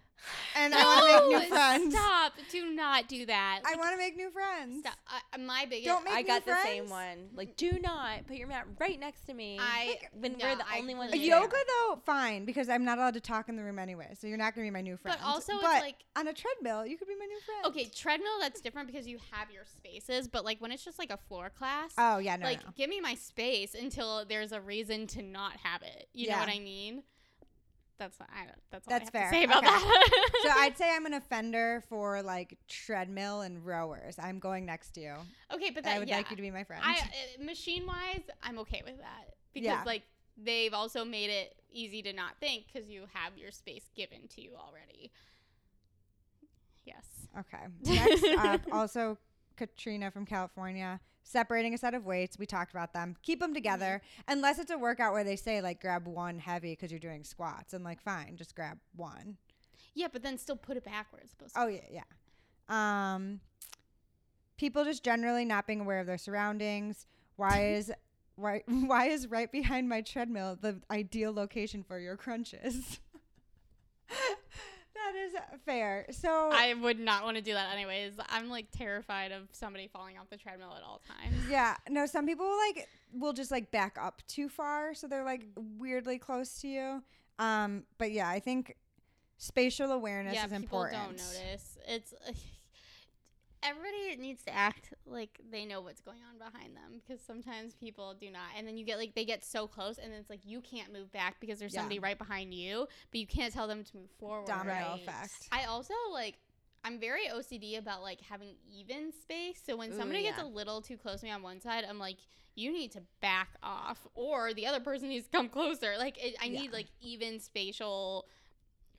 and 0.56 0.74
I 0.76 0.84
want 0.84 1.00
to 1.00 1.30
make 1.30 1.42
new 1.44 1.50
friends. 1.56 1.94
Stop. 1.96 2.34
Do 2.52 2.72
not 2.72 3.08
do 3.08 3.26
that. 3.26 3.62
I 3.66 3.76
want 3.76 3.92
to 3.92 3.98
make 3.98 4.16
new 4.16 4.30
friends. 4.30 4.80
stop. 4.82 4.96
I, 5.08 5.20
uh, 5.36 5.40
my 5.40 5.66
biggest 5.70 5.86
Don't 5.86 6.04
make 6.04 6.14
I 6.14 6.22
new 6.22 6.28
got 6.28 6.46
the 6.46 6.56
same 6.64 6.90
one. 6.90 7.30
Like, 7.36 7.56
do 7.58 7.80
not 7.80 8.28
put 8.28 8.38
your 8.38 8.48
mat 8.48 8.66
right 8.80 9.00
next 9.00 9.26
to 9.28 9.34
me. 9.34 9.58
I 9.60 9.98
when 10.14 10.34
no, 10.38 10.46
we're 10.46 10.56
the 10.56 10.64
I 10.70 10.80
only 10.80 10.96
ones 10.96 11.12
A 11.14 11.16
agree. 11.16 11.28
Yoga 11.28 11.56
though, 11.68 12.02
fine, 12.06 12.46
because 12.46 12.70
I'm 12.70 12.84
not 12.84 12.98
allowed 12.98 13.14
to 13.16 13.22
talk 13.22 13.50
in 13.50 13.56
the 13.56 13.64
room 13.64 13.80
anyway. 13.80 14.16
So 14.20 14.28
you're 14.28 14.38
not 14.38 14.56
gonna 14.56 14.68
be 14.68 14.72
my 14.72 14.82
new 14.82 14.98
friend. 14.98 15.18
But 15.20 15.26
also 15.28 15.54
it's 15.54 15.62
But 15.64 15.82
like 15.82 15.98
on 16.16 16.28
a 16.28 16.34
treadmill, 16.34 16.86
you 16.86 16.98
could 16.98 17.08
be 17.08 17.16
my 17.16 17.26
new 17.26 17.40
friend. 17.42 17.66
okay, 17.68 17.86
treadmill 17.96 18.40
that's 18.42 18.62
different 18.62 18.88
because 18.88 19.08
you 19.08 19.18
have 19.32 19.50
your 19.52 19.64
spaces, 19.66 20.28
but 20.28 20.44
like 20.46 20.60
when 20.60 20.72
it's 20.72 20.84
just 20.84 21.00
like 21.00 21.12
a 21.12 21.18
floor 21.18 21.50
class, 21.50 21.92
Oh 21.98 22.18
yeah, 22.18 22.36
no, 22.36 22.46
like 22.46 22.64
no. 22.66 22.72
give 22.76 22.90
me 22.90 23.00
my 23.02 23.16
space 23.16 23.76
until 23.76 24.26
there's 24.26 24.52
a 24.52 24.62
reason 24.62 25.08
to 25.08 25.22
not 25.22 25.54
have 25.64 25.82
it. 25.84 26.08
You 26.14 26.30
know 26.30 26.38
what 26.38 26.50
I 26.50 26.60
mean? 26.60 27.04
That's 28.00 28.18
I 28.22 28.46
don't, 28.46 28.56
that's 28.72 28.88
all 28.88 28.92
That's 28.98 29.12
I 29.14 29.18
have 29.20 29.30
fair. 29.30 29.32
to 29.32 29.38
say 29.38 29.44
about 29.44 29.58
Okay. 29.64 29.68
that. 29.68 30.30
so 30.44 30.50
I'd 30.58 30.78
say 30.80 30.96
I'm 30.96 31.06
an 31.06 31.14
offender 31.14 31.84
for 31.90 32.22
like 32.24 32.58
treadmill 32.68 33.42
and 33.42 33.64
rowers. 33.66 34.16
I'm 34.18 34.40
going 34.40 34.66
next 34.66 34.92
to 34.92 35.02
you. 35.02 35.14
okay, 35.54 35.70
but 35.70 35.84
that 35.84 35.96
I 35.96 36.00
would 36.00 36.08
yeah. 36.08 36.18
like 36.18 36.30
you 36.32 36.36
to 36.38 36.42
be 36.42 36.50
my 36.52 36.64
friend. 36.64 36.82
I 36.86 36.94
uh, 37.42 37.44
machine 37.44 37.86
wise, 37.86 38.22
I'm 38.42 38.58
okay 38.60 38.82
with 38.86 38.98
that 38.98 39.36
because 39.54 39.66
Yeah. 39.68 39.84
like 39.86 40.04
they've 40.42 40.74
also 40.74 41.04
made 41.06 41.30
it 41.30 41.56
easy 41.72 42.02
to 42.04 42.14
not 42.14 42.32
think 42.40 42.66
because 42.72 42.90
you 42.90 43.04
have 43.14 43.38
your 43.38 43.52
space 43.52 43.90
given 43.96 44.28
to 44.30 44.42
you 44.42 44.52
already. 44.58 45.12
Yes. 46.86 47.06
Okay. 47.38 47.66
Next 47.84 48.24
up, 48.40 48.62
also 48.72 49.18
Katrina 49.58 50.10
from 50.10 50.26
California. 50.26 51.00
Separating 51.30 51.76
a 51.76 51.78
set 51.78 51.94
of 51.94 52.08
weights. 52.08 52.40
We 52.40 52.48
talked 52.48 52.72
about 52.72 52.92
them. 52.92 53.16
Keep 53.22 53.40
them 53.40 53.54
together. 53.54 54.02
Unless 54.28 54.58
it's 54.58 54.72
a 54.72 54.78
workout 54.80 55.14
where 55.14 55.24
they 55.24 55.36
say, 55.36 55.62
like, 55.62 55.80
grab 55.80 56.08
one 56.08 56.40
heavy 56.40 56.72
because 56.72 56.90
you're 56.90 57.00
doing 57.00 57.24
squats. 57.24 57.76
And, 57.76 57.84
like, 57.84 58.02
fine, 58.02 58.36
just 58.36 58.56
grab 58.56 58.80
one. 58.96 59.38
Yeah, 59.94 60.08
but 60.12 60.24
then 60.24 60.40
still 60.40 60.56
put 60.56 60.76
it 60.76 60.84
backwards. 60.84 61.30
Supposed 61.30 61.54
Oh, 61.56 61.68
yeah, 61.68 61.82
yeah. 61.92 63.14
Um, 63.14 63.42
people 64.58 64.84
just 64.84 65.04
generally 65.04 65.46
not 65.46 65.68
being 65.68 65.82
aware 65.82 66.00
of 66.00 66.08
their 66.08 66.18
surroundings. 66.18 67.06
Why 67.36 67.74
is. 67.76 67.92
Why, 68.36 68.64
why 68.68 69.10
is 69.10 69.28
right 69.28 69.52
behind 69.52 69.88
my 69.88 70.02
treadmill 70.02 70.58
the 70.60 70.82
ideal 70.90 71.32
location 71.32 71.84
for 71.84 72.00
your 72.00 72.18
crunches? 72.18 73.00
That 75.12 75.20
is 75.28 75.62
fair. 75.66 76.06
So 76.12 76.50
I 76.52 76.74
would 76.74 77.00
not 77.00 77.24
want 77.24 77.38
to 77.38 77.42
do 77.42 77.54
that 77.54 77.74
anyways. 77.74 78.14
I'm 78.30 78.50
like 78.50 78.68
terrified 78.72 79.32
of 79.32 79.44
somebody 79.52 79.88
falling 79.88 80.18
off 80.18 80.30
the 80.30 80.38
treadmill 80.38 80.74
at 80.76 80.84
all 80.84 81.02
times. 81.08 81.36
Yeah, 81.50 81.76
no, 81.90 82.06
some 82.06 82.28
people 82.28 82.48
like 82.68 82.88
will 83.12 83.34
just 83.34 83.50
like 83.50 83.72
back 83.72 83.98
up 84.00 84.22
too 84.28 84.50
far, 84.50 84.94
so 84.94 85.08
they're 85.08 85.24
like 85.24 85.46
weirdly 85.78 86.20
close 86.20 86.62
to 86.62 86.68
you. 86.68 87.04
Um, 87.40 87.84
but 87.98 88.12
yeah, 88.12 88.30
I 88.30 88.40
think 88.40 88.76
spatial 89.38 89.92
awareness 89.92 90.36
yeah, 90.36 90.46
is 90.46 90.52
people 90.52 90.84
important. 90.84 91.02
don't 91.02 91.18
notice. 91.18 91.78
It's 91.88 92.14
everybody 93.64 94.16
needs 94.22 94.44
to 94.44 94.56
act 94.56 94.94
like 95.06 95.40
they 95.52 95.66
know 95.66 95.82
what's 95.82 96.02
going 96.02 96.20
on 96.30 96.38
behind 96.38 96.76
them 96.76 97.02
because 97.06 97.22
sometimes 97.26 97.74
people 97.76 98.14
do 98.20 98.32
not. 98.32 98.48
And 98.58 98.68
then 98.68 98.78
you 98.78 98.86
get 98.86 98.98
like 98.98 99.16
they 99.16 99.26
get 99.26 99.44
so 99.44 99.68
close, 99.68 99.98
and 99.98 100.12
then 100.12 100.20
it's 100.20 100.30
like 100.30 100.42
you 100.46 100.62
can't 100.62 100.94
move 100.94 101.12
back 101.12 101.40
because 101.40 101.60
there's 101.60 101.74
Yeah. 101.74 101.82
somebody 101.82 102.00
right 102.00 102.18
behind 102.18 102.54
you, 102.54 102.88
but 103.12 103.20
you 103.20 103.28
can't 103.28 103.54
tell 103.54 103.68
them 103.68 103.84
to 103.84 103.98
move 103.98 104.10
forward. 104.20 104.48
Domino 104.48 104.72
Right. 104.72 105.02
effect. 105.04 105.48
I 105.52 105.66
also 105.66 105.94
like 106.12 106.40
I'm 106.84 107.00
very 107.00 107.28
OCD 107.28 107.78
about 107.78 108.02
like 108.02 108.22
having 108.22 108.56
even 108.72 109.12
space. 109.12 109.62
So 109.66 109.76
when 109.76 109.92
Ooh, 109.92 109.98
somebody 109.98 110.24
gets 110.24 110.40
a 110.40 110.46
little 110.46 110.82
too 110.82 110.98
close 110.98 111.20
to 111.20 111.26
me 111.26 111.32
on 111.32 111.42
one 111.42 111.60
side, 111.60 111.84
I'm 111.88 112.00
like, 112.00 112.18
you 112.56 112.72
need 112.72 112.92
to 112.94 113.02
back 113.22 113.50
off, 113.62 114.08
or 114.16 114.54
the 114.54 114.66
other 114.68 114.80
person 114.80 115.10
needs 115.10 115.26
to 115.26 115.32
come 115.32 115.50
closer. 115.58 115.96
Like 115.98 116.18
it, 116.24 116.36
I 116.42 116.48
Yeah. 116.48 116.60
need 116.60 116.72
like 116.72 116.88
even 117.02 117.40
spatial 117.40 118.28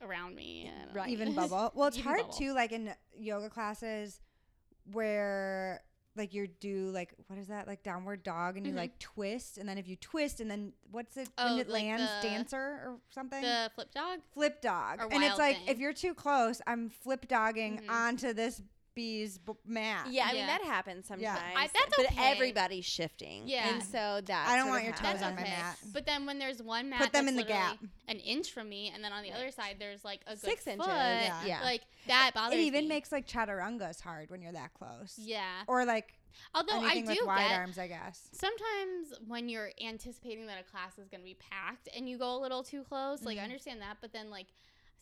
around 0.03 0.35
me. 0.35 0.71
I. 0.71 0.95
Right. 0.95 1.09
Even 1.11 1.33
bubble. 1.35 1.73
Well, 1.75 1.89
it's 1.89 1.97
Even 1.97 2.09
hard 2.11 2.21
bubble. 2.21 2.35
too, 2.35 2.53
like 2.53 2.73
in 2.73 2.93
yoga 3.19 3.49
classes 3.49 4.21
where 4.93 5.83
like 6.17 6.35
you 6.35 6.49
do 6.49 6.91
like 6.91 7.15
what 7.29 7.39
is 7.39 7.47
that 7.47 7.67
like 7.69 7.83
downward 7.83 8.23
dog 8.23 8.57
and 8.57 8.67
you 8.67 8.73
Mhm. 8.73 8.77
like 8.77 8.99
twist 8.99 9.59
and 9.59 9.69
then 9.69 9.79
if 9.79 9.87
you 9.87 9.97
twist 9.97 10.41
and 10.41 10.51
then 10.51 10.73
what's 10.91 11.17
it 11.17 11.29
Oh, 11.39 11.51
when 11.53 11.61
it 11.61 11.69
like 11.69 11.83
lands 11.85 12.11
the- 12.21 12.29
dancer 12.29 12.59
or 12.59 13.01
something 13.11 13.41
The 13.43 13.71
flip 13.75 13.93
dog. 13.95 14.21
flip 14.35 14.61
dog 14.61 15.01
or 15.01 15.13
and 15.13 15.23
it's 15.23 15.39
like 15.39 15.57
thing. 15.59 15.69
if 15.69 15.79
you're 15.79 15.93
too 15.93 16.13
close 16.15 16.61
i'm 16.67 16.91
flip 16.91 17.29
dogging 17.29 17.79
Mhm. 17.79 17.91
onto 17.91 18.33
this 18.33 18.61
bee's 18.95 19.39
b- 19.39 19.53
mat 19.67 20.07
Yeah, 20.11 20.25
I 20.27 20.33
mean 20.33 20.37
Yeah. 20.41 20.47
that 20.59 20.63
happens 20.63 21.07
sometimes. 21.07 21.39
I- 21.57 21.69
that's 21.73 21.97
but 21.97 22.07
okay. 22.07 22.33
everybody's 22.33 22.85
shifting. 22.85 23.47
Yeah. 23.47 23.69
and 23.73 23.83
so 23.83 24.21
that 24.25 24.49
I 24.49 24.57
don't 24.57 24.67
sort 24.67 24.71
want 24.71 24.81
of 24.83 24.85
your 24.87 24.95
toes 24.97 25.21
happens. 25.21 25.23
on 25.23 25.35
my 25.37 25.43
mat. 25.43 25.79
But 25.93 26.07
then 26.07 26.27
when 26.27 26.39
there's 26.39 26.63
one 26.63 26.89
mat, 26.91 27.01
Put 27.01 27.13
them 27.13 27.27
that's 27.27 27.31
in 27.33 27.37
the 27.37 27.43
literally 27.43 27.79
gap. 27.79 27.79
an 28.09 28.19
inch 28.19 28.53
from 28.53 28.69
me, 28.69 28.91
and 28.95 29.03
then 29.03 29.13
on 29.13 29.23
the 29.23 29.33
other 29.33 29.51
side 29.51 29.77
there's 29.79 30.05
like 30.05 30.21
a 30.27 30.31
good 30.35 30.41
Six 30.41 30.67
inches, 30.67 30.85
foot, 30.87 30.95
yeah. 30.95 31.45
Yeah. 31.45 31.63
Like 31.63 31.83
that 32.07 32.33
bothers 32.35 32.57
me. 32.57 32.63
it 32.65 32.67
even 32.67 32.83
me. 32.85 32.89
makes 32.89 33.13
like 33.13 33.27
chaturangas 33.27 34.01
hard 34.01 34.31
when 34.31 34.43
you're 34.43 34.53
that 34.53 34.75
close 34.75 35.15
yeah. 35.19 35.63
or 35.67 35.85
like 35.85 36.15
Although 36.55 36.79
anything 36.85 37.09
I 37.09 37.15
do 37.15 37.21
with 37.21 37.27
wide 37.27 37.49
get 37.49 37.59
arms, 37.59 37.79
I 37.79 37.89
guess. 37.89 38.29
sometimes 38.33 39.13
when 39.27 39.49
you're 39.49 39.71
anticipating 39.85 40.47
that 40.47 40.59
a 40.61 40.63
class 40.63 40.97
is 40.99 41.09
going 41.09 41.21
to 41.21 41.25
be 41.25 41.35
packed 41.51 41.89
and 41.97 42.09
you 42.09 42.19
go 42.19 42.37
a 42.37 42.41
little 42.41 42.63
too 42.63 42.85
close, 42.85 43.23
like 43.23 43.37
I 43.37 43.41
Mhm. 43.41 43.45
understand 43.45 43.81
that, 43.83 43.97
but 44.01 44.13
then 44.13 44.31
like 44.31 44.47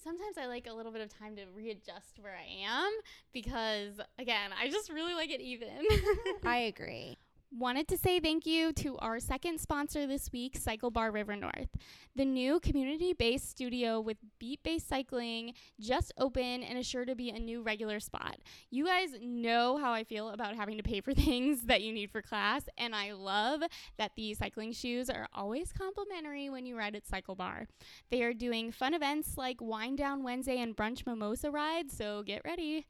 sometimes 0.03 0.38
I 0.38 0.46
like 0.46 0.66
a 0.66 0.72
little 0.72 0.92
bit 0.92 1.01
of 1.01 1.16
time 1.16 1.36
to 1.36 1.44
readjust 1.55 2.18
where 2.20 2.36
I 2.36 2.64
am 2.66 2.90
because 3.32 4.01
again, 4.18 4.51
I 4.59 4.68
just 4.68 4.90
really 4.90 5.14
like 5.14 5.30
it 5.30 5.40
even. 5.40 5.68
I 6.44 6.59
agree. 6.76 7.18
Wanted 7.51 7.88
to 7.88 7.96
say 7.96 8.20
thank 8.20 8.44
you 8.44 8.74
to 8.74 8.99
our 8.99 9.18
second 9.18 9.59
sponsor 9.59 10.07
this 10.07 10.30
week, 10.30 10.61
CycleBar 10.61 11.11
River 11.11 11.34
North. 11.34 11.70
The 12.14 12.26
new 12.26 12.61
community 12.61 13.14
based 13.14 13.49
studio 13.49 14.01
with 14.01 14.18
beat 14.38 14.62
based 14.62 14.86
cycling 14.86 15.55
just 15.80 16.12
opened 16.18 16.64
and 16.64 16.78
is 16.78 16.86
sure 16.86 17.07
to 17.07 17.14
be 17.14 17.30
a 17.30 17.38
new 17.38 17.62
regular 17.62 18.01
spot. 18.01 18.36
You 18.70 18.84
guys 18.84 19.14
know 19.22 19.78
how 19.78 19.92
I 19.92 20.05
feel 20.05 20.28
about 20.28 20.57
having 20.57 20.76
to 20.76 20.82
pay 20.82 21.01
for 21.01 21.14
things 21.14 21.62
that 21.62 21.80
you 21.80 21.90
need 21.90 22.11
for 22.11 22.20
class, 22.20 22.64
and 22.76 22.94
I 22.94 23.12
love 23.12 23.62
that 23.96 24.12
the 24.14 24.34
cycling 24.34 24.72
shoes 24.72 25.09
are 25.09 25.26
always 25.32 25.72
complimentary 25.72 26.51
when 26.51 26.66
you 26.66 26.76
ride 26.76 26.96
at 26.96 27.07
CycleBar. 27.07 27.64
They 28.11 28.22
are 28.24 28.34
doing 28.34 28.72
fun 28.72 28.92
events 28.92 29.38
like 29.38 29.62
Wind 29.62 29.96
Down 29.96 30.22
Wednesday 30.22 30.61
and 30.61 30.76
Brunch 30.76 31.07
Mimosa 31.07 31.51
Ride, 31.51 31.90
so 31.90 32.22
get 32.22 32.42
ready. 32.44 32.86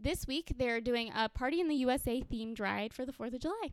This 0.00 0.26
week, 0.26 0.52
they're 0.56 0.80
doing 0.80 1.10
a 1.14 1.28
Party 1.28 1.60
in 1.60 1.68
the 1.68 1.74
USA 1.76 2.22
themed 2.22 2.60
ride 2.60 2.94
for 2.94 3.04
the 3.04 3.12
4th 3.12 3.34
of 3.34 3.40
July. 3.40 3.72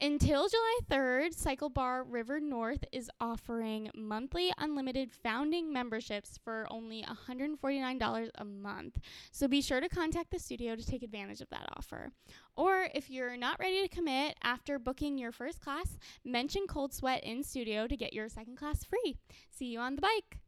Until 0.00 0.48
July 0.48 0.78
3rd, 0.88 1.34
CycleBar 1.34 2.04
River 2.06 2.38
North 2.38 2.84
is 2.92 3.10
offering 3.20 3.90
monthly 3.94 4.52
unlimited 4.58 5.10
founding 5.12 5.72
memberships 5.72 6.38
for 6.44 6.66
only 6.70 7.04
$149 7.04 8.30
a 8.36 8.44
month. 8.44 8.98
So 9.32 9.48
be 9.48 9.60
sure 9.60 9.80
to 9.80 9.88
contact 9.88 10.30
the 10.30 10.38
studio 10.38 10.76
to 10.76 10.86
take 10.86 11.02
advantage 11.02 11.40
of 11.40 11.50
that 11.50 11.66
offer. 11.76 12.12
Or 12.56 12.88
if 12.94 13.10
you're 13.10 13.36
not 13.36 13.58
ready 13.58 13.82
to 13.82 13.94
commit 13.94 14.36
after 14.42 14.78
booking 14.78 15.18
your 15.18 15.32
first 15.32 15.60
class, 15.60 15.98
mention 16.24 16.66
Cold 16.68 16.94
Sweat 16.94 17.24
in 17.24 17.42
studio 17.42 17.86
to 17.86 17.96
get 17.96 18.12
your 18.12 18.28
second 18.28 18.56
class 18.56 18.84
free. 18.84 19.16
See 19.50 19.66
you 19.66 19.80
on 19.80 19.96
the 19.96 20.02
bike. 20.02 20.38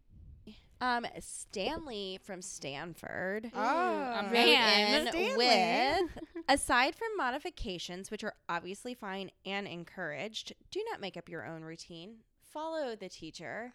Um, 0.81 1.07
Stanley 1.19 2.21
from 2.23 2.41
Stanford. 2.41 3.51
Oh, 3.55 4.29
man. 4.31 5.09
with 5.37 6.11
aside 6.49 6.95
from 6.95 7.09
modifications, 7.17 8.11
which 8.11 8.23
are 8.23 8.35
obviously 8.49 8.95
fine 8.95 9.31
and 9.45 9.67
encouraged, 9.67 10.53
do 10.71 10.85
not 10.91 11.01
make 11.01 11.17
up 11.17 11.29
your 11.29 11.47
own 11.47 11.63
routine. 11.63 12.19
Follow 12.53 12.95
the 12.95 13.09
teacher. 13.09 13.73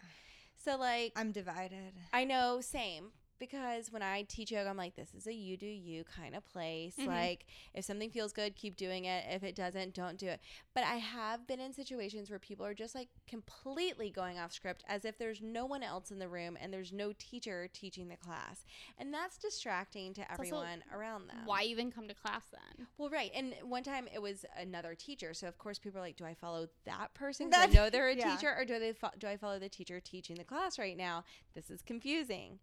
So, 0.56 0.76
like, 0.76 1.12
I'm 1.16 1.32
divided. 1.32 1.92
I 2.12 2.24
know, 2.24 2.60
same. 2.60 3.10
Because 3.50 3.92
when 3.92 4.02
I 4.02 4.22
teach 4.22 4.50
yoga, 4.50 4.70
I'm 4.70 4.76
like, 4.76 4.96
this 4.96 5.14
is 5.14 5.26
a 5.26 5.32
you 5.32 5.56
do 5.56 5.66
you 5.66 6.04
kind 6.04 6.34
of 6.34 6.44
place. 6.50 6.96
Mhm. 6.96 7.08
Like, 7.08 7.46
if 7.74 7.84
something 7.84 8.10
feels 8.10 8.32
good, 8.32 8.56
keep 8.56 8.76
doing 8.76 9.04
it. 9.04 9.24
If 9.28 9.42
it 9.42 9.54
doesn't, 9.54 9.94
don't 9.94 10.16
do 10.16 10.28
it. 10.28 10.40
But 10.74 10.84
I 10.84 10.96
have 10.96 11.46
been 11.46 11.60
in 11.60 11.72
situations 11.72 12.30
where 12.30 12.38
people 12.38 12.64
are 12.64 12.74
just 12.74 12.94
like 12.94 13.08
completely 13.28 14.10
going 14.10 14.38
off 14.38 14.52
script 14.52 14.84
as 14.88 15.04
if 15.04 15.18
there's 15.18 15.40
no 15.42 15.66
one 15.66 15.82
else 15.82 16.10
in 16.10 16.18
the 16.18 16.28
room 16.28 16.56
and 16.60 16.72
there's 16.72 16.92
no 16.92 17.12
teacher 17.18 17.68
teaching 17.72 18.08
the 18.08 18.16
class. 18.16 18.64
And 18.98 19.12
that's 19.12 19.36
distracting 19.38 20.14
to 20.14 20.32
everyone 20.32 20.82
around 20.92 21.28
them. 21.28 21.38
Why 21.44 21.62
even 21.64 21.90
come 21.92 22.08
to 22.08 22.14
class 22.14 22.44
then? 22.50 22.86
Well, 22.98 23.10
right. 23.10 23.30
And 23.34 23.54
one 23.62 23.82
time 23.82 24.08
it 24.12 24.22
was 24.22 24.44
another 24.58 24.94
teacher. 24.94 25.34
So, 25.34 25.46
of 25.48 25.58
course, 25.58 25.78
people 25.78 25.98
are 25.98 26.02
like, 26.02 26.16
do 26.16 26.24
I 26.24 26.34
follow 26.34 26.68
that 26.84 27.14
person? 27.14 27.50
I 27.54 27.66
know 27.66 27.90
they're 27.90 28.08
a 28.08 28.14
yeah. 28.16 28.34
teacher. 28.34 28.54
Or 28.56 28.64
do, 28.64 28.78
they 28.78 28.92
fo- 28.92 29.10
do 29.18 29.26
I 29.26 29.36
follow 29.36 29.58
the 29.58 29.68
teacher 29.68 30.00
teaching 30.00 30.36
the 30.36 30.44
class 30.44 30.78
right 30.78 30.96
now? 30.96 31.24
This 31.54 31.70
is 31.70 31.82
confusing. 31.82 32.58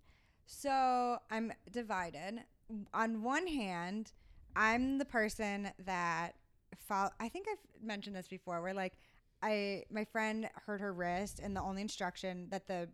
So 0.46 1.18
I'm 1.30 1.52
divided. 1.72 2.44
On 2.94 3.24
one 3.24 3.48
hand, 3.48 4.12
I'm 4.56 4.98
the 4.98 5.06
person 5.06 5.70
that 5.86 6.36
follow. 6.78 7.10
I 7.20 7.30
think 7.30 7.48
I've 7.52 7.86
mentioned 7.86 8.16
this 8.16 8.28
before. 8.28 8.62
Where 8.62 8.74
like, 8.74 8.94
I 9.42 9.84
my 9.92 10.06
friend 10.06 10.50
hurt 10.66 10.82
her 10.82 10.94
wrist, 10.94 11.40
and 11.40 11.56
the 11.56 11.62
only 11.62 11.82
instruction 11.82 12.48
that 12.50 12.68
the 12.68 12.90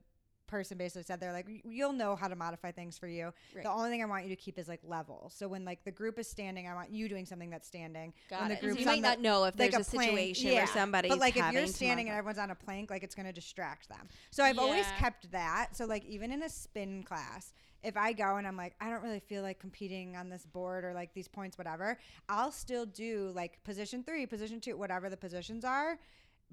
person 0.48 0.78
basically 0.78 1.04
said 1.04 1.20
they're 1.20 1.34
like 1.34 1.48
you'll 1.66 1.94
know 1.94 2.16
how 2.16 2.28
to 2.28 2.36
modify 2.36 2.72
things 2.72 2.98
for 2.98 3.08
you. 3.08 3.32
Right. 3.54 3.64
the 3.64 3.72
only 3.72 3.90
thing 3.90 4.02
i 4.02 4.06
want 4.06 4.24
you 4.24 4.30
to 4.30 4.36
keep 4.36 4.58
is 4.58 4.68
like 4.68 4.82
level. 4.84 5.32
So 5.34 5.48
when 5.48 5.66
like 5.66 5.84
the 5.84 5.92
group 5.92 6.20
is 6.20 6.28
standing 6.28 6.68
i 6.68 6.74
want 6.74 6.92
you 6.92 7.10
doing 7.10 7.26
something 7.26 7.50
that's 7.50 7.68
standing. 7.68 8.14
Got 8.30 8.42
when 8.42 8.50
the 8.50 8.56
it. 8.56 8.62
So 8.62 8.80
you 8.80 8.86
might 8.86 8.96
the- 8.96 9.02
not 9.02 9.22
know 9.22 9.44
if 9.46 9.58
like 9.58 9.72
there's 9.72 9.88
a, 9.88 9.92
plank, 9.92 10.12
situation 10.12 10.50
yeah. 10.50 10.56
where 10.56 10.68
somebody's 10.68 11.12
but 11.12 11.20
like 11.20 11.38
if 11.38 11.52
you're 11.52 11.68
standing 11.68 12.10
and 12.10 12.18
everyone's 12.18 12.40
on 12.40 12.52
a 12.52 12.56
plank 12.56 12.90
like 12.90 13.04
it's 13.04 13.16
going 13.16 13.26
to 13.28 13.34
distract 13.34 13.90
them. 13.90 14.08
So 14.32 14.44
i've 14.44 14.60
always 14.60 14.86
kept 14.98 15.32
that. 15.32 15.76
So 15.76 15.86
like 15.86 16.06
even 16.06 16.32
in 16.32 16.44
a 16.44 16.50
spin 16.50 17.04
class 17.04 17.54
if 17.84 17.96
i 17.96 18.12
go 18.12 18.38
and 18.38 18.48
i'm 18.48 18.58
like 18.58 18.76
i 18.82 18.90
don't 18.90 19.04
really 19.04 19.20
feel 19.20 19.44
like 19.44 19.60
competing 19.60 20.16
on 20.16 20.30
this 20.30 20.46
board 20.46 20.84
or 20.84 20.94
like 20.94 21.14
these 21.14 21.28
points 21.28 21.58
whatever 21.58 21.98
i'll 22.28 22.52
still 22.52 22.86
do 22.86 23.32
like 23.36 23.64
position 23.64 24.04
three 24.04 24.26
position 24.26 24.60
two 24.60 24.76
whatever 24.76 25.10
the 25.10 25.18
positions 25.18 25.64
are 25.64 25.98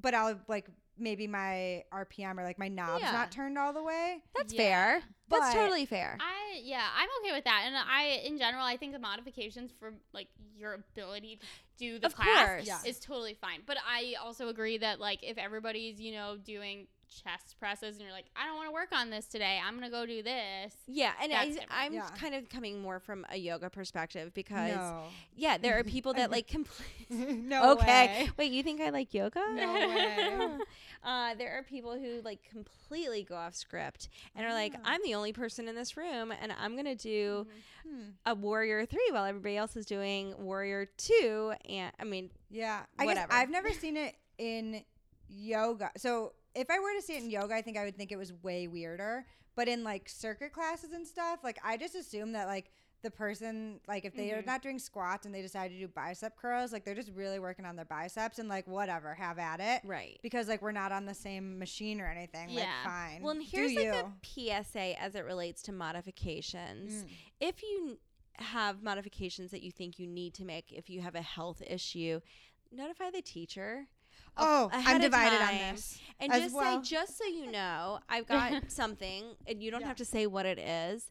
but 0.00 0.14
i'll 0.14 0.38
like 0.48 0.66
maybe 0.96 1.26
my 1.26 1.82
rpm 1.92 2.38
or 2.38 2.44
like 2.44 2.58
my 2.58 2.68
knob's 2.68 3.02
Yeah. 3.02 3.12
not 3.12 3.32
turned 3.32 3.58
all 3.58 3.72
the 3.72 3.82
way 3.82 4.22
That's 4.36 4.52
Yeah. 4.52 4.58
fair. 4.58 5.02
That's 5.28 5.52
totally 5.54 5.86
fair. 5.86 6.16
I 6.20 6.60
yeah, 6.62 6.86
I'm 6.96 7.08
okay 7.20 7.32
with 7.34 7.44
that. 7.44 7.62
And 7.66 7.74
I 7.76 8.20
in 8.24 8.38
general, 8.38 8.62
I 8.64 8.76
think 8.76 8.92
the 8.92 8.98
modifications 9.00 9.72
for 9.80 9.94
like 10.12 10.28
your 10.56 10.74
ability 10.74 11.40
to 11.40 11.46
do 11.76 11.98
the 11.98 12.06
Of 12.06 12.14
class 12.14 12.46
course. 12.46 12.66
Yeah. 12.66 12.78
is 12.86 13.00
totally 13.00 13.34
fine. 13.34 13.62
But 13.66 13.78
I 13.84 14.14
also 14.22 14.46
agree 14.48 14.78
that 14.78 15.00
like 15.00 15.24
if 15.24 15.36
everybody's, 15.36 15.98
you 16.00 16.12
know, 16.12 16.36
doing 16.36 16.86
chest 17.22 17.56
presses 17.58 17.96
and 17.96 18.02
you're 18.04 18.12
like, 18.12 18.26
I 18.36 18.46
don't 18.46 18.56
want 18.56 18.68
to 18.68 18.72
work 18.72 18.88
on 18.92 19.10
this 19.10 19.26
today. 19.26 19.58
I'm 19.64 19.78
going 19.78 19.84
to 19.84 19.90
go 19.90 20.04
do 20.06 20.22
this. 20.22 20.74
Yeah, 20.86 21.12
and 21.22 21.32
I, 21.32 21.36
That's 21.36 21.50
different. 21.56 21.70
I'm 21.72 21.92
Yeah. 21.94 22.08
kind 22.18 22.34
of 22.34 22.48
coming 22.48 22.80
more 22.82 22.98
from 23.00 23.24
a 23.30 23.36
yoga 23.36 23.70
perspective 23.70 24.32
because 24.34 24.74
no 24.76 25.04
yeah, 25.36 25.56
there 25.58 25.78
are 25.78 25.84
people 25.84 26.12
that 26.14 26.30
like 26.32 26.46
completely. 26.48 27.34
no 27.34 27.72
okay, 27.72 28.24
way. 28.24 28.30
wait, 28.38 28.52
you 28.52 28.62
think 28.62 28.80
I 28.80 28.90
like 28.90 29.14
yoga? 29.14 29.40
No 29.54 29.72
way. 29.74 30.58
uh, 31.04 31.34
there 31.34 31.56
are 31.58 31.62
people 31.62 31.92
who 31.98 32.20
like 32.24 32.40
completely 32.50 33.22
go 33.22 33.36
off 33.36 33.54
script 33.54 34.08
and 34.34 34.44
are 34.46 34.52
like, 34.52 34.74
Ah. 34.76 34.80
I'm 34.92 35.00
the 35.04 35.14
only 35.14 35.32
person 35.32 35.68
in 35.68 35.74
this 35.74 35.96
room, 35.96 36.32
and 36.40 36.52
I'm 36.60 36.76
gonna 36.76 36.94
do 36.96 37.46
Hmm. 37.86 38.10
a 38.24 38.34
warrior 38.34 38.86
three 38.86 39.08
while 39.10 39.26
everybody 39.26 39.58
else 39.58 39.76
is 39.76 39.84
doing 39.84 40.34
warrior 40.38 40.86
two. 40.96 41.52
And 41.68 41.92
I 42.00 42.04
mean, 42.04 42.30
Yeah, 42.50 42.84
I 42.98 43.04
Whatever. 43.04 43.28
guess 43.28 43.36
I've 43.36 43.50
never 43.50 43.72
seen 43.72 43.98
it 43.98 44.14
in 44.38 44.82
yoga. 45.28 45.90
So 45.98 46.32
if 46.54 46.70
I 46.70 46.78
were 46.78 46.92
to 46.94 47.02
see 47.02 47.14
it 47.16 47.22
in 47.22 47.30
yoga, 47.30 47.54
I 47.54 47.62
think 47.62 47.76
I 47.76 47.84
would 47.84 47.96
think 47.96 48.12
it 48.12 48.16
was 48.16 48.32
way 48.42 48.66
weirder. 48.68 49.26
But 49.56 49.68
in 49.68 49.84
like 49.84 50.08
circuit 50.08 50.52
classes 50.52 50.92
and 50.92 51.06
stuff, 51.06 51.40
like 51.44 51.58
I 51.64 51.76
just 51.76 51.94
assume 51.94 52.32
that 52.32 52.46
like 52.48 52.70
the 53.02 53.10
person, 53.10 53.80
like 53.86 54.04
if 54.06 54.14
they 54.16 54.32
are 54.32 54.42
Mhm. 54.42 54.46
not 54.46 54.62
doing 54.62 54.78
squats 54.78 55.26
and 55.26 55.34
they 55.34 55.42
decide 55.42 55.70
to 55.70 55.78
do 55.78 55.86
bicep 55.86 56.36
curls, 56.36 56.72
like 56.72 56.84
they're 56.84 56.94
just 56.94 57.10
really 57.10 57.38
working 57.38 57.66
on 57.66 57.76
their 57.76 57.84
biceps 57.84 58.38
and 58.38 58.48
like 58.48 58.66
whatever, 58.66 59.14
have 59.14 59.38
at 59.38 59.60
it. 59.60 59.82
right. 59.86 60.18
Because 60.22 60.48
like 60.48 60.62
we're 60.62 60.72
not 60.72 60.90
on 60.90 61.04
the 61.04 61.12
same 61.14 61.58
machine 61.58 62.00
or 62.00 62.06
anything. 62.06 62.48
Like 62.48 62.64
Yeah. 62.64 62.82
fine. 62.84 63.22
Well, 63.22 63.32
and 63.32 63.40
Do 63.42 63.46
here's 63.56 63.74
like 63.74 63.84
you. 63.84 63.92
a 63.92 64.12
PSA 64.22 64.98
as 65.00 65.14
it 65.14 65.24
relates 65.24 65.60
to 65.64 65.72
modifications. 65.72 67.04
Mm. 67.04 67.08
If 67.40 67.62
you 67.62 67.98
have 68.38 68.82
modifications 68.82 69.50
that 69.52 69.62
you 69.62 69.70
think 69.70 69.98
you 69.98 70.06
need 70.06 70.34
to 70.34 70.44
make, 70.44 70.72
if 70.72 70.88
you 70.90 71.00
have 71.02 71.14
a 71.14 71.22
health 71.22 71.62
issue, 71.66 72.20
notify 72.72 73.10
the 73.10 73.22
teacher. 73.22 73.86
Oh, 74.36 74.70
I'm 74.72 75.00
divided 75.00 75.40
on 75.40 75.58
this. 75.58 75.98
And 76.20 76.32
as 76.32 76.42
just 76.44 76.54
well. 76.54 76.82
say, 76.82 76.90
just 76.90 77.18
so 77.18 77.24
you 77.24 77.50
know, 77.50 77.98
I've 78.08 78.26
got 78.26 78.52
something, 78.70 79.24
and 79.46 79.62
you 79.62 79.70
don't 79.70 79.80
Yeah. 79.82 79.88
have 79.88 79.96
to 79.98 80.04
say 80.04 80.26
what 80.26 80.46
it 80.46 80.58
is. 80.58 81.10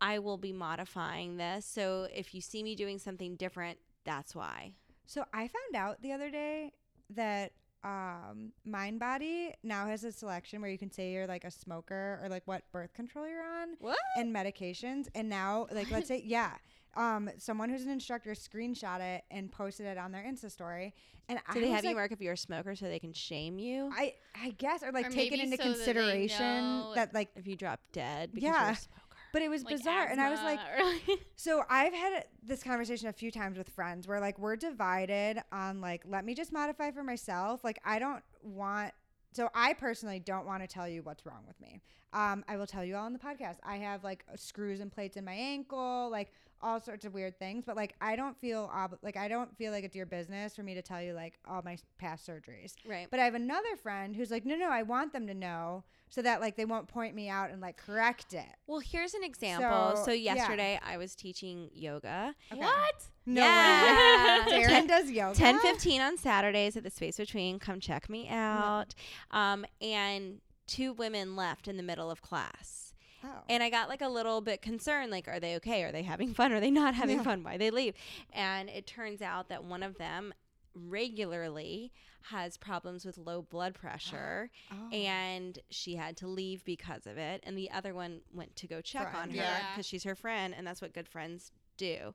I 0.00 0.18
will 0.18 0.36
be 0.38 0.52
modifying 0.52 1.36
this. 1.36 1.64
So 1.64 2.08
if 2.12 2.34
you 2.34 2.40
see 2.40 2.62
me 2.62 2.74
doing 2.74 2.98
something 2.98 3.36
different, 3.36 3.78
that's 4.04 4.34
why. 4.34 4.72
So 5.06 5.24
I 5.32 5.48
found 5.48 5.76
out 5.76 6.02
the 6.02 6.12
other 6.12 6.30
day 6.30 6.72
that 7.10 7.52
um 7.84 8.52
Mindbody 8.68 9.52
now 9.64 9.86
has 9.86 10.04
a 10.04 10.12
selection 10.12 10.60
where 10.62 10.70
you 10.70 10.78
can 10.78 10.90
say 10.90 11.10
you're 11.12 11.26
like 11.26 11.42
a 11.44 11.50
smoker 11.50 12.20
or 12.22 12.28
like 12.28 12.42
what 12.46 12.62
birth 12.70 12.94
control 12.94 13.26
you're 13.28 13.42
on 13.42 13.70
What? 13.80 13.98
and 14.16 14.32
medications 14.34 15.08
and 15.16 15.28
now 15.28 15.66
like 15.72 15.90
let's 15.90 16.06
say 16.06 16.22
yeah 16.24 16.52
um 16.94 17.30
someone 17.38 17.68
who's 17.70 17.82
an 17.84 17.90
instructor 17.90 18.32
screenshot 18.32 19.00
it 19.00 19.22
and 19.30 19.50
posted 19.50 19.86
it 19.86 19.96
on 19.98 20.12
their 20.12 20.22
Insta 20.22 20.50
story 20.50 20.94
and 21.28 21.38
I 21.48 21.52
Do 21.54 21.60
they 21.60 21.66
was 21.68 21.74
have 21.76 21.84
you 21.84 21.90
like, 21.90 21.96
mark 21.96 22.12
if 22.12 22.20
you're 22.20 22.32
a 22.34 22.36
smoker 22.36 22.74
so 22.74 22.86
they 22.86 22.98
can 22.98 23.12
shame 23.12 23.58
you? 23.58 23.90
I 23.96 24.14
I 24.34 24.50
guess 24.50 24.82
or 24.82 24.92
like 24.92 25.06
Or 25.06 25.10
take 25.10 25.32
it 25.32 25.40
into 25.40 25.56
so 25.56 25.62
consideration 25.62 26.38
know- 26.38 26.92
that 26.94 27.14
like 27.14 27.30
if 27.36 27.46
you 27.46 27.56
drop 27.56 27.80
dead 27.92 28.30
because 28.34 28.48
you're 28.48 28.54
a 28.56 28.76
smoker. 28.76 28.98
but 29.32 29.42
it 29.42 29.48
was 29.48 29.62
Like 29.64 29.76
bizarre 29.76 30.06
and 30.06 30.20
I 30.20 30.30
was 30.30 30.40
like 30.40 30.58
asthma 30.60 30.84
like- 31.08 31.20
So 31.36 31.62
I've 31.70 31.94
had 31.94 32.24
this 32.42 32.62
conversation 32.62 33.08
a 33.08 33.12
few 33.12 33.30
times 33.30 33.56
with 33.56 33.68
friends 33.70 34.06
where 34.08 34.20
like 34.20 34.38
we're 34.38 34.56
divided 34.56 35.40
on 35.52 35.80
like 35.80 36.02
let 36.06 36.24
me 36.24 36.34
just 36.34 36.52
modify 36.52 36.90
for 36.90 37.02
myself. 37.04 37.62
Like 37.64 37.78
I 37.84 37.98
don't 37.98 38.22
want 38.42 38.92
so 39.34 39.48
I 39.54 39.72
personally 39.72 40.20
don't 40.20 40.44
want 40.44 40.62
to 40.62 40.66
tell 40.66 40.86
you 40.86 41.02
what's 41.02 41.24
wrong 41.24 41.44
with 41.46 41.58
me. 41.60 41.80
Um, 42.12 42.44
I 42.46 42.58
will 42.58 42.66
tell 42.66 42.84
you 42.84 42.96
all 42.96 43.06
on 43.06 43.14
the 43.14 43.18
podcast. 43.18 43.56
I 43.64 43.76
have 43.76 44.04
like 44.04 44.24
screws 44.36 44.80
and 44.80 44.92
plates 44.92 45.16
in 45.16 45.24
my 45.24 45.32
ankle, 45.32 46.10
like 46.10 46.32
all 46.62 46.80
sorts 46.80 47.04
of 47.04 47.12
weird 47.14 47.38
things. 47.38 47.64
But 47.66 47.76
like, 47.76 47.94
I 48.00 48.16
don't 48.16 48.36
feel 48.38 48.70
ob- 48.74 48.98
like 49.02 49.16
I 49.16 49.28
don't 49.28 49.56
feel 49.56 49.72
like 49.72 49.84
it's 49.84 49.96
your 49.96 50.06
business 50.06 50.54
for 50.54 50.62
me 50.62 50.74
to 50.74 50.82
tell 50.82 51.02
you 51.02 51.12
like 51.12 51.38
all 51.46 51.62
my 51.64 51.76
past 51.98 52.26
surgeries. 52.28 52.74
Right. 52.88 53.06
But 53.10 53.20
I 53.20 53.24
have 53.24 53.34
another 53.34 53.76
friend 53.82 54.14
who's 54.14 54.30
like, 54.30 54.44
no, 54.46 54.56
no, 54.56 54.68
I 54.70 54.82
want 54.82 55.12
them 55.12 55.26
to 55.26 55.34
know 55.34 55.84
so 56.08 56.20
that 56.22 56.40
like 56.40 56.56
they 56.56 56.64
won't 56.66 56.88
point 56.88 57.14
me 57.14 57.28
out 57.28 57.50
and 57.50 57.60
like 57.60 57.76
correct 57.76 58.34
it. 58.34 58.44
Well, 58.66 58.80
here's 58.80 59.14
an 59.14 59.24
example. 59.24 59.96
So, 59.96 60.04
So, 60.04 60.10
yeah. 60.12 60.34
yesterday 60.34 60.78
I 60.84 60.96
was 60.98 61.14
teaching 61.14 61.70
yoga. 61.72 62.34
Okay. 62.52 62.60
What? 62.60 63.04
No 63.26 63.42
Yeah. 63.42 64.46
way. 64.46 64.52
Daryn 64.64 64.66
Ten- 64.68 64.86
does 64.86 65.10
yoga. 65.10 65.34
10 65.38 65.60
15 65.60 66.00
on 66.00 66.16
Saturdays 66.18 66.76
at 66.76 66.82
the 66.84 66.90
Space 66.90 67.16
Between. 67.16 67.58
Come 67.58 67.80
check 67.80 68.08
me 68.10 68.28
out. 68.28 68.94
Um, 69.30 69.64
and 69.80 70.40
two 70.66 70.92
women 70.92 71.34
left 71.36 71.66
in 71.68 71.76
the 71.76 71.82
middle 71.82 72.10
of 72.10 72.20
class. 72.22 72.91
Oh. 73.24 73.28
And 73.48 73.62
I 73.62 73.70
got 73.70 73.88
like 73.88 74.02
a 74.02 74.08
little 74.08 74.40
bit 74.40 74.62
concerned 74.62 75.10
like, 75.10 75.28
are 75.28 75.38
they 75.40 75.56
okay? 75.56 75.82
Are 75.84 75.92
they 75.92 76.02
having 76.02 76.34
fun? 76.34 76.52
Are 76.52 76.60
they 76.60 76.70
not 76.70 76.94
having 76.94 77.18
Yeah. 77.18 77.22
fun? 77.24 77.42
Why 77.44 77.56
they 77.56 77.70
leave? 77.70 77.94
And 78.32 78.68
it 78.68 78.86
turns 78.86 79.22
out 79.22 79.48
that 79.48 79.64
one 79.64 79.82
of 79.82 79.96
them 79.98 80.32
regularly 80.74 81.92
has 82.30 82.56
problems 82.56 83.04
with 83.04 83.18
low 83.18 83.42
blood 83.42 83.74
pressure 83.74 84.50
Oh. 84.72 84.90
and 84.90 85.58
she 85.70 85.96
had 85.96 86.16
to 86.18 86.28
leave 86.28 86.64
because 86.64 87.06
of 87.06 87.18
it 87.18 87.42
and 87.44 87.58
the 87.58 87.70
other 87.70 87.94
one 87.94 88.20
went 88.32 88.54
to 88.56 88.66
go 88.66 88.80
check 88.80 89.08
on 89.08 89.12
Friend. 89.12 89.30
her 89.32 89.36
Yeah. 89.36 89.70
because 89.72 89.86
she's 89.86 90.04
her 90.04 90.14
friend 90.14 90.54
and 90.56 90.66
that's 90.66 90.80
what 90.80 90.94
good 90.94 91.08
friends 91.08 91.50
do 91.76 92.14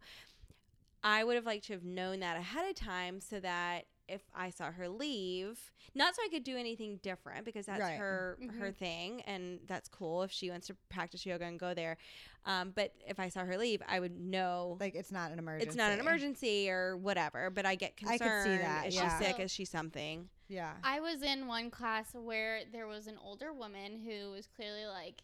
i 1.04 1.24
would 1.24 1.36
have 1.36 1.46
liked 1.46 1.66
to 1.66 1.74
have 1.74 1.84
known 1.84 2.20
that 2.22 2.38
ahead 2.38 2.70
of 2.70 2.76
time 2.76 3.20
so 3.20 3.40
that 3.42 3.86
if 4.08 4.22
i 4.36 4.50
saw 4.50 4.72
her 4.72 4.88
leave 4.90 5.60
not 5.96 6.16
so 6.16 6.22
i 6.26 6.30
could 6.30 6.44
do 6.44 6.56
anything 6.58 7.00
different 7.04 7.44
because 7.46 7.66
that's 7.66 7.82
Right. 7.82 7.98
her 7.98 8.38
her 8.60 8.72
Mhm. 8.72 8.76
thing 8.76 9.22
and 9.22 9.60
that's 9.68 9.88
cool 9.90 10.24
if 10.24 10.32
she 10.32 10.50
wants 10.50 10.68
to 10.68 10.76
practice 10.90 11.26
yoga 11.26 11.46
and 11.46 11.60
go 11.60 11.74
there 11.74 11.98
um, 12.46 12.72
but 12.76 12.94
if 13.08 13.20
i 13.20 13.30
saw 13.30 13.44
her 13.46 13.58
leave 13.58 13.82
i 13.88 14.00
would 14.00 14.20
know 14.20 14.78
like 14.80 14.96
it's 14.96 15.12
not 15.12 15.32
an 15.32 15.40
emergency. 15.40 15.68
it's 15.68 15.76
not 15.76 15.92
an 15.92 16.00
emergency 16.00 16.70
or 16.70 16.96
whatever 16.98 17.50
but 17.50 17.66
i 17.66 17.76
get 17.76 17.98
concerned. 17.98 18.22
I 18.22 18.26
concerned 18.26 18.44
could 18.46 18.52
see 18.52 18.58
that, 18.66 18.88
is 18.88 18.96
yeah. 18.96 19.18
she 19.20 19.24
sick 19.26 19.40
is 19.40 19.52
she 19.52 19.66
something 19.66 20.30
Yeah. 20.50 20.74
I 20.84 21.02
was 21.02 21.22
in 21.24 21.48
one 21.48 21.70
class 21.70 22.14
where 22.14 22.62
there 22.72 22.88
was 22.88 23.08
an 23.08 23.18
older 23.22 23.52
woman 23.52 24.00
who 24.00 24.32
was 24.32 24.48
clearly 24.48 24.86
like 24.86 25.24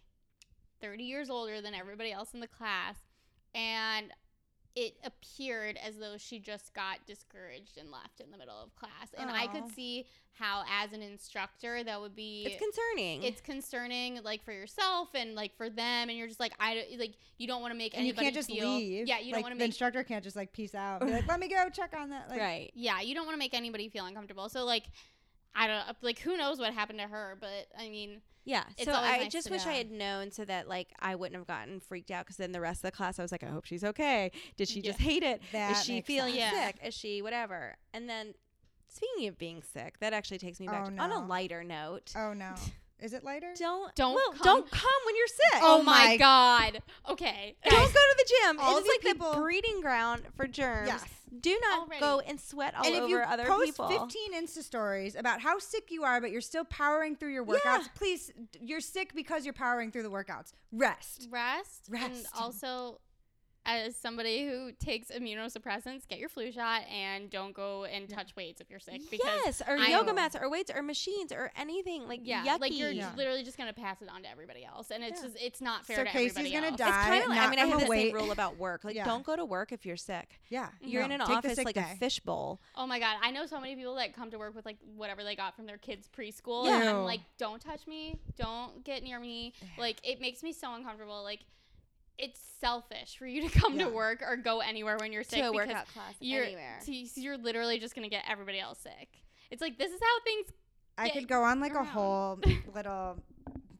30 0.81 1.05
years 1.05 1.29
older 1.29 1.61
than 1.61 1.73
everybody 1.73 2.11
else 2.11 2.33
in 2.33 2.41
the 2.41 2.47
class. 2.47 2.97
And 3.55 4.11
it 4.75 4.95
appeared 5.03 5.77
as 5.85 5.97
though 5.97 6.17
she 6.17 6.39
just 6.39 6.73
got 6.73 7.05
discouraged 7.05 7.77
and 7.77 7.91
left 7.91 8.19
in 8.19 8.31
the 8.31 8.37
middle 8.37 8.55
of 8.55 8.75
class. 8.75 9.13
And 9.17 9.29
I 9.29 9.47
could 9.47 9.69
see 9.75 10.05
how, 10.31 10.63
as 10.81 10.93
an 10.93 11.01
instructor, 11.01 11.83
that 11.83 12.01
would 12.01 12.15
be. 12.15 12.43
it's 12.47 12.61
concerning 12.61 13.23
it's 13.23 13.41
concerning 13.41 14.19
like 14.23 14.43
for 14.43 14.51
yourself 14.51 15.09
and 15.13 15.35
like 15.35 15.55
for 15.55 15.69
them 15.69 16.09
and 16.09 16.17
you're 16.17 16.27
just 16.27 16.39
like 16.39 16.53
i 16.59 16.85
like 16.97 17.13
you 17.37 17.47
don't 17.47 17.61
want 17.61 17.71
to 17.71 17.77
make 17.77 17.93
and 17.93 18.03
you 18.03 18.09
anybody 18.09 18.25
can't 18.25 18.35
just 18.35 18.49
feel 18.49 18.75
leave. 18.75 19.07
yeah 19.07 19.19
you 19.19 19.25
like, 19.25 19.33
don't 19.33 19.41
want 19.43 19.51
to 19.51 19.55
make 19.55 19.59
the 19.59 19.63
make 19.63 19.69
instructor 19.69 20.03
can't 20.03 20.23
just 20.23 20.35
like 20.35 20.51
peace 20.51 20.73
out. 20.73 21.05
Be 21.05 21.11
like, 21.11 21.27
let 21.27 21.39
me 21.39 21.47
go 21.47 21.69
check 21.71 21.93
on 21.97 22.09
that. 22.09 22.29
Like, 22.29 22.39
right 22.39 22.71
yeah 22.73 22.99
you 23.01 23.13
don't 23.13 23.25
want 23.25 23.35
to 23.35 23.39
make 23.39 23.53
anybody 23.53 23.89
feel 23.89 24.05
uncomfortable 24.05 24.49
so 24.49 24.65
like 24.65 24.85
i 25.55 25.67
don't 25.67 25.83
like 26.01 26.19
who 26.19 26.35
knows 26.35 26.57
what 26.57 26.73
happened 26.73 26.99
to 26.99 27.07
her 27.07 27.37
but 27.39 27.67
i 27.77 27.89
mean 27.89 28.21
Yeah. 28.45 28.63
It's 28.77 28.85
so 28.85 28.91
I 28.93 29.19
nice 29.19 29.31
just 29.31 29.47
to 29.47 29.53
wish 29.53 29.65
I 29.65 29.73
had 29.73 29.89
known 29.91 30.31
so 30.31 30.43
that 30.45 30.67
like 30.67 30.89
I 30.99 31.15
wouldn't 31.15 31.37
have 31.37 31.47
gotten 31.47 31.79
freaked 31.79 32.11
out 32.11 32.25
because 32.25 32.37
then 32.37 32.51
the 32.51 32.59
rest 32.61 32.79
of 32.83 32.91
the 32.91 32.95
class 32.97 33.19
I 33.19 33.21
was 33.21 33.31
like, 33.31 33.43
I 33.43 33.47
hope 33.47 33.65
she's 33.65 33.83
okay. 33.83 34.31
Did 34.57 34.67
she 34.67 34.81
just 34.81 34.99
hate 34.99 35.23
it? 35.23 35.41
Is 35.45 35.51
That 35.53 35.83
she 35.85 36.01
feeling 36.01 36.33
sense. 36.33 36.53
Yeah. 36.53 36.65
sick? 36.67 36.75
Is 36.83 36.93
she 36.93 37.21
whatever? 37.21 37.75
And 37.93 38.09
then 38.09 38.33
speaking 38.89 39.27
of 39.27 39.37
being 39.37 39.61
sick, 39.63 39.99
that 39.99 40.13
actually 40.13 40.39
takes 40.39 40.59
me 40.59 40.67
back 40.67 40.85
Oh, 40.87 40.89
to, 40.89 40.97
on 41.01 41.11
a 41.11 41.25
lighter 41.25 41.63
note. 41.63 42.11
Oh 42.17 42.33
no. 42.33 42.53
Is 43.03 43.13
it 43.13 43.23
lighter? 43.23 43.53
Don't 43.57 43.93
Don't 43.95 44.15
well, 44.15 44.31
come- 44.31 44.41
don't 44.43 44.71
come 44.71 45.01
when 45.05 45.15
you're 45.15 45.27
sick. 45.27 45.61
oh, 45.61 45.79
Oh 45.79 45.83
my 45.83 46.05
my- 46.07 46.17
god 46.17 46.81
okay 47.09 47.55
Don't 47.69 47.79
go 47.79 47.85
to 47.87 48.15
the 48.17 48.33
gym. 48.41 48.59
All 48.59 48.77
it's 48.77 48.87
like 48.87 49.01
people- 49.01 49.33
the 49.33 49.37
breeding 49.39 49.81
ground 49.81 50.23
for 50.35 50.47
germs. 50.47 50.87
Yes. 50.87 51.03
Do 51.41 51.57
not 51.63 51.79
Already. 51.79 51.99
go 51.99 52.19
and 52.19 52.39
sweat 52.39 52.75
all 52.77 52.85
and 52.85 52.93
if 52.95 53.01
over 53.01 53.09
you 53.09 53.17
other 53.17 53.45
post 53.45 53.65
people. 53.71 53.87
15 53.89 54.33
Insta 54.35 54.61
stories 54.63 55.15
about 55.15 55.41
how 55.41 55.57
sick 55.57 55.89
you 55.89 56.03
are, 56.03 56.21
but 56.21 56.29
you're 56.29 56.41
still 56.41 56.63
powering 56.65 57.15
through 57.15 57.33
your 57.33 57.43
workouts, 57.43 57.63
Yeah. 57.65 57.83
please, 57.95 58.31
you're 58.61 58.79
sick 58.79 59.15
because 59.15 59.43
you're 59.43 59.53
powering 59.53 59.91
through 59.91 60.03
the 60.03 60.11
workouts. 60.11 60.53
Rest. 60.71 61.27
rest, 61.31 61.85
Rest. 61.89 62.05
and 62.05 62.13
Rest. 62.13 62.27
also 62.39 63.01
as 63.65 63.95
somebody 63.95 64.45
who 64.45 64.71
takes 64.73 65.09
immunosuppressants 65.09 66.07
get 66.07 66.19
your 66.19 66.29
flu 66.29 66.51
shot 66.51 66.81
and 66.91 67.29
don't 67.29 67.53
go 67.53 67.85
and 67.85 68.09
touch 68.09 68.35
weights 68.35 68.59
if 68.61 68.69
you're 68.69 68.79
sick 68.79 69.01
because 69.09 69.25
yes, 69.45 69.61
or 69.67 69.77
I 69.77 69.87
yoga 69.87 70.13
mats, 70.13 70.35
or 70.39 70.49
weights, 70.49 70.71
or 70.73 70.81
machines, 70.81 71.31
or 71.31 71.51
anything 71.57 72.07
like 72.07 72.21
yeah 72.23 72.45
yucky. 72.45 72.59
like 72.61 72.73
you're 72.77 72.91
Yeah. 72.91 73.11
literally 73.15 73.43
just 73.43 73.57
gonna 73.57 73.73
pass 73.73 74.01
it 74.01 74.09
on 74.09 74.23
to 74.23 74.29
everybody 74.29 74.65
else 74.65 74.91
and 74.91 75.03
it's 75.03 75.21
Yeah. 75.21 75.27
just 75.29 75.43
it's 75.43 75.61
not 75.61 75.85
fair 75.85 75.97
So 75.97 76.03
to 76.03 76.09
Casey's 76.09 76.37
everybody 76.37 76.53
gonna 76.53 76.67
else. 76.67 76.77
die. 76.77 76.87
It's 76.87 77.07
kind 77.07 77.23
of 77.23 77.29
like, 77.29 77.39
I 77.39 77.49
mean, 77.49 77.59
I 77.59 77.61
from 77.63 77.71
have 77.71 77.77
a 77.79 77.81
the 77.85 77.89
same 77.89 77.89
weight. 77.89 78.13
rule 78.13 78.31
about 78.31 78.57
work. 78.57 78.83
Like, 78.83 78.95
Yeah. 78.95 79.05
don't 79.05 79.25
go 79.25 79.35
to 79.35 79.45
work 79.45 79.71
if 79.71 79.85
you're 79.85 79.97
sick. 79.97 80.39
Yeah. 80.49 80.69
You're 80.81 81.01
no. 81.07 81.15
in 81.15 81.21
an 81.21 81.27
Take 81.27 81.37
office 81.37 81.57
like 81.63 81.75
day. 81.75 81.85
a 81.93 81.95
fishbowl. 81.97 82.59
Oh 82.75 82.85
my 82.87 82.99
god, 82.99 83.17
I 83.21 83.31
know 83.31 83.45
so 83.45 83.59
many 83.59 83.75
people 83.75 83.95
that 83.95 84.13
come 84.13 84.29
to 84.31 84.37
work 84.37 84.55
with 84.55 84.65
like 84.65 84.77
whatever 84.95 85.23
they 85.23 85.35
got 85.35 85.55
from 85.55 85.65
their 85.65 85.77
kids 85.77 86.07
preschool, 86.15 86.65
Yeah. 86.65 86.79
and 86.81 86.89
I'm 86.89 87.03
like, 87.05 87.21
don't 87.37 87.61
touch 87.61 87.87
me, 87.87 88.19
don't 88.37 88.83
get 88.83 89.03
near 89.03 89.19
me. 89.19 89.53
Like 89.77 89.97
it 90.03 90.19
makes 90.19 90.43
me 90.43 90.51
so 90.53 90.73
uncomfortable. 90.73 91.23
Like 91.23 91.39
it's 92.17 92.39
selfish 92.59 93.17
for 93.17 93.25
you 93.27 93.47
to 93.49 93.59
come 93.59 93.77
Yeah. 93.79 93.85
to 93.85 93.91
work 93.91 94.21
or 94.21 94.35
go 94.37 94.59
anywhere 94.59 94.97
when 94.99 95.11
you're 95.11 95.23
sick 95.23 95.39
to 95.39 95.49
a 95.49 95.51
because 95.51 95.67
workout 95.67 95.87
class 95.87 96.13
you're 96.19 96.43
anywhere. 96.43 96.79
so 96.83 96.91
you- 96.91 97.07
so 97.07 97.21
you're 97.21 97.37
literally 97.37 97.79
just 97.79 97.95
gonna 97.95 98.09
get 98.09 98.23
everybody 98.29 98.59
else 98.59 98.79
sick. 98.79 99.09
It's 99.51 99.61
like 99.61 99.77
this 99.77 99.91
is 99.91 99.99
how 100.01 100.23
things. 100.23 100.47
I 100.97 101.09
could 101.09 101.27
go 101.27 101.43
on 101.43 101.59
like 101.59 101.73
a 101.75 101.83
whole 101.83 102.39
little. 102.75 103.17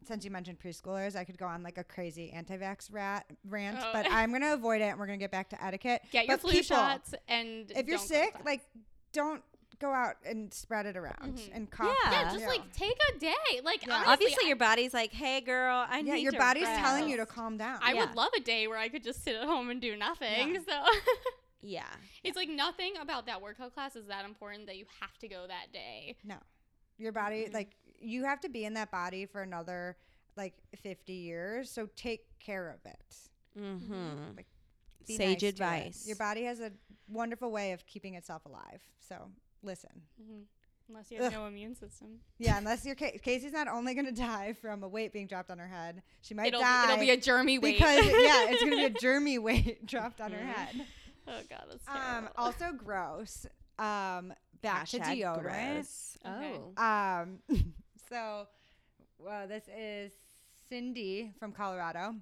Since 0.05 0.25
you 0.25 0.31
mentioned 0.31 0.59
preschoolers, 0.59 1.15
I 1.15 1.23
could 1.23 1.37
go 1.37 1.45
on 1.45 1.63
like 1.63 1.77
a 1.77 1.83
crazy 1.83 2.29
anti-vax 2.31 2.91
rat 2.91 3.25
rant, 3.47 3.77
Oh. 3.81 3.89
but 3.93 4.05
I'm 4.11 4.33
gonna 4.33 4.53
avoid 4.53 4.81
it, 4.81 4.85
and 4.89 4.99
we're 4.99 5.05
gonna 5.05 5.17
get 5.17 5.31
back 5.31 5.49
to 5.51 5.63
etiquette. 5.63 6.01
Get 6.11 6.27
your 6.27 6.35
But 6.35 6.41
flu 6.41 6.51
people, 6.51 6.75
shots 6.75 7.13
and 7.29 7.71
If 7.71 7.87
you're 7.87 7.97
don't 7.97 8.09
go 8.09 8.15
to 8.15 8.23
sick, 8.25 8.35
like 8.43 8.61
don't 9.13 9.41
go 9.83 9.91
out 9.91 10.15
and 10.25 10.53
spread 10.53 10.85
it 10.85 10.95
around 10.95 11.37
Mhm. 11.37 11.49
and 11.53 11.69
cough. 11.71 11.95
Yeah. 12.05 12.11
yeah, 12.23 12.33
just 12.33 12.45
like 12.47 12.71
take 12.73 12.97
a 13.13 13.19
day. 13.19 13.61
Like 13.63 13.85
Yeah. 13.85 13.93
honestly, 13.95 14.13
Obviously, 14.13 14.45
I- 14.45 14.47
your 14.47 14.55
body's 14.55 14.93
like, 14.93 15.11
"Hey, 15.11 15.41
girl, 15.41 15.85
I 15.89 15.97
need 15.97 16.03
to 16.03 16.07
yeah, 16.07 16.13
need 16.15 16.21
your 16.23 16.31
to 16.33 16.37
body's 16.37 16.67
telling 16.67 17.09
you 17.09 17.17
to 17.17 17.25
calm 17.25 17.57
down. 17.57 17.79
I 17.83 17.93
Yeah. 17.93 18.05
would 18.05 18.15
love 18.15 18.31
a 18.35 18.39
day 18.39 18.67
where 18.67 18.77
I 18.77 18.89
could 18.89 19.03
just 19.03 19.23
sit 19.23 19.35
at 19.35 19.43
home 19.45 19.69
and 19.69 19.81
do 19.81 19.95
nothing. 19.95 20.55
Yeah. 20.55 20.61
So 20.67 20.85
Yeah, 21.65 21.87
it's 22.23 22.35
like 22.35 22.49
nothing 22.49 22.97
about 22.97 23.25
that 23.27 23.41
workout 23.41 23.73
class 23.73 23.95
is 23.95 24.07
that 24.07 24.25
important 24.25 24.65
that 24.67 24.75
you 24.77 24.85
have 24.99 25.17
to 25.19 25.27
go 25.29 25.47
that 25.47 25.71
day. 25.71 26.17
No. 26.23 26.35
Your 26.97 27.13
body, 27.13 27.45
Mhm. 27.45 27.53
like, 27.53 27.75
you 27.99 28.25
have 28.25 28.41
to 28.41 28.49
be 28.49 28.65
in 28.65 28.73
that 28.73 28.91
body 28.91 29.25
for 29.25 29.41
another, 29.41 29.97
like, 30.35 30.55
50 30.75 31.13
years. 31.13 31.71
So 31.71 31.85
take 31.95 32.37
care 32.39 32.69
of 32.69 32.85
it. 32.85 33.15
mm-hmm. 33.57 34.35
Like, 34.35 34.47
Sage 35.05 35.19
nice 35.19 35.39
to 35.39 35.45
it. 35.45 35.49
advice. 35.49 36.07
Your 36.07 36.15
body 36.17 36.43
has 36.43 36.59
a 36.59 36.71
wonderful 37.07 37.49
way 37.51 37.71
of 37.71 37.85
keeping 37.85 38.15
itself 38.15 38.45
alive. 38.45 38.81
So 38.99 39.31
listen. 39.63 39.89
Mm-hmm. 40.21 40.41
Unless 40.89 41.11
you 41.11 41.17
have 41.23 41.27
Ugh. 41.27 41.39
no 41.39 41.45
immune 41.47 41.75
system, 41.75 42.19
Yeah, 42.37 42.57
unless 42.57 42.85
your 42.85 42.95
Ca- 42.95 43.17
Casey's 43.21 43.53
not 43.53 43.67
only 43.69 43.93
going 43.93 44.05
to 44.07 44.11
die 44.11 44.53
from 44.61 44.83
a 44.83 44.87
weight 44.87 45.13
being 45.13 45.27
dropped 45.27 45.49
on 45.49 45.57
her 45.57 45.67
head, 45.67 46.03
she 46.21 46.33
might 46.33 46.47
it'll 46.47 46.59
die. 46.61 46.87
be, 46.87 46.91
it'll 46.93 46.99
be 47.05 47.09
a 47.11 47.17
germy 47.17 47.59
weight. 47.61 47.77
because, 47.77 48.03
yeah, 48.05 48.49
it's 48.49 48.61
going 48.63 48.71
to 48.71 48.77
be 48.77 48.83
a 48.85 48.89
germy 48.89 49.39
weight 49.41 49.85
dropped 49.85 50.19
on 50.21 50.31
her 50.31 50.39
Mhm. 50.43 50.53
head. 50.53 50.85
oh 51.29 51.39
god, 51.49 51.63
that's 51.69 51.87
Um, 51.87 51.95
terrible. 51.95 52.29
also 52.37 52.71
gross. 52.73 53.45
Um, 53.79 54.33
back 54.61 54.87
to 54.89 54.99
Hashtag 54.99 55.21
deodorant. 55.21 55.41
gross. 55.73 56.17
Okay. 56.25 56.59
Oh, 56.77 56.83
Um, 56.83 57.39
so, 58.09 58.47
well, 59.17 59.47
this 59.47 59.63
is 59.75 60.11
Cindy 60.69 61.31
from 61.39 61.53
Colorado. 61.53 62.15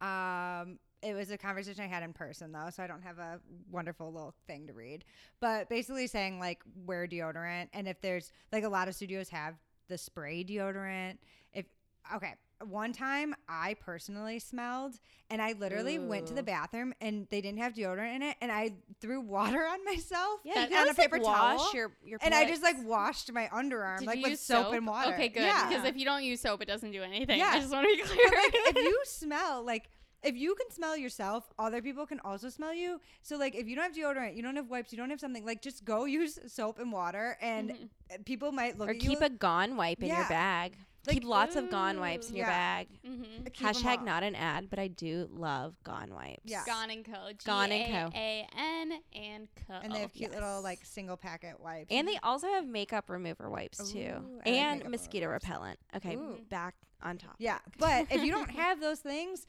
Um, 0.00 0.78
it 1.02 1.14
was 1.14 1.30
a 1.30 1.38
conversation 1.38 1.84
I 1.84 1.86
had 1.86 2.02
in 2.02 2.12
person 2.12 2.52
though, 2.52 2.68
so 2.74 2.82
I 2.82 2.86
don't 2.86 3.02
have 3.02 3.18
a 3.18 3.40
wonderful 3.70 4.12
little 4.12 4.34
thing 4.46 4.66
to 4.66 4.72
read. 4.72 5.04
But 5.40 5.68
basically 5.68 6.06
saying 6.06 6.38
like 6.38 6.62
wear 6.86 7.06
deodorant, 7.06 7.68
and 7.72 7.88
if 7.88 8.00
there's 8.00 8.32
like 8.52 8.64
a 8.64 8.68
lot 8.68 8.88
of 8.88 8.94
studios 8.94 9.28
have 9.30 9.54
the 9.90 9.98
spray 9.98 10.42
deodorant. 10.42 11.18
If 11.52 11.66
okay, 12.14 12.34
one 12.64 12.92
time 12.92 13.34
I 13.48 13.74
personally 13.74 14.38
smelled, 14.38 14.94
and 15.28 15.42
I 15.42 15.52
literally 15.52 15.98
went 15.98 16.26
to 16.28 16.34
the 16.34 16.42
bathroom 16.42 16.94
and 17.00 17.26
they 17.30 17.40
didn't 17.40 17.58
have 17.58 17.74
deodorant 17.74 18.16
in 18.16 18.22
it, 18.22 18.36
and 18.40 18.50
I 18.50 18.74
threw 19.00 19.20
water 19.20 19.58
on 19.66 19.84
myself. 19.84 20.40
yeah, 20.44 20.66
on 20.66 20.84
a 20.84 20.86
like, 20.86 20.96
paper 20.96 21.18
wash 21.18 21.58
towel, 21.58 21.70
your 21.74 21.92
your 22.04 22.18
and 22.22 22.32
I 22.32 22.46
just 22.46 22.62
like 22.62 22.76
washed 22.84 23.30
my 23.32 23.48
underarm 23.52 23.98
Did 23.98 24.06
like 24.06 24.22
with 24.22 24.30
use 24.30 24.40
soap, 24.40 24.72
and 24.72 24.86
water. 24.86 25.12
Okay, 25.12 25.28
good. 25.28 25.42
Yeah. 25.42 25.68
Because 25.68 25.84
if 25.84 25.96
you 25.96 26.04
don't 26.06 26.24
use 26.24 26.40
soap, 26.40 26.62
it 26.62 26.68
doesn't 26.68 26.92
do 26.92 27.02
anything. 27.02 27.38
Yeah. 27.38 27.50
I 27.52 27.58
just 27.60 27.72
want 27.72 27.86
to 27.86 27.94
be 27.94 28.00
But, 28.02 28.10
clear. 28.10 28.26
like, 28.26 28.54
if 28.54 28.76
you 28.76 29.00
smell 29.04 29.64
like 29.64 29.90
if 30.22 30.36
you 30.36 30.54
can 30.54 30.70
smell 30.70 30.96
yourself, 30.96 31.50
other 31.58 31.80
people 31.82 32.06
can 32.06 32.20
also 32.20 32.48
smell 32.48 32.74
you. 32.74 33.00
So 33.22 33.36
like 33.36 33.54
if 33.54 33.66
you 33.66 33.76
don't 33.76 33.84
have 33.84 33.94
deodorant, 33.94 34.36
you 34.36 34.42
don't 34.42 34.56
have 34.56 34.68
wipes, 34.70 34.92
you 34.92 34.98
don't 34.98 35.10
have 35.10 35.20
something, 35.20 35.44
like 35.44 35.62
just 35.62 35.84
go 35.84 36.04
use 36.20 36.38
soap 36.46 36.78
and 36.78 36.92
water 36.92 37.36
and 37.40 37.70
Mhm. 37.70 37.88
uh, 38.12 38.16
people 38.24 38.52
might 38.52 38.78
look 38.78 38.88
or 38.88 38.92
at 38.92 39.02
you 39.02 39.10
keep 39.10 39.20
a 39.20 39.30
Gone 39.30 39.76
wipe 39.76 40.00
in 40.02 40.08
Yeah. 40.08 40.18
your 40.20 40.28
bag. 40.28 40.76
Keep 41.08 41.24
lots 41.24 41.56
of 41.56 41.70
Gone 41.70 41.98
wipes 41.98 42.28
in 42.28 42.36
your 42.36 42.44
bag. 42.46 42.86
Mm-hmm. 43.06 43.44
Hashtag 43.64 44.04
not 44.04 44.22
an 44.22 44.34
ad, 44.34 44.68
but 44.68 44.78
I 44.78 44.88
do 44.88 45.30
love 45.32 45.74
Gone 45.82 46.12
wipes. 46.12 46.42
Yeah. 46.44 46.62
Gone 46.66 46.90
and 46.90 47.02
Co. 47.02 47.30
Gone 47.46 47.72
and 47.72 48.12
Co. 48.12 48.18
A 48.18 48.46
N 48.54 48.92
and 49.14 49.48
Co. 49.66 49.74
And 49.82 49.94
they 49.94 50.00
have 50.00 50.12
cute 50.12 50.30
little 50.30 50.60
like 50.60 50.80
single 50.84 51.16
packet 51.16 51.58
wipes. 51.58 51.86
And 51.90 52.06
they 52.06 52.18
also 52.22 52.48
have 52.48 52.66
makeup 52.66 53.08
remover 53.08 53.48
wipes 53.48 53.90
too, 53.90 53.98
Ooh, 53.98 54.40
I 54.44 54.48
like 54.50 54.58
and 54.58 54.78
makeup 54.80 54.90
mosquito 54.90 55.28
repellent. 55.28 55.78
Okay, 55.96 56.16
Ooh. 56.16 56.36
back 56.50 56.74
on 57.02 57.16
top. 57.16 57.36
Yeah, 57.38 57.60
but 57.78 58.06
if 58.10 58.22
you 58.22 58.30
don't 58.30 58.50
have 58.50 58.78
those 58.78 59.00
things, 59.00 59.46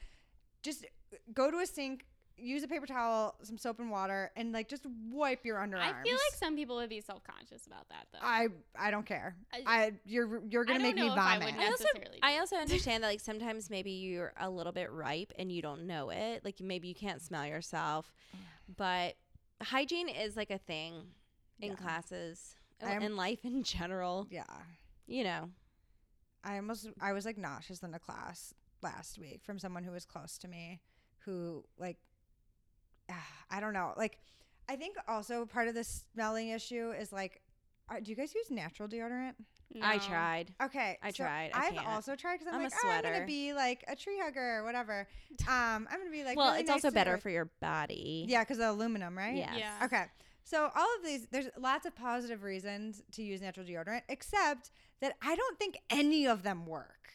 just 0.64 0.86
go 1.34 1.50
to 1.52 1.58
a 1.58 1.66
sink, 1.66 2.06
use 2.38 2.64
a 2.64 2.68
paper 2.68 2.86
towel, 2.88 3.36
some 3.44 3.58
soap 3.58 3.80
and 3.80 3.92
water, 3.92 4.32
and 4.36 4.52
like 4.52 4.68
just 4.68 4.86
wipe 5.12 5.46
your 5.46 5.58
underarms. 5.58 5.82
I 6.00 6.04
feel 6.04 6.14
like 6.14 6.34
some 6.38 6.56
people 6.56 6.76
would 6.78 6.90
be 6.90 7.02
self 7.02 7.24
conscious 7.24 7.68
about 7.68 7.88
that 7.90 8.08
though. 8.12 8.20
I 8.22 8.48
I 8.78 8.90
don't 8.92 9.06
care. 9.06 9.36
I- 9.54 9.62
I 9.66 9.92
you're 10.06 10.42
you're 10.50 10.64
gonna 10.66 10.80
don't 10.80 10.88
make 10.88 10.96
me 10.96 11.08
know 11.08 11.14
if 11.14 11.20
I 11.20 11.34
vomit. 11.40 11.54
would 11.56 11.64
I 11.64 11.68
also, 11.68 11.84
necessarily. 11.84 12.20
I 12.24 12.38
also 12.40 12.56
understand 12.56 13.04
that 13.04 13.08
like 13.08 13.20
sometimes 13.20 13.70
maybe 13.70 13.92
you're 13.92 14.34
a 14.40 14.50
little 14.50 14.72
bit 14.72 14.92
ripe 14.92 15.34
and 15.38 15.52
you 15.52 15.62
don't 15.62 15.86
know 15.88 16.10
it. 16.10 16.44
Like 16.46 16.60
maybe 16.62 16.88
you 16.88 16.96
can't 16.96 17.22
smell 17.22 17.46
yourself, 17.46 18.12
but 18.78 19.16
hygiene 19.62 20.10
is 20.10 20.36
like 20.36 20.50
a 20.52 20.58
thing 20.58 20.94
in 21.60 21.70
Yeah. 21.72 21.76
classes 21.76 22.56
I 22.84 22.94
am- 22.94 23.04
in 23.04 23.16
life 23.16 23.46
in 23.46 23.62
general. 23.64 24.26
yeah, 24.32 24.44
You 25.06 25.24
know, 25.24 25.50
I 26.44 26.56
almost 26.56 26.88
I 27.00 27.14
was 27.14 27.26
like 27.26 27.38
nauseous 27.38 27.84
in 27.84 27.94
a 27.94 28.00
class 28.00 28.56
last 28.84 29.18
week 29.20 29.42
from 29.44 29.60
someone 29.60 29.84
who 29.84 29.92
was 29.92 30.06
close 30.06 30.38
to 30.40 30.48
me, 30.48 30.82
who 31.26 31.64
like 31.78 31.98
I 33.50 33.60
don't 33.60 33.74
know. 33.74 33.94
Like 33.98 34.18
I 34.70 34.76
think 34.76 34.96
also 35.08 35.46
part 35.46 35.68
of 35.68 35.76
the 35.76 35.84
smelling 35.84 36.50
issue 36.50 36.92
is 36.92 37.12
like, 37.12 37.42
uh, 37.90 38.00
do 38.02 38.10
you 38.10 38.16
guys 38.16 38.34
use 38.34 38.50
natural 38.50 38.88
deodorant? 38.88 39.34
I 39.82 39.98
tried. 40.00 40.54
Okay, 40.62 40.98
I 41.02 41.12
so 41.12 41.24
tried. 41.24 41.52
I 41.54 41.68
I've 41.68 41.74
can't. 41.74 41.88
also 41.88 42.16
tried 42.16 42.40
because 42.40 42.48
I'm, 42.48 42.56
I'm 42.56 42.62
a 42.62 42.64
like, 42.66 42.74
oh, 42.84 42.90
I'm 42.90 43.04
gonna 43.04 43.26
be 43.26 43.54
like 43.54 43.84
a 43.88 43.96
tree 43.96 44.20
hugger 44.22 44.60
or 44.60 44.64
whatever. 44.64 45.08
Um, 45.48 45.88
I'm 45.90 45.98
gonna 46.00 46.12
be 46.12 46.24
like. 46.24 46.38
well, 46.38 46.50
really 46.50 46.62
it's 46.62 46.68
nice 46.70 46.84
also 46.86 46.92
better 46.92 47.12
work- 47.12 47.22
for 47.22 47.30
your 47.30 47.50
body. 47.62 48.26
Yeah, 48.28 48.44
because 48.44 48.60
of 48.60 48.66
aluminum, 48.68 49.18
right? 49.18 49.36
Yes. 49.36 49.56
Yeah. 49.58 49.86
Okay. 49.86 50.04
So 50.44 50.70
all 50.76 50.88
of 50.98 51.06
these, 51.06 51.28
there's 51.32 51.48
lots 51.58 51.86
of 51.86 51.96
positive 51.96 52.44
reasons 52.44 53.02
to 53.14 53.24
use 53.24 53.42
natural 53.42 53.66
deodorant, 53.66 54.02
except 54.10 54.72
that 55.00 55.16
I 55.22 55.36
don't 55.36 55.58
think 55.58 55.78
any 55.90 56.28
of 56.28 56.44
them 56.44 56.66
work. 56.66 57.14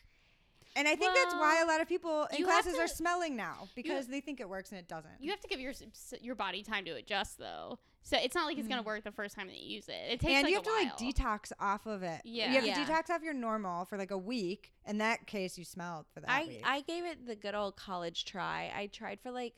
And 0.77 0.87
I 0.87 0.95
think 0.95 1.15
that's 1.15 1.35
why 1.35 1.63
a 1.63 1.67
lot 1.67 1.81
of 1.81 1.89
people 1.89 2.27
in 2.31 2.39
you 2.39 2.47
have 2.47 2.63
classes 2.65 2.79
are 2.79 2.87
smelling 2.87 3.35
now 3.35 3.69
because 3.75 4.07
they 4.07 4.21
think 4.21 4.41
it 4.41 4.49
works 4.49 4.71
and 4.71 4.79
it 4.79 4.87
doesn't. 4.87 5.11
You 5.21 5.31
have 5.31 5.41
to 5.41 5.49
give 5.49 5.59
your 5.59 5.71
s- 5.71 5.83
s- 5.83 6.21
your 6.21 6.35
body 6.35 6.63
time 6.63 6.85
to 6.85 6.93
adjust 6.93 7.39
though. 7.39 7.79
So 8.03 8.17
it's 8.23 8.37
not 8.37 8.47
like 8.47 8.57
it's 8.59 8.69
gonna 8.69 8.83
mm. 8.83 8.87
work 8.87 9.03
the 9.03 9.11
first 9.11 9.35
time 9.35 9.49
that 9.49 9.57
you 9.57 9.75
use 9.75 9.89
it. 9.89 10.13
It 10.13 10.21
takes 10.21 10.33
a 10.33 10.37
and 10.37 10.45
like 10.45 10.51
you 10.51 10.57
have 10.59 10.67
a 10.67 10.69
to 10.69 10.75
like 10.75 10.97
detox 10.97 11.51
off 11.59 11.87
of 11.87 12.03
it. 12.03 12.21
Yeah. 12.25 12.49
You 12.51 12.55
have 12.57 12.67
Yeah. 12.67 12.85
to 12.85 12.93
detox 12.93 13.11
off 13.11 13.23
your 13.23 13.35
normal 13.35 13.85
for 13.87 13.99
like 13.99 14.13
a 14.13 14.19
week. 14.19 14.73
In 14.87 14.99
that 14.99 15.27
case, 15.27 15.59
you 15.59 15.65
smelled 15.65 16.07
for 16.13 16.21
that 16.21 16.31
I 16.31 16.45
week. 16.45 16.63
I 16.65 16.83
gave 16.83 17.05
it 17.05 17.27
the 17.27 17.35
good 17.35 17.55
old 17.55 17.77
college 17.77 18.25
try. 18.25 18.71
I 18.77 18.87
tried 18.87 19.19
for 19.21 19.33
like 19.33 19.55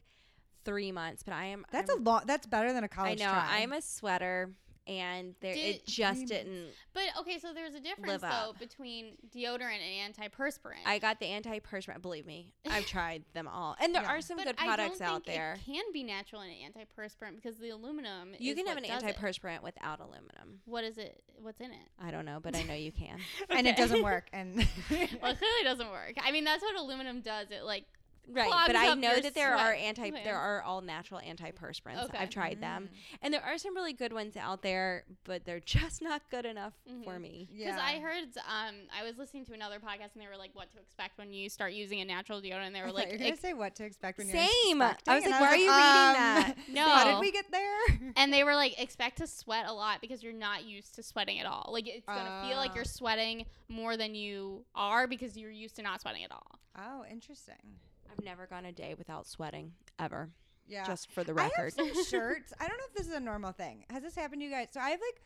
three 0.64 0.92
months, 0.92 1.22
but 1.22 1.34
I 1.34 1.46
am 1.46 1.66
that's 1.70 1.90
I'm, 1.90 2.00
a 2.00 2.02
lot. 2.02 2.26
That's 2.26 2.46
better 2.46 2.72
than 2.72 2.84
a 2.84 2.88
college 2.88 3.20
I 3.20 3.24
know 3.24 3.32
try. 3.32 3.58
I'm 3.60 3.72
a 3.72 3.82
sweater, 3.82 4.52
and 4.88 5.34
there 5.40 5.54
Did- 5.54 5.76
it 5.76 5.86
just 5.86 6.26
didn't. 6.26 6.68
But 6.94 7.02
okay, 7.20 7.38
so 7.38 7.52
there's 7.54 7.74
a 7.74 7.80
difference 7.80 8.08
Live 8.08 8.20
though 8.22 8.50
up. 8.50 8.58
between 8.58 9.16
deodorant 9.34 9.78
and 9.80 10.14
antiperspirant. 10.14 10.84
I 10.86 10.98
got 10.98 11.20
the 11.20 11.26
antiperspirant. 11.26 12.02
Believe 12.02 12.26
me, 12.26 12.52
I've 12.68 12.86
tried 12.86 13.22
them 13.34 13.46
all, 13.46 13.76
and 13.80 13.94
there 13.94 14.02
Yeah. 14.02 14.08
are 14.16 14.20
some 14.20 14.38
but 14.38 14.46
good 14.46 14.56
I 14.58 14.64
products 14.66 14.98
don't 14.98 15.08
out 15.08 15.24
think 15.24 15.36
there. 15.36 15.54
It 15.54 15.64
can 15.72 15.84
be 15.92 16.02
natural 16.02 16.42
and 16.42 16.50
antiperspirant 16.52 17.36
because 17.36 17.58
the 17.58 17.70
aluminum. 17.70 18.34
You 18.38 18.52
is 18.52 18.56
can 18.56 18.66
have 18.66 18.76
what 18.76 18.84
an 18.84 18.90
does 18.90 19.02
it. 19.04 19.16
antiperspirant 19.16 19.62
without 19.62 20.00
aluminum. 20.00 20.60
What 20.64 20.84
is 20.84 20.98
it? 20.98 21.22
What's 21.40 21.60
in 21.60 21.70
it? 21.70 21.88
I 22.02 22.10
don't 22.10 22.24
know, 22.24 22.40
but 22.42 22.56
I 22.56 22.62
know 22.62 22.74
you 22.74 22.90
can. 22.92 23.18
and 23.50 23.66
it 23.66 23.76
doesn't 23.76 24.02
work. 24.02 24.28
And 24.32 24.56
Well, 24.90 25.32
it 25.32 25.38
clearly 25.38 25.64
doesn't 25.64 25.90
work. 25.90 26.14
I 26.22 26.32
mean, 26.32 26.44
that's 26.44 26.62
what 26.62 26.74
aluminum 26.76 27.20
does. 27.20 27.50
It 27.50 27.62
like 27.64 27.84
right, 28.30 28.50
but 28.66 28.76
I 28.76 28.94
know 28.94 29.20
that 29.20 29.34
there 29.34 29.54
are 29.54 29.72
anti. 29.72 30.10
glands. 30.10 30.24
There 30.24 30.36
are 30.36 30.62
all 30.62 30.80
natural 30.80 31.20
antiperspirants. 31.20 32.04
Okay. 32.04 32.18
I've 32.18 32.30
tried 32.30 32.60
them, 32.60 32.88
Mm. 32.92 33.18
and 33.22 33.34
there 33.34 33.42
are 33.42 33.58
some 33.58 33.74
really 33.74 33.92
good 33.92 34.12
ones 34.12 34.36
out 34.36 34.62
there, 34.62 35.04
but 35.24 35.44
they're 35.44 35.60
just 35.60 36.02
not 36.02 36.22
good 36.30 36.44
enough 36.46 36.74
for 37.04 37.14
Mhm. 37.16 37.20
me. 37.20 37.48
Because 37.50 37.74
yeah. 37.76 37.84
I 37.84 37.98
heard, 37.98 38.24
um, 38.46 38.74
I 38.96 39.02
was 39.04 39.16
listening 39.18 39.44
to 39.46 39.52
another 39.54 39.78
podcast 39.80 40.14
and 40.14 40.22
they 40.22 40.28
were 40.28 40.36
like, 40.36 40.54
"What 40.54 40.70
to 40.72 40.78
expect 40.78 41.18
when 41.18 41.32
you 41.32 41.48
start 41.48 41.72
using 41.72 42.00
a 42.00 42.04
natural 42.04 42.40
deodorant?" 42.40 42.66
And 42.68 42.74
they 42.74 42.80
were 42.82 42.88
thought 42.88 42.94
like, 42.96 43.06
you 43.06 43.12
were 43.12 43.18
gonna 43.18 43.30
ex- 43.30 43.40
say 43.40 43.52
what 43.54 43.74
to 43.76 43.84
expect 43.84 44.18
when 44.18 44.26
Same. 44.28 44.46
you're 44.66 44.82
I 44.82 45.14
was 45.14 45.24
inspecting, 45.24 45.30
like, 45.30 45.32
and 45.32 45.40
why 45.40 45.48
are 45.48 45.56
you 45.56 45.70
reading 45.70 45.70
um, 45.70 46.74
that? 46.74 46.78
How 47.04 47.10
did 47.12 47.20
we 47.20 47.30
get 47.32 47.50
there? 47.50 48.12
and 48.16 48.32
they 48.32 48.44
were 48.44 48.54
like, 48.54 48.80
"Expect 48.80 49.18
to 49.18 49.26
sweat 49.26 49.66
a 49.66 49.72
lot 49.72 50.00
because 50.00 50.22
you're 50.22 50.32
not 50.32 50.64
used 50.64 50.94
to 50.96 51.02
sweating 51.02 51.38
at 51.40 51.46
all. 51.46 51.70
Like 51.72 51.86
it's 51.88 52.06
gonna 52.06 52.46
feel 52.48 52.56
like 52.58 52.72
Ah. 52.72 52.74
you're 52.76 52.84
sweating 52.84 53.46
more 53.68 53.96
than 53.96 54.14
you 54.14 54.64
are 54.74 55.06
because 55.06 55.36
you're 55.36 55.50
used 55.50 55.76
to 55.76 55.82
not 55.82 56.00
sweating 56.00 56.24
at 56.24 56.32
all." 56.32 56.58
oh, 56.80 57.04
interesting. 57.10 57.80
I've 58.10 58.24
never 58.24 58.46
gone 58.46 58.64
a 58.66 58.72
day 58.72 58.94
without 58.96 59.26
sweating 59.26 59.72
ever. 59.98 60.30
Yeah. 60.66 60.86
Just 60.86 61.10
for 61.10 61.24
the 61.24 61.34
I 61.38 61.44
have 61.44 61.52
record. 61.56 61.72
some 61.74 62.04
shirts. 62.08 62.52
I 62.60 62.68
don't 62.68 62.76
know 62.78 62.84
if 62.88 62.94
this 62.94 63.06
is 63.06 63.14
a 63.14 63.20
normal 63.20 63.52
thing. 63.52 63.84
Has 63.90 64.02
this 64.02 64.14
happened 64.14 64.42
to 64.42 64.44
you 64.46 64.50
guys? 64.50 64.68
So 64.72 64.80
I 64.80 64.90
have 64.90 65.00
like 65.00 65.22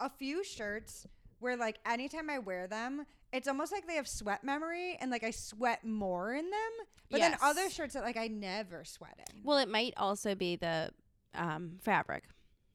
a 0.00 0.08
few 0.08 0.44
shirts 0.44 1.06
where 1.40 1.56
like 1.56 1.78
anytime 1.84 2.30
I 2.30 2.38
wear 2.38 2.66
them, 2.66 3.04
it's 3.32 3.48
almost 3.48 3.72
like 3.72 3.86
they 3.86 3.96
have 3.96 4.08
sweat 4.08 4.44
memory 4.44 4.96
and 5.00 5.10
like 5.10 5.24
I 5.24 5.30
sweat 5.30 5.84
more 5.84 6.32
in 6.32 6.48
them. 6.50 6.86
But 7.10 7.20
then 7.20 7.36
other 7.42 7.68
shirts 7.70 7.94
that 7.94 8.02
like 8.02 8.16
I 8.16 8.28
never 8.28 8.84
sweat 8.84 9.18
in. 9.18 9.42
Well, 9.44 9.58
it 9.58 9.68
might 9.68 9.94
also 9.96 10.34
be 10.34 10.56
the 10.56 10.90
um, 11.34 11.72
fabric. 11.82 12.24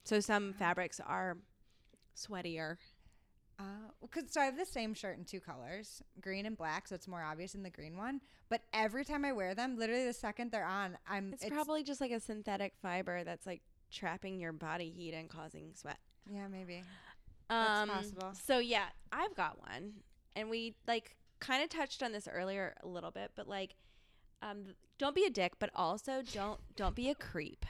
So 0.04 0.20
some 0.20 0.52
fabrics 0.54 1.00
are 1.04 1.36
sweatier. 2.16 2.76
Uh, 3.60 4.06
cause 4.10 4.24
so 4.30 4.40
I 4.40 4.44
have 4.46 4.56
the 4.56 4.64
same 4.64 4.94
shirt 4.94 5.18
in 5.18 5.24
two 5.24 5.40
colors, 5.40 6.02
green 6.20 6.46
and 6.46 6.56
black, 6.56 6.88
so 6.88 6.94
it's 6.94 7.06
more 7.06 7.22
obvious 7.22 7.54
in 7.54 7.62
the 7.62 7.70
green 7.70 7.96
one. 7.98 8.20
But 8.48 8.62
every 8.72 9.04
time 9.04 9.24
I 9.24 9.32
wear 9.32 9.54
them, 9.54 9.76
literally 9.78 10.06
the 10.06 10.12
second 10.14 10.50
they're 10.50 10.64
on, 10.64 10.96
I'm 11.08 11.34
It's, 11.34 11.46
probably 11.48 11.82
just 11.84 12.00
like 12.00 12.10
a 12.10 12.20
synthetic 12.20 12.72
fiber 12.80 13.22
that's 13.22 13.46
like 13.46 13.60
trapping 13.90 14.40
your 14.40 14.52
body 14.52 14.90
heat 14.90 15.12
and 15.14 15.28
causing 15.28 15.72
sweat. 15.74 15.98
yeah 16.32 16.48
maybe 16.48 16.82
That's 17.50 17.80
Um, 17.80 17.88
possible. 17.90 18.32
So 18.46 18.58
yeah, 18.58 18.86
I've 19.12 19.34
got 19.34 19.58
one, 19.68 19.92
and 20.34 20.48
we 20.48 20.74
like 20.88 21.16
kind 21.40 21.62
of 21.62 21.68
touched 21.68 22.02
on 22.02 22.12
this 22.12 22.28
earlier 22.32 22.74
a 22.82 22.88
little 22.88 23.10
bit, 23.10 23.32
but 23.36 23.46
like, 23.48 23.74
um, 24.42 24.74
don't 24.98 25.14
be 25.14 25.24
a 25.24 25.30
dick, 25.30 25.54
but 25.58 25.70
also 25.74 26.22
don't 26.32 26.60
don't 26.76 26.94
be 26.94 27.10
a 27.10 27.14
creep. 27.14 27.66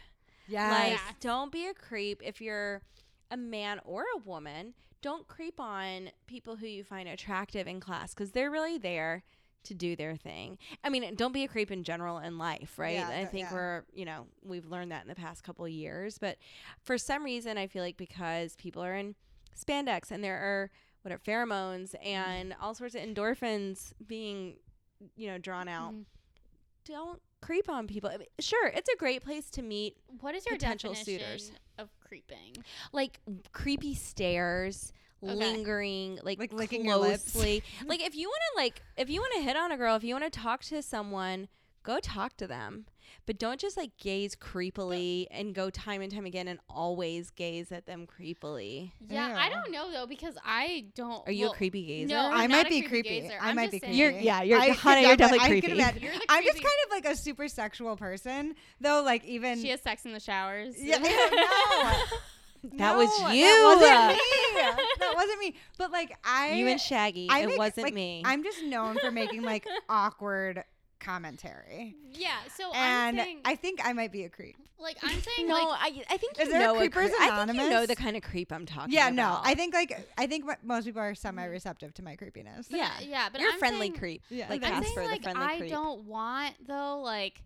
yeah 0.47 0.71
Like, 0.71 1.21
don't 1.21 1.51
be 1.51 1.67
a 1.67 1.75
creep 1.75 2.23
if 2.25 2.41
you're 2.41 2.83
a 3.31 3.37
man 3.37 3.81
or 3.85 4.05
a 4.15 4.19
woman. 4.19 4.75
Don't 5.03 5.27
creep 5.27 5.59
on 5.59 6.11
people 6.27 6.57
who 6.57 6.67
you 6.67 6.85
find 6.85 7.09
attractive 7.09 7.67
in 7.67 7.81
class 7.81 8.13
because 8.15 8.33
they're 8.33 8.51
really 8.51 8.79
there 8.79 9.25
to 9.65 9.75
do 9.75 9.95
their 9.97 10.17
thing. 10.17 10.59
I 10.83 10.89
mean, 10.89 11.15
don't 11.15 11.33
be 11.33 11.45
a 11.45 11.49
creep 11.49 11.71
in 11.71 11.85
general 11.85 12.19
in 12.19 12.39
life, 12.39 12.79
right? 12.79 12.95
Yeah, 12.95 13.09
I 13.09 13.25
think 13.27 13.49
yeah. 13.49 13.55
we're, 13.55 13.85
you 13.93 14.05
know, 14.05 14.27
we've 14.43 14.67
learned 14.67 14.91
that 14.93 15.03
in 15.03 15.09
the 15.09 15.15
past 15.15 15.43
couple 15.43 15.65
of 15.65 15.71
years. 15.71 16.19
But 16.19 16.39
for 16.83 16.97
some 16.97 17.25
reason, 17.25 17.59
I 17.59 17.67
feel 17.67 17.83
like 17.83 17.97
because 17.97 18.57
people 18.57 18.83
are 18.83 18.95
in 18.95 19.15
spandex 19.59 20.11
and 20.11 20.25
there 20.25 20.39
are 20.39 20.71
what 21.03 21.13
are 21.13 21.19
pheromones 21.19 21.95
and 22.05 22.55
all 22.61 22.75
sorts 22.75 22.95
of 22.95 23.03
endorphins 23.03 23.93
being, 24.07 24.57
you 25.17 25.29
know, 25.29 25.39
drawn 25.39 25.69
out, 25.69 25.95
Mhm. 25.95 26.05
don't 26.85 27.23
creep 27.43 27.69
on 27.69 27.87
people. 27.87 28.11
I 28.11 28.17
mean, 28.19 28.29
sure, 28.39 28.69
it's 28.69 28.89
a 28.93 28.97
great 28.97 29.25
place 29.25 29.51
to 29.51 29.63
meet 29.63 29.97
What 30.21 30.35
is 30.35 30.47
your 30.47 30.57
Potential 30.57 30.93
definition 30.93 31.27
suitors. 31.27 31.53
of 31.79 31.89
creeping? 32.07 32.57
like 32.93 33.21
creepy 33.53 33.95
stares 33.95 34.93
Okay. 35.23 35.35
lingering 35.35 36.19
like, 36.23 36.39
Like 36.39 36.53
licking 36.53 36.85
your 36.87 36.97
lips. 36.97 37.33
closely 37.33 37.63
like 37.87 38.01
if 38.03 38.15
you 38.15 38.27
want 38.29 38.41
to 38.55 38.63
like 38.63 38.83
if 38.97 39.11
you 39.11 39.21
want 39.21 39.35
to 39.35 39.43
hit 39.43 39.55
on 39.57 39.71
a 39.71 39.77
girl 39.77 39.95
if 39.97 40.03
you 40.03 40.15
want 40.15 40.25
to 40.25 40.31
talk 40.31 40.63
to 40.65 40.81
someone 40.83 41.49
go 41.83 41.99
talk 42.01 42.37
to 42.39 42.47
them 42.47 42.87
but 43.27 43.39
don't 43.39 43.61
just 43.61 43.77
like 43.77 43.97
gaze 43.99 44.35
creepily 44.37 45.27
and 45.31 45.55
go 45.55 45.71
time 45.71 46.01
and 46.03 46.13
time 46.13 46.27
again 46.27 46.49
and 46.49 46.59
always 46.69 47.31
gaze 47.31 47.71
at 47.73 47.87
them 47.87 48.07
creepily 48.07 48.93
Yeah, 49.09 49.37
I 49.39 49.49
don't 49.49 49.71
know 49.73 49.91
though 49.91 50.07
because 50.07 50.35
I 50.45 50.87
don't. 50.95 51.27
are 51.27 51.33
you 51.33 51.45
well, 51.47 51.53
a 51.53 51.57
creepy 51.57 51.85
gazer 51.85 52.15
No, 52.15 52.21
I 52.31 52.45
I'm 52.45 52.51
might 52.51 52.67
a 52.67 52.69
be 52.69 52.83
creepy 52.83 53.09
creepy. 53.09 53.21
gazer. 53.29 53.39
I 53.41 53.51
I'm 53.51 53.57
might 53.57 53.71
be 53.71 53.81
creepy. 53.81 53.97
You're- 53.97 54.19
yeah, 54.23 54.43
you're- 54.43 54.61
I 54.61 54.67
Hanna, 54.75 54.75
could 54.75 55.09
you're 55.09 55.17
definitely- 55.17 55.39
definitely 55.39 55.39
I 55.39 55.49
creepy. 55.49 55.61
could 55.61 55.77
imagine- 55.79 56.03
You're 56.03 56.13
the 56.13 56.27
I'm 56.29 56.45
just 56.45 56.57
kind 56.57 56.67
of 56.87 56.91
like 56.91 57.05
a 57.07 57.17
super 57.17 57.49
sexual 57.49 57.97
person, 57.97 58.55
though. 58.81 59.03
Like 59.03 59.25
even 59.25 59.61
She 59.61 59.69
has 59.71 59.81
sex 59.81 60.05
in 60.05 60.13
the 60.13 60.21
showers. 60.21 60.75
yeah, 60.79 60.99
no, 60.99 61.05
that 62.63 62.93
No, 62.93 62.97
was 62.99 63.35
you 63.35 63.45
That 63.45 63.65
wasn't 63.79 64.19
me. 64.91 65.01
that 65.01 65.13
wasn't 65.15 65.39
me. 65.41 65.55
But 65.79 65.91
like 65.93 66.17
I, 66.25 66.53
you 66.53 66.67
and 66.67 66.81
shaggy 66.81 67.29
I 67.31 67.41
it 67.41 67.47
make, 67.49 67.59
wasn't 67.59 67.85
like, 67.87 67.95
me 67.95 68.23
I'm 68.25 68.43
just 68.45 68.63
known 68.65 68.99
for 68.99 69.11
making 69.11 69.43
like 69.43 69.67
awkward 69.89 70.65
commentary, 71.01 71.97
Yeah. 72.13 72.31
So 72.57 72.73
and 72.73 73.19
I'm 73.19 73.25
saying, 73.25 73.41
I 73.45 73.55
think 73.57 73.81
I 73.85 73.93
might 73.93 74.13
be 74.13 74.25
a 74.25 74.29
creep. 74.29 74.57
like, 74.79 74.97
I'm 75.03 75.21
saying, 75.37 75.49
no, 75.49 75.55
like, 75.55 75.79
I, 76.09 76.15
I 76.15 76.17
think 76.17 76.39
Is 76.39 76.47
you 76.47 76.53
there 76.53 76.63
a 76.63 76.65
know 76.73 76.79
Creepers 76.79 77.11
creep. 77.11 77.21
I 77.33 77.45
think 77.47 77.59
you 77.61 77.71
know 77.71 77.87
the 77.87 77.97
kind 77.97 78.17
of 78.17 78.23
creep 78.23 78.53
I'm 78.53 78.67
talking 78.67 78.93
Yeah, 78.93 79.09
about. 79.09 79.15
no, 79.17 79.41
I 79.43 79.55
think 79.55 79.75
like 79.75 80.07
I 80.19 80.27
think 80.27 80.45
most 80.63 80.85
people 80.85 81.03
are 81.03 81.15
semi-receptive 81.15 81.95
to 81.95 82.03
my 82.03 82.17
creepiness. 82.17 82.67
yeah, 82.71 82.91
yeah, 83.03 83.29
but 83.31 83.41
you're 83.41 83.53
I'm 83.53 83.59
friendly 83.59 83.89
saying, 83.89 83.99
creep. 83.99 84.23
Yeah, 84.31 84.47
like 84.49 84.63
I'm 84.65 84.73
Casper, 84.83 84.87
saying 84.95 85.07
the 85.09 85.13
like 85.13 85.23
friendly 85.23 85.43
I 85.47 85.59
creep. 85.59 85.71
don't 85.71 86.05
want 86.05 86.55
though 86.67 87.01
like 87.05 87.43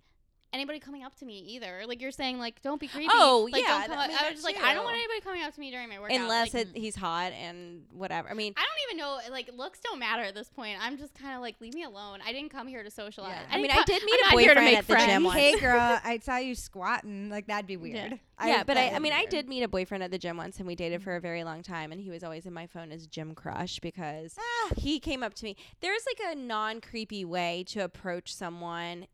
anybody 0.54 0.78
coming 0.78 1.02
up 1.04 1.14
to 1.16 1.24
me 1.26 1.40
either. 1.48 1.82
Like 1.86 2.00
you're 2.00 2.10
saying, 2.10 2.38
like 2.38 2.62
don't 2.62 2.80
be 2.80 2.88
creepy. 2.88 3.08
Oh, 3.12 3.48
like, 3.52 3.62
yeah, 3.62 3.68
Don't 3.68 3.80
that- 3.80 3.88
come 3.88 3.98
I 3.98 4.08
mean, 4.08 4.16
I, 4.18 4.24
was 4.30 4.32
just 4.34 4.44
like, 4.44 4.56
I 4.62 4.72
don't 4.74 4.84
want 4.84 4.96
anybody 4.96 5.20
coming 5.20 5.42
up 5.42 5.52
to 5.54 5.60
me 5.60 5.70
during 5.70 5.88
my 5.88 5.98
workout. 5.98 6.16
Unless 6.18 6.54
like, 6.54 6.68
it, 6.68 6.76
he's 6.76 6.94
hot 6.96 7.32
and 7.32 7.82
whatever. 7.92 8.30
I 8.30 8.34
mean, 8.34 8.54
I 8.56 8.60
don't 8.62 8.90
even 8.90 8.98
know. 8.98 9.18
Like 9.30 9.50
looks 9.56 9.80
don't 9.80 9.98
matter 9.98 10.22
at 10.22 10.34
this 10.34 10.48
point. 10.48 10.78
I'm 10.80 10.96
just 10.96 11.14
kind 11.14 11.34
of 11.34 11.40
like, 11.40 11.60
leave 11.60 11.74
me 11.74 11.82
alone. 11.82 12.20
I 12.26 12.32
didn't 12.32 12.50
come 12.50 12.66
here 12.68 12.82
to 12.82 12.90
socialize. 12.90 13.32
Yeah. 13.32 13.42
I, 13.50 13.54
I 13.54 13.56
mean, 13.56 13.70
didn't 13.70 13.80
I 13.80 13.84
did 13.84 14.04
meet 14.04 14.20
I'm 14.24 14.32
a 14.32 14.34
not 14.36 14.40
here 14.40 14.54
to 14.54 14.60
boyfriend 14.60 14.64
make 14.64 14.78
at 14.78 14.86
the 14.86 14.94
gym 14.94 15.06
friends. 15.06 15.24
once. 15.24 15.38
Hey 15.38 15.58
girl, 15.60 15.98
I 16.04 16.18
saw 16.22 16.36
you 16.38 16.54
squatting. 16.54 17.28
Like 17.30 17.46
that'd 17.46 17.66
be 17.66 17.76
weird. 17.76 17.94
Yeah. 18.40 18.46
yeah, 18.46 18.62
but 18.64 18.76
I, 18.76 18.90
I 18.90 18.98
mean, 18.98 19.12
be 19.12 19.18
I 19.18 19.26
did 19.26 19.48
meet 19.48 19.62
a 19.62 19.68
boyfriend 19.68 20.02
at 20.02 20.10
the 20.10 20.18
gym 20.18 20.36
once, 20.36 20.58
and 20.58 20.66
we 20.66 20.74
dated 20.74 21.02
for 21.02 21.14
a 21.16 21.20
very 21.20 21.44
long 21.44 21.62
time, 21.62 21.92
and 21.92 22.00
he 22.00 22.10
was 22.10 22.24
always 22.24 22.46
in 22.46 22.52
my 22.52 22.66
phone 22.66 22.90
as 22.92 23.06
Gym 23.06 23.34
Crush 23.34 23.78
because 23.80 24.36
Ah, 24.38 24.70
he 24.76 24.98
came 24.98 25.22
up 25.22 25.34
to 25.34 25.44
me. 25.44 25.56
There's 25.80 26.02
like 26.06 26.32
a 26.32 26.38
non 26.38 26.80
creepy 26.80 27.24
way 27.24 27.64
to 27.68 27.80
approach 27.80 28.34
someone, 28.34 29.06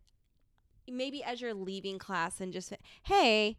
maybe 0.90 1.22
as 1.22 1.40
you're 1.40 1.54
leaving 1.54 1.98
class, 1.98 2.40
and 2.40 2.52
just 2.52 2.72
hey, 3.04 3.56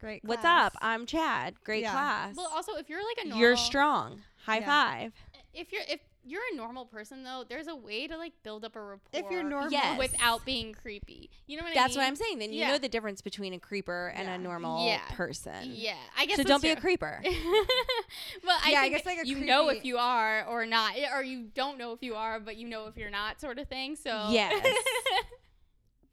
great. 0.00 0.22
what's 0.24 0.44
up? 0.44 0.74
I'm 0.80 1.06
Chad. 1.06 1.54
Great 1.64 1.82
Yeah. 1.82 1.92
class. 1.92 2.36
Well, 2.36 2.50
also 2.54 2.74
if 2.76 2.88
you're 2.88 3.04
like 3.04 3.18
a 3.24 3.28
normal, 3.28 3.40
you're 3.40 3.56
strong. 3.56 4.22
High 4.44 4.58
Yeah. 4.60 4.66
five. 4.66 5.12
If 5.54 5.72
you're 5.72 5.82
if 5.88 6.00
you're 6.24 6.42
a 6.52 6.56
normal 6.56 6.84
person 6.84 7.22
though, 7.22 7.42
there's 7.48 7.68
a 7.68 7.74
way 7.74 8.06
to 8.06 8.16
like 8.18 8.34
build 8.42 8.62
up 8.64 8.76
a 8.76 8.80
rapport. 8.82 9.00
If 9.14 9.30
you're 9.30 9.42
normal, 9.42 9.70
Yes. 9.72 9.98
without 9.98 10.44
being 10.44 10.74
creepy. 10.74 11.30
You 11.46 11.56
know 11.56 11.62
what 11.64 11.72
That's 11.72 11.78
I 11.78 11.80
mean? 11.80 11.84
That's 11.84 11.96
what? 11.96 12.06
I'm 12.06 12.16
saying. 12.16 12.38
Then 12.38 12.52
you 12.52 12.60
Yeah. 12.60 12.68
know 12.72 12.78
the 12.78 12.88
difference 12.88 13.22
between 13.22 13.54
a 13.54 13.58
creeper 13.58 14.12
and 14.14 14.28
Yeah. 14.28 14.34
a 14.34 14.38
normal 14.38 14.86
Yeah. 14.86 15.00
person. 15.10 15.70
Yeah, 15.72 15.96
I 16.18 16.26
guess. 16.26 16.36
So 16.36 16.42
don't 16.42 16.60
be 16.62 16.68
a 16.70 16.76
creeper. 16.76 17.22
well 18.44 18.58
I 18.62 18.70
Yeah, 18.72 18.80
I 18.82 18.88
guess, 18.90 19.06
like, 19.06 19.18
a 19.22 19.26
you 19.26 19.36
know 19.36 19.68
if 19.70 19.84
you 19.86 19.96
are 19.96 20.44
or 20.46 20.66
not, 20.66 20.94
or 21.14 21.22
you 21.22 21.44
don't 21.54 21.78
know 21.78 21.92
if 21.92 22.02
you 22.02 22.14
are, 22.14 22.38
but 22.40 22.56
you 22.56 22.68
know 22.68 22.86
if 22.88 22.96
you're 22.98 23.10
not, 23.10 23.40
sort 23.40 23.58
of 23.58 23.68
thing. 23.68 23.96
So 23.96 24.28
Yes. 24.30 24.52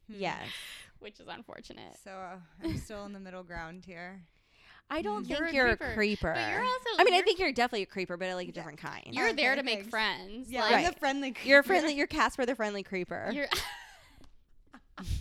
Hmm. 0.08 0.14
yes. 0.20 0.40
which 1.00 1.20
is 1.20 1.28
unfortunate. 1.28 1.98
So 2.04 2.12
uh, 2.12 2.36
I'm 2.64 2.78
still 2.78 3.06
in 3.06 3.14
the 3.14 3.20
middle 3.20 3.44
ground 3.44 3.84
here. 3.86 4.22
I 4.90 5.02
don't 5.02 5.28
You're 5.28 5.40
think 5.40 5.52
a 5.52 5.56
you're 5.56 5.68
a 5.70 5.78
creeper. 5.78 5.94
creeper. 5.96 6.34
But 6.36 6.50
you're 6.52 6.62
also. 6.64 6.90
I 7.00 7.04
mean, 7.04 7.14
I 7.14 7.18
you're- 7.18 7.26
think 7.26 7.40
you're 7.40 7.52
definitely 7.52 7.82
a 7.84 7.88
creeper, 7.88 8.18
but 8.18 8.34
like 8.36 8.50
a 8.50 8.52
different 8.52 8.78
kind. 8.80 9.08
you're 9.12 9.34
there 9.34 9.54
Okay, 9.54 9.60
to 9.62 9.66
make 9.66 9.76
thanks. 9.80 9.90
friends. 9.90 10.52
Yeah, 10.52 10.62
like, 10.62 10.72
I'm 10.76 10.84
Right. 10.84 10.94
the 10.94 11.00
friendly. 11.00 11.36
You're 11.44 11.60
a 11.60 11.64
friendly. 11.64 11.94
You're 11.98 12.06
Casper 12.08 12.46
the 12.46 12.54
friendly 12.56 12.84
creeper. 12.84 13.32
You're. 13.34 13.48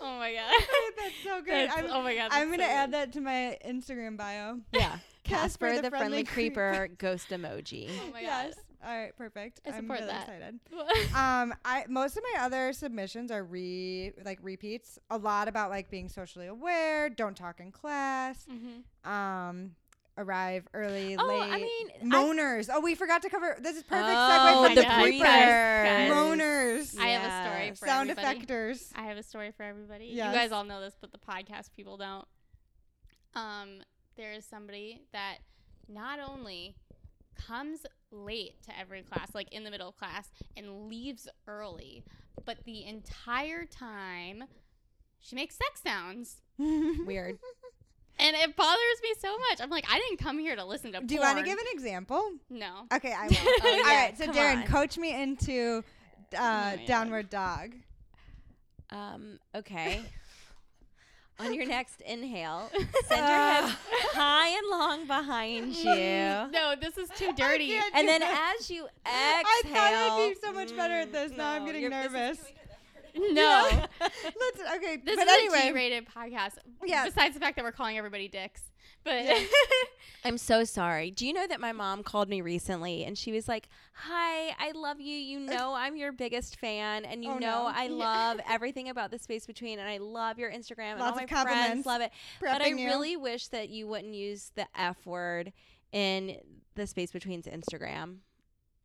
oh 0.00 0.18
my 0.18 0.32
god. 0.32 0.52
That's 0.96 1.14
so 1.22 1.42
good. 1.42 1.52
That's- 1.68 1.74
I'm, 1.76 1.86
oh 1.90 2.02
my 2.02 2.14
god. 2.14 2.28
I'm 2.32 2.50
gonna 2.50 2.64
so 2.64 2.70
add 2.70 2.86
good. 2.86 2.94
that 2.94 3.12
to 3.12 3.20
my 3.20 3.58
Instagram 3.66 4.16
bio. 4.16 4.60
yeah. 4.72 4.98
Casper 5.24 5.68
Casper 5.68 5.76
the 5.76 5.82
the, 5.82 5.90
friendly, 5.90 6.24
friendly 6.24 6.24
creeper, 6.24 6.88
ghost 6.98 7.28
emoji. 7.30 7.88
Oh 8.06 8.12
my 8.12 8.20
yes. 8.20 8.54
gosh. 8.54 8.63
All 8.84 8.90
right. 8.98 9.16
Perfect. 9.16 9.60
I 9.66 9.70
I'm 9.76 9.90
really 9.90 10.06
that. 10.06 10.28
excited. 10.28 10.60
um 11.14 11.54
i 11.64 11.84
most 11.88 12.16
of 12.16 12.22
my 12.34 12.42
other 12.44 12.72
submissions 12.72 13.30
are 13.30 13.42
re 13.44 14.12
like 14.24 14.38
repeats 14.42 14.98
a 15.10 15.16
lot 15.18 15.48
about 15.48 15.70
like 15.70 15.90
being 15.90 16.08
socially 16.08 16.46
aware 16.46 17.08
don't 17.08 17.36
talk 17.36 17.60
in 17.60 17.70
class 17.72 18.44
Mhm. 18.50 19.08
um 19.10 19.70
arrive 20.18 20.68
early 20.74 21.16
Oh, 21.18 21.26
late 21.26 21.42
I 21.52 21.56
mean, 21.60 21.88
I- 22.02 22.04
moaners 22.16 22.68
oh 22.72 22.80
we 22.80 22.94
forgot 22.94 23.22
to 23.22 23.28
cover 23.30 23.56
this 23.60 23.76
is 23.76 23.82
perfect 23.82 24.08
oh, 24.10 24.30
segue 24.30 24.64
from 24.66 24.74
the 24.74 24.80
the 24.80 24.86
guys, 24.86 25.02
creeper 25.02 25.24
guys, 25.24 26.08
guys. 26.08 26.10
moaners 26.12 26.98
I 27.00 27.08
have 27.08 27.22
a 27.24 27.48
story 27.48 27.70
for 27.70 27.86
sound 27.86 28.10
everybody. 28.10 28.40
effectors 28.46 28.92
I 28.94 29.02
have 29.04 29.16
a 29.16 29.22
story 29.22 29.50
for 29.56 29.62
everybody. 29.64 30.06
Yes. 30.12 30.32
You 30.34 30.40
guys 30.40 30.52
all 30.52 30.64
know 30.64 30.80
this, 30.80 30.94
but 31.00 31.10
the 31.12 31.18
podcast 31.18 31.70
people 31.76 31.96
don't. 31.96 32.26
Um, 33.34 33.80
there 34.16 34.32
is 34.32 34.44
somebody 34.44 35.02
that 35.12 35.38
not 35.88 36.20
only 36.20 36.76
comes 37.34 37.84
late 38.14 38.62
to 38.64 38.78
every 38.78 39.02
class, 39.02 39.34
like 39.34 39.52
in 39.52 39.64
the 39.64 39.70
middle 39.70 39.88
of 39.88 39.96
class, 39.96 40.30
and 40.56 40.88
leaves 40.88 41.28
early, 41.46 42.04
but 42.44 42.58
the 42.64 42.84
entire 42.86 43.64
time 43.64 44.44
she 45.20 45.34
makes 45.36 45.56
sex 45.56 45.82
sounds. 45.82 46.36
Weird. 46.58 47.38
And 48.18 48.36
it 48.36 48.54
bothers 48.56 49.02
me 49.02 49.12
so 49.18 49.36
much. 49.50 49.60
I'm 49.60 49.70
like, 49.70 49.86
I 49.90 49.98
didn't 49.98 50.18
come 50.18 50.38
here 50.38 50.54
to 50.54 50.64
listen 50.64 50.92
to 50.92 51.00
do 51.00 51.14
you 51.14 51.20
want 51.20 51.38
to 51.38 51.44
give 51.44 51.58
an 51.58 51.64
example 51.72 52.22
No. 52.48 52.82
okay 52.94 53.12
i 53.12 53.26
will 53.28 53.36
Oh, 53.40 53.82
yeah, 53.88 54.04
right 54.04 54.16
so 54.18 54.26
come 54.26 54.34
Daryn 54.36 54.56
on. 54.62 54.66
coach 54.66 54.96
me 54.98 55.20
into 55.20 55.82
uh, 56.36 56.38
man. 56.76 56.80
downward 56.86 57.28
dog 57.30 57.74
Um. 58.90 59.38
Okay. 59.54 60.02
On 61.40 61.52
your 61.52 61.66
next 61.66 62.00
inhale, 62.02 62.70
send 63.08 63.26
your 63.26 63.26
head 63.26 63.64
high 64.12 64.48
and 64.56 64.68
long 64.70 65.06
behind 65.06 65.74
you. 65.74 65.84
No, 66.52 66.74
this 66.80 66.96
is 66.96 67.08
too 67.10 67.32
dirty. 67.32 67.76
And 67.92 68.06
then 68.06 68.20
that. 68.20 68.54
as 68.60 68.70
you 68.70 68.84
exhale, 68.84 68.92
I 69.06 69.62
thought 69.66 69.94
I'd 70.20 70.28
be 70.34 70.40
so 70.40 70.52
much 70.52 70.76
better 70.76 70.94
at 70.94 71.08
Mm, 71.08 71.12
this. 71.12 71.32
Now 71.36 71.50
I'm 71.52 71.66
getting 71.66 71.82
you're- 71.82 71.94
this 71.96 72.06
is 72.06 72.12
nervous. 72.12 72.38
coming 72.38 73.28
to 73.28 73.28
the- 73.28 73.34
No. 73.34 73.68
Let's 74.00 74.76
okay. 74.76 74.96
This 75.04 75.16
but 75.16 75.26
is 75.26 75.34
anyway, 75.34 75.58
a 75.58 75.66
G-rated 75.68 76.06
podcast. 76.06 76.52
Yeah. 76.84 77.04
Besides 77.04 77.34
the 77.34 77.40
fact 77.40 77.56
that 77.56 77.64
we're 77.64 77.72
calling 77.72 77.98
everybody 77.98 78.28
dicks, 78.28 78.62
but 79.04 79.24
Yeah. 79.24 79.42
I'm 80.26 80.38
so 80.38 80.64
sorry. 80.64 81.10
Do 81.10 81.26
you 81.26 81.34
know 81.34 81.46
that 81.46 81.60
my 81.60 81.72
mom 81.72 82.02
called 82.02 82.30
me 82.30 82.40
recently 82.40 83.04
and 83.04 83.16
she 83.18 83.30
was 83.30 83.46
like, 83.46 83.68
Hi, 83.92 84.54
I 84.58 84.72
love 84.74 84.98
you. 84.98 85.14
You 85.14 85.38
know 85.52 85.74
I'm 85.74 85.96
your 85.96 86.12
biggest 86.12 86.56
fan 86.58 87.04
and 87.04 87.22
you 87.22 87.32
Oh, 87.32 87.38
know 87.38 87.64
no. 87.64 87.72
I 87.74 87.88
love 87.88 88.40
everything 88.48 88.88
about 88.88 89.10
the 89.10 89.18
space 89.18 89.46
between 89.46 89.78
and 89.78 89.86
I 89.88 89.98
love 89.98 90.38
your 90.38 90.50
Instagram 90.50 90.92
and 90.92 91.00
all 91.02 91.08
Lots 91.08 91.16
my 91.18 91.24
of 91.24 91.28
compliments. 91.30 91.66
friends 91.68 91.86
love 91.86 92.00
it. 92.00 92.10
But 92.40 92.62
I 92.62 92.68
you. 92.68 92.86
really 92.86 93.16
wish 93.18 93.48
that 93.48 93.68
you 93.68 93.86
wouldn't 93.86 94.14
use 94.14 94.50
the 94.54 94.66
F 94.74 95.04
word 95.04 95.52
in 95.92 96.38
the 96.74 96.86
space 96.86 97.12
between's 97.12 97.46
Instagram. 97.46 98.16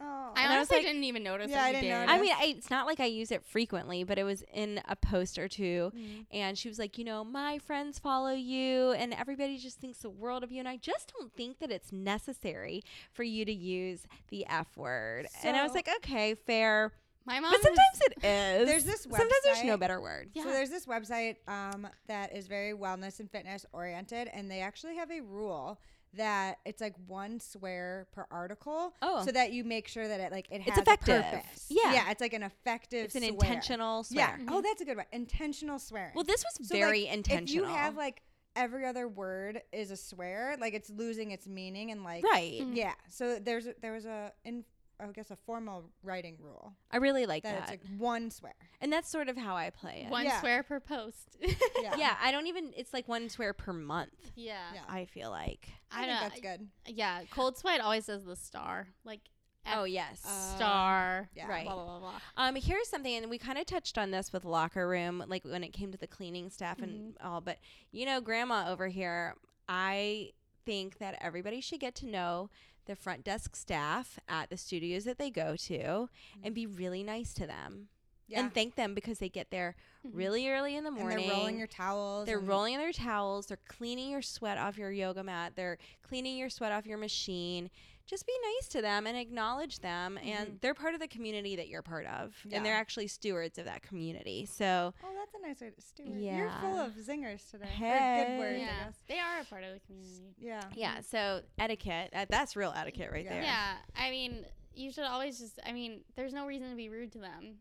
Oh. 0.01 0.31
I 0.35 0.43
And 0.43 0.53
I 0.53 0.55
honestly 0.57 0.77
like- 0.77 0.85
didn't 0.85 1.03
even 1.03 1.23
notice. 1.23 1.49
Yeah, 1.49 1.57
that 1.57 1.65
I 1.65 1.71
didn't 1.73 1.83
did. 1.83 1.89
notice. 1.91 2.09
I 2.09 2.19
mean, 2.21 2.31
I, 2.37 2.55
it's 2.57 2.69
not 2.69 2.85
like 2.85 2.99
I 2.99 3.05
use 3.05 3.31
it 3.31 3.43
frequently, 3.45 4.03
but 4.03 4.17
it 4.17 4.23
was 4.23 4.43
in 4.53 4.81
a 4.87 4.95
post 4.95 5.37
or 5.37 5.47
two. 5.47 5.91
Mm. 5.95 6.25
And 6.31 6.57
she 6.57 6.69
was 6.69 6.79
like, 6.79 6.97
you 6.97 7.03
know, 7.03 7.23
my 7.23 7.57
friends 7.59 7.99
follow 7.99 8.31
you, 8.31 8.91
and 8.91 9.13
everybody 9.13 9.57
just 9.57 9.79
thinks 9.79 9.99
the 9.99 10.09
world 10.09 10.43
of 10.43 10.51
you. 10.51 10.59
And 10.59 10.67
I 10.67 10.77
just 10.77 11.11
don't 11.17 11.33
think 11.33 11.59
that 11.59 11.71
it's 11.71 11.91
necessary 11.91 12.83
for 13.11 13.23
you 13.23 13.43
to 13.45 13.53
use 13.53 14.05
the 14.29 14.45
F 14.47 14.77
word. 14.77 15.27
and 15.43 15.57
I 15.57 15.63
was 15.63 15.73
like, 15.73 15.89
okay, 15.97 16.35
fair. 16.35 16.93
My 17.25 17.39
mom. 17.41 17.51
But 17.51 17.61
sometimes 17.61 18.01
it 18.01 18.25
is. 18.25 18.67
There's 18.67 18.85
this 18.85 19.01
Sometimes 19.03 19.31
there's 19.43 19.63
no 19.63 19.77
better 19.77 20.01
word. 20.01 20.29
Yeah. 20.33 20.43
So 20.43 20.49
there's 20.49 20.69
this 20.69 20.85
website 20.85 21.35
um, 21.47 21.87
that 22.07 22.35
is 22.35 22.47
very 22.47 22.73
wellness 22.73 23.19
and 23.19 23.29
fitness 23.29 23.65
oriented, 23.73 24.29
and 24.33 24.49
they 24.49 24.61
actually 24.61 24.95
have 24.95 25.11
a 25.11 25.19
rule 25.21 25.79
that 26.15 26.57
it's 26.65 26.81
like 26.81 26.95
one 27.07 27.39
swear 27.39 28.07
per 28.11 28.25
article, 28.31 28.93
Oh. 29.01 29.23
so 29.25 29.31
that 29.31 29.51
you 29.51 29.63
make 29.63 29.87
sure 29.87 30.07
that 30.07 30.19
it 30.19 30.31
like 30.31 30.47
it 30.49 30.61
It's 30.65 30.77
effective. 30.77 31.19
a 31.19 31.23
purpose. 31.23 31.67
Yeah. 31.69 31.93
yeah, 31.93 32.11
it's 32.11 32.21
like 32.21 32.33
an 32.33 32.43
effective. 32.43 33.05
It's 33.05 33.15
an 33.15 33.21
swear. 33.23 33.33
intentional 33.33 34.05
Yeah. 34.09 34.35
swear. 34.35 34.37
Oh, 34.47 34.51
mm-hmm. 34.53 34.61
that's 34.63 34.81
a 34.81 34.85
good 34.85 34.97
one. 34.97 35.05
Intentional 35.11 35.77
swearing. 35.79 36.11
Well, 36.15 36.23
this 36.23 36.43
was 36.43 36.67
So, 36.67 36.73
very 36.75 37.03
like, 37.03 37.13
intentional. 37.13 37.65
If 37.65 37.69
you 37.71 37.75
have 37.75 37.95
like 37.95 38.21
every 38.55 38.85
other 38.85 39.07
word 39.07 39.61
is 39.71 39.91
a 39.91 39.97
swear, 39.97 40.57
like 40.59 40.73
it's 40.73 40.89
losing 40.89 41.31
its 41.31 41.47
meaning 41.47 41.91
and 41.91 42.03
like 42.03 42.23
right. 42.23 42.65
Yeah. 42.73 42.93
So 43.09 43.37
there's 43.39 43.67
a, 43.67 43.75
there 43.81 43.93
was 43.93 44.05
a 44.05 44.31
in 44.43 44.63
I 44.99 45.05
guess 45.13 45.31
a 45.31 45.35
formal 45.35 45.85
writing 46.03 46.37
rule 46.41 46.73
I 46.91 46.97
really 46.97 47.25
like 47.25 47.43
that, 47.43 47.53
that. 47.53 47.61
it's 47.61 47.83
like 47.83 47.99
one 47.99 48.29
swear. 48.31 48.53
and 48.81 48.91
that's 48.91 49.09
sort 49.09 49.29
of 49.29 49.37
how 49.37 49.55
I 49.55 49.69
play 49.69 50.03
it. 50.05 50.11
one 50.11 50.25
Yeah. 50.25 50.39
swear 50.39 50.63
per 50.63 50.79
post. 50.79 51.37
Yeah. 51.81 51.95
Yeah, 51.97 52.15
I 52.21 52.31
don't 52.31 52.47
even, 52.47 52.71
it's 52.75 52.93
like 52.93 53.07
one 53.07 53.29
swear 53.29 53.53
per 53.53 53.71
month, 53.71 54.31
yeah. 54.35 54.57
Yeah. 54.73 54.81
I 54.87 55.05
feel 55.05 55.29
like. 55.29 55.69
I, 55.91 55.99
I 56.03 56.05
think 56.05 56.11
know. 56.13 56.19
that's 56.27 56.39
good. 56.41 56.67
Yeah. 56.87 57.21
Cold 57.31 57.57
sweat 57.57 57.79
always 57.81 58.05
says 58.05 58.25
the 58.25 58.35
star, 58.35 58.87
like 59.05 59.21
F- 59.65 59.73
oh, 59.77 59.83
yes. 59.85 60.23
Uh, 60.25 60.55
star. 60.57 61.29
yeah. 61.35 61.47
Right. 61.47 61.65
Blah 61.65 61.75
blah 61.75 61.85
blah. 61.85 61.99
blah. 61.99 62.11
Um, 62.37 62.55
here's 62.55 62.87
something, 62.87 63.13
and 63.15 63.29
we 63.29 63.37
kind 63.37 63.57
of 63.57 63.65
touched 63.65 63.97
on 63.97 64.09
this 64.11 64.31
with 64.33 64.43
locker 64.45 64.87
room, 64.87 65.23
like 65.27 65.43
when 65.45 65.63
it 65.63 65.73
came 65.73 65.91
to 65.91 65.97
the 65.97 66.07
cleaning 66.07 66.49
staff 66.49 66.79
and 66.81 67.15
all. 67.23 67.41
But 67.41 67.57
you 67.91 68.05
know, 68.05 68.19
Grandma 68.21 68.69
over 68.71 68.87
here, 68.87 69.35
I 69.67 70.31
think 70.65 70.97
that 70.99 71.17
everybody 71.21 71.59
should 71.61 71.79
get 71.81 71.95
to 71.95 72.05
know 72.07 72.49
the 72.89 72.95
front 72.95 73.23
desk 73.23 73.55
staff 73.55 74.19
at 74.27 74.49
the 74.49 74.57
studios 74.57 75.03
that 75.05 75.19
they 75.19 75.29
go 75.29 75.55
to, 75.55 76.09
and 76.43 76.55
be 76.55 76.65
really 76.65 77.03
nice 77.03 77.35
to 77.35 77.45
them 77.45 77.87
Yeah. 78.27 78.39
and 78.41 78.51
thank 78.53 78.73
them 78.75 78.95
because 78.95 79.19
they 79.19 79.29
get 79.29 79.51
there 79.51 79.75
Mhm. 80.03 80.09
really 80.15 80.49
early 80.49 80.75
in 80.75 80.83
the 80.83 80.89
and 80.89 80.97
morning. 80.97 81.27
they're 81.27 81.37
rolling 81.37 81.57
your 81.59 81.67
towels. 81.67 82.25
They're 82.25 82.39
rolling 82.39 82.77
their 82.79 82.91
towels. 82.91 83.45
They're 83.45 83.57
cleaning 83.67 84.09
your 84.09 84.23
sweat 84.23 84.57
off 84.57 84.75
your 84.77 84.91
yoga 84.91 85.23
mat. 85.23 85.53
They're 85.55 85.77
cleaning 86.01 86.35
your 86.37 86.49
sweat 86.49 86.71
off 86.71 86.87
your 86.87 86.97
machine. 86.97 87.69
Just 88.09 88.25
be 88.25 88.33
nice 88.55 88.67
to 88.69 88.81
them 88.81 89.05
and 89.05 89.15
acknowledge 89.15 89.79
them. 89.81 90.17
And 90.25 90.57
they're 90.61 90.73
part 90.73 90.95
of 90.95 90.99
the 90.99 91.07
community 91.07 91.55
that 91.57 91.67
you're 91.67 91.83
part 91.83 92.07
of. 92.07 92.33
And 92.51 92.65
they're 92.65 92.73
actually 92.75 93.05
stewards 93.07 93.59
of 93.59 93.65
that 93.65 93.83
community. 93.83 94.47
So, 94.47 94.95
Oh, 95.03 95.07
that's 95.15 95.35
a 95.35 95.47
nice 95.47 95.61
way 95.61 95.69
to 95.69 95.79
steward. 95.81 96.19
You're 96.19 96.49
full 96.59 96.79
of 96.79 96.93
zingers 96.93 97.47
today. 97.51 97.67
Hey. 97.67 98.25
good 98.27 98.39
words, 98.39 98.55
I 98.55 98.59
Yeah. 98.61 98.85
guess. 98.85 98.95
They 99.07 99.19
are 99.19 99.39
a 99.41 99.45
part 99.45 99.63
of 99.63 99.73
the 99.75 99.79
community. 99.81 100.33
Yeah. 100.39 100.63
yeah. 100.75 101.01
So, 101.01 101.41
etiquette. 101.59 102.09
Uh, 102.15 102.25
that's 102.27 102.55
real 102.55 102.73
etiquette 102.75 103.11
right 103.11 103.25
Yeah. 103.25 103.29
there. 103.33 103.43
Yeah. 103.43 103.73
I 103.95 104.09
mean, 104.09 104.43
you 104.73 104.91
should 104.91 105.03
always 105.03 105.37
just. 105.37 105.59
I 105.63 105.71
mean, 105.71 106.01
there's 106.15 106.33
no 106.33 106.47
reason 106.47 106.71
to 106.71 106.75
be 106.75 106.89
rude 106.89 107.11
to 107.11 107.19
them. 107.19 107.57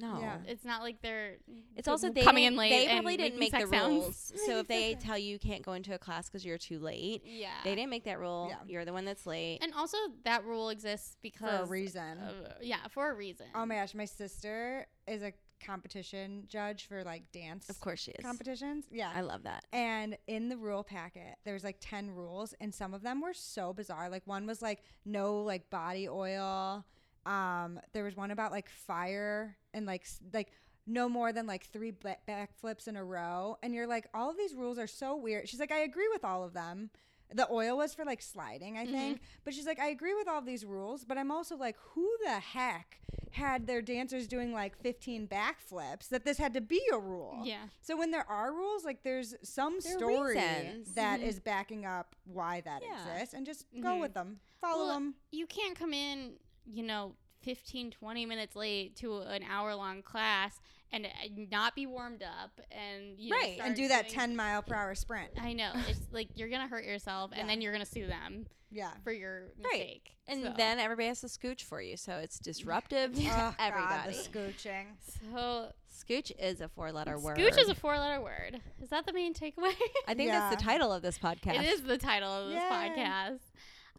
No. 0.00 0.18
Yeah. 0.20 0.36
It's 0.46 0.64
not 0.64 0.82
like 0.82 1.02
they're. 1.02 1.36
It's 1.76 1.88
also 1.88 2.10
they 2.10 2.22
coming 2.22 2.44
in 2.44 2.56
late. 2.56 2.70
They 2.70 2.86
and 2.86 2.98
probably 3.00 3.16
didn't 3.16 3.38
make 3.38 3.52
the 3.52 3.66
sounds. 3.66 3.72
rules. 3.72 4.32
so 4.46 4.58
if 4.60 4.68
they 4.68 4.94
tell 5.00 5.18
you 5.18 5.32
you 5.32 5.38
can't 5.38 5.62
go 5.62 5.72
into 5.72 5.94
a 5.94 5.98
class 5.98 6.28
because 6.28 6.44
you're 6.44 6.58
too 6.58 6.78
late, 6.78 7.22
Yeah. 7.24 7.48
they 7.64 7.74
didn't 7.74 7.90
make 7.90 8.04
that 8.04 8.18
rule. 8.18 8.46
Yeah. 8.50 8.56
You're 8.66 8.84
the 8.84 8.92
one 8.92 9.04
that's 9.04 9.26
late. 9.26 9.58
And 9.62 9.72
also, 9.74 9.98
that 10.24 10.44
rule 10.44 10.68
exists 10.70 11.16
because. 11.22 11.58
for 11.58 11.64
a 11.64 11.66
reason. 11.66 12.18
uh, 12.18 12.54
yeah, 12.60 12.86
for 12.90 13.10
a 13.10 13.14
reason. 13.14 13.46
oh 13.54 13.66
my 13.66 13.76
gosh, 13.76 13.94
my 13.94 14.04
sister 14.04 14.86
is 15.06 15.22
a 15.22 15.32
competition 15.64 16.44
judge 16.48 16.86
for 16.86 17.02
like 17.02 17.24
dance 17.32 17.68
of 17.68 17.80
course 17.80 17.98
she 17.98 18.12
is. 18.12 18.24
competitions. 18.24 18.84
Yeah. 18.92 19.10
I 19.14 19.22
love 19.22 19.42
that. 19.42 19.64
And 19.72 20.16
in 20.28 20.48
the 20.48 20.56
rule 20.56 20.84
packet, 20.84 21.34
there's 21.44 21.64
like 21.64 21.78
10 21.80 22.10
rules, 22.12 22.54
and 22.60 22.72
some 22.74 22.94
of 22.94 23.02
them 23.02 23.20
were 23.20 23.34
so 23.34 23.72
bizarre. 23.72 24.08
Like, 24.08 24.22
one 24.26 24.46
was 24.46 24.62
like 24.62 24.82
no 25.04 25.42
like 25.42 25.68
body 25.70 26.08
oil. 26.08 26.84
Um, 27.26 27.80
there 27.92 28.04
was 28.04 28.16
one 28.16 28.30
about 28.30 28.52
like 28.52 28.68
fire 28.68 29.56
and 29.74 29.86
like, 29.86 30.06
like, 30.32 30.52
no 30.86 31.08
more 31.08 31.32
than 31.32 31.46
like 31.46 31.66
three 31.66 31.90
ba- 31.90 32.16
backflips 32.26 32.88
in 32.88 32.96
a 32.96 33.04
row. 33.04 33.58
And 33.62 33.74
you're 33.74 33.86
like, 33.86 34.08
all 34.14 34.30
of 34.30 34.38
these 34.38 34.54
rules 34.54 34.78
are 34.78 34.86
so 34.86 35.16
weird. 35.16 35.48
She's 35.48 35.60
like, 35.60 35.72
I 35.72 35.80
agree 35.80 36.08
with 36.10 36.24
all 36.24 36.42
of 36.44 36.54
them. 36.54 36.90
The 37.30 37.46
oil 37.52 37.76
was 37.76 37.92
for 37.92 38.06
like 38.06 38.22
sliding, 38.22 38.78
I 38.78 38.86
think. 38.86 39.20
But 39.44 39.52
she's 39.52 39.66
like, 39.66 39.78
I 39.78 39.88
agree 39.88 40.14
with 40.14 40.26
all 40.28 40.40
these 40.40 40.64
rules, 40.64 41.04
but 41.04 41.18
I'm 41.18 41.30
also 41.30 41.56
like, 41.58 41.76
who 41.90 42.08
the 42.24 42.30
heck 42.40 43.00
had 43.32 43.66
their 43.66 43.82
dancers 43.82 44.26
doing 44.26 44.50
like 44.54 44.78
15 44.80 45.28
backflips 45.28 46.08
that 46.08 46.24
this 46.24 46.38
had 46.38 46.54
to 46.54 46.62
be 46.62 46.80
a 46.90 46.98
rule? 46.98 47.42
yeah. 47.44 47.64
So 47.82 47.98
when 47.98 48.10
there 48.12 48.24
are 48.30 48.54
rules, 48.54 48.82
like 48.82 49.02
there's 49.02 49.34
some 49.42 49.74
There 49.84 49.98
story 49.98 50.36
reasons. 50.36 50.94
that 50.94 51.20
Mhm. 51.20 51.24
is 51.24 51.38
backing 51.38 51.84
up 51.84 52.16
why 52.24 52.62
that 52.62 52.80
Yeah. 52.82 52.98
exists, 53.12 53.34
and 53.34 53.44
just 53.44 53.66
go 53.78 53.96
Mhm. 53.96 54.00
with 54.00 54.14
them, 54.14 54.40
follow 54.62 54.86
Well, 54.86 54.94
them. 54.94 55.14
You 55.30 55.46
can't 55.46 55.76
come 55.78 55.92
in, 55.92 56.38
you 56.70 56.82
know, 56.84 57.14
15, 57.42 57.90
20 57.92 58.26
minutes 58.26 58.56
late 58.56 58.96
to 58.96 59.18
an 59.20 59.42
hour 59.48 59.74
long 59.74 60.02
class 60.02 60.60
and 60.92 61.06
uh, 61.06 61.08
not 61.50 61.74
be 61.74 61.86
warmed 61.86 62.22
up 62.22 62.60
and, 62.72 63.16
you 63.18 63.30
know, 63.30 63.36
Right, 63.36 63.58
and 63.62 63.76
do 63.76 63.88
that 63.88 64.08
10 64.08 64.34
mile 64.34 64.62
per 64.62 64.74
hour 64.74 64.94
sprint. 64.94 65.30
I 65.40 65.52
know. 65.52 65.70
It's 65.88 66.00
like 66.12 66.28
you're 66.34 66.48
going 66.48 66.62
to 66.62 66.66
hurt 66.68 66.84
yourself 66.84 67.30
Yeah. 67.32 67.40
and 67.40 67.48
then 67.48 67.60
you're 67.60 67.72
going 67.72 67.84
to 67.84 67.90
sue 67.90 68.06
them 68.06 68.46
Yeah. 68.70 68.90
for 69.04 69.12
your 69.12 69.52
Right. 69.62 69.72
mistake. 69.72 70.14
And 70.26 70.42
So- 70.42 70.54
then 70.56 70.78
everybody 70.78 71.08
has 71.08 71.20
to 71.20 71.26
scooch 71.28 71.62
for 71.62 71.80
you, 71.80 71.96
so 71.96 72.16
it's 72.16 72.38
disruptive 72.38 73.14
to 73.16 73.22
oh, 73.26 73.28
God, 73.28 73.54
everybody. 73.58 74.12
the 74.12 74.18
scooching. 74.18 74.84
So, 75.32 75.72
Scooch 75.94 76.32
is 76.38 76.60
a 76.60 76.68
four-letter 76.68 77.18
word. 77.18 77.38
scooch 77.38 77.58
is 77.58 77.68
a 77.68 77.74
four 77.74 77.98
letter 77.98 78.20
word. 78.20 78.60
Is 78.82 78.88
that 78.90 79.04
the 79.06 79.12
main 79.12 79.34
takeaway? 79.34 79.74
I 80.06 80.14
think 80.14 80.28
Yeah. 80.28 80.40
that's 80.50 80.56
the 80.56 80.62
title 80.62 80.92
of 80.92 81.02
this 81.02 81.18
podcast. 81.18 81.60
It 81.60 81.66
is 81.66 81.82
the 81.82 81.98
title 81.98 82.30
of 82.32 82.48
this 82.48 82.56
Yay. 82.62 82.68
podcast. 82.70 83.38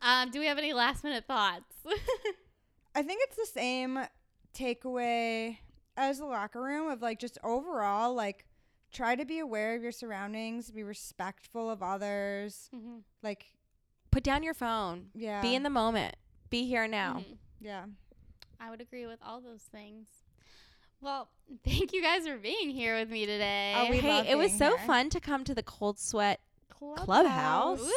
Um, 0.02 0.32
do 0.32 0.40
we 0.40 0.46
have 0.48 0.58
any 0.58 0.74
last 0.74 1.04
minute 1.04 1.26
thoughts? 1.26 1.74
I 3.00 3.04
think 3.04 3.22
it's 3.24 3.38
the 3.38 3.46
same 3.46 3.98
takeaway 4.54 5.58
as 5.96 6.20
the 6.20 6.26
locker 6.26 6.62
room 6.62 6.90
of 6.90 7.02
like 7.02 7.18
just 7.18 7.38
overall, 7.46 8.14
like 8.14 8.46
try 8.92 9.16
to 9.16 9.24
be 9.24 9.40
aware 9.40 9.74
of 9.76 9.82
your 9.82 9.94
surroundings, 9.94 10.70
be 10.70 10.84
respectful 10.84 11.70
of 11.70 11.82
others. 11.82 12.70
Mhm. 12.76 13.04
Like, 13.24 13.46
Put 14.12 14.24
down 14.24 14.44
your 14.44 14.54
phone. 14.54 15.12
yeah. 15.14 15.42
Be 15.42 15.56
in 15.56 15.64
the 15.64 15.70
moment. 15.70 16.16
Be 16.50 16.66
here 16.66 16.88
now. 16.90 17.20
Mhm. 17.20 17.38
yeah. 17.62 17.86
I 18.60 18.70
would 18.70 18.82
agree 18.82 19.06
with 19.06 19.20
all 19.26 19.40
those 19.40 19.62
things. 19.62 20.08
Well, 21.00 21.30
thank 21.64 21.94
you 21.94 22.02
guys 22.02 22.28
for 22.28 22.36
being 22.38 22.70
here 22.72 22.98
with 23.00 23.10
me 23.10 23.26
today. 23.26 23.76
Oh, 23.78 23.90
we 23.90 24.00
hey, 24.00 24.10
love 24.10 24.26
it 24.28 24.36
was 24.38 24.48
being 24.52 24.58
so 24.60 24.76
here. 24.78 24.86
fun 24.88 25.10
to 25.12 25.22
come 25.22 25.46
to 25.46 25.56
the 25.56 25.64
Cold 25.64 26.00
Sweat. 26.00 26.42
Clubhouse. 26.70 27.06
Clubhouse. 27.06 27.92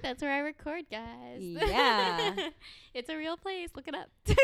Woo! 0.00 0.08
That's 0.08 0.22
where 0.22 0.32
I 0.32 0.38
record, 0.38 0.84
guys. 0.90 1.40
Yeah. 1.40 2.34
it's 2.94 3.08
a 3.08 3.16
real 3.16 3.36
place. 3.36 3.70
Look 3.74 3.88
it 3.88 3.94
up. 3.94 4.08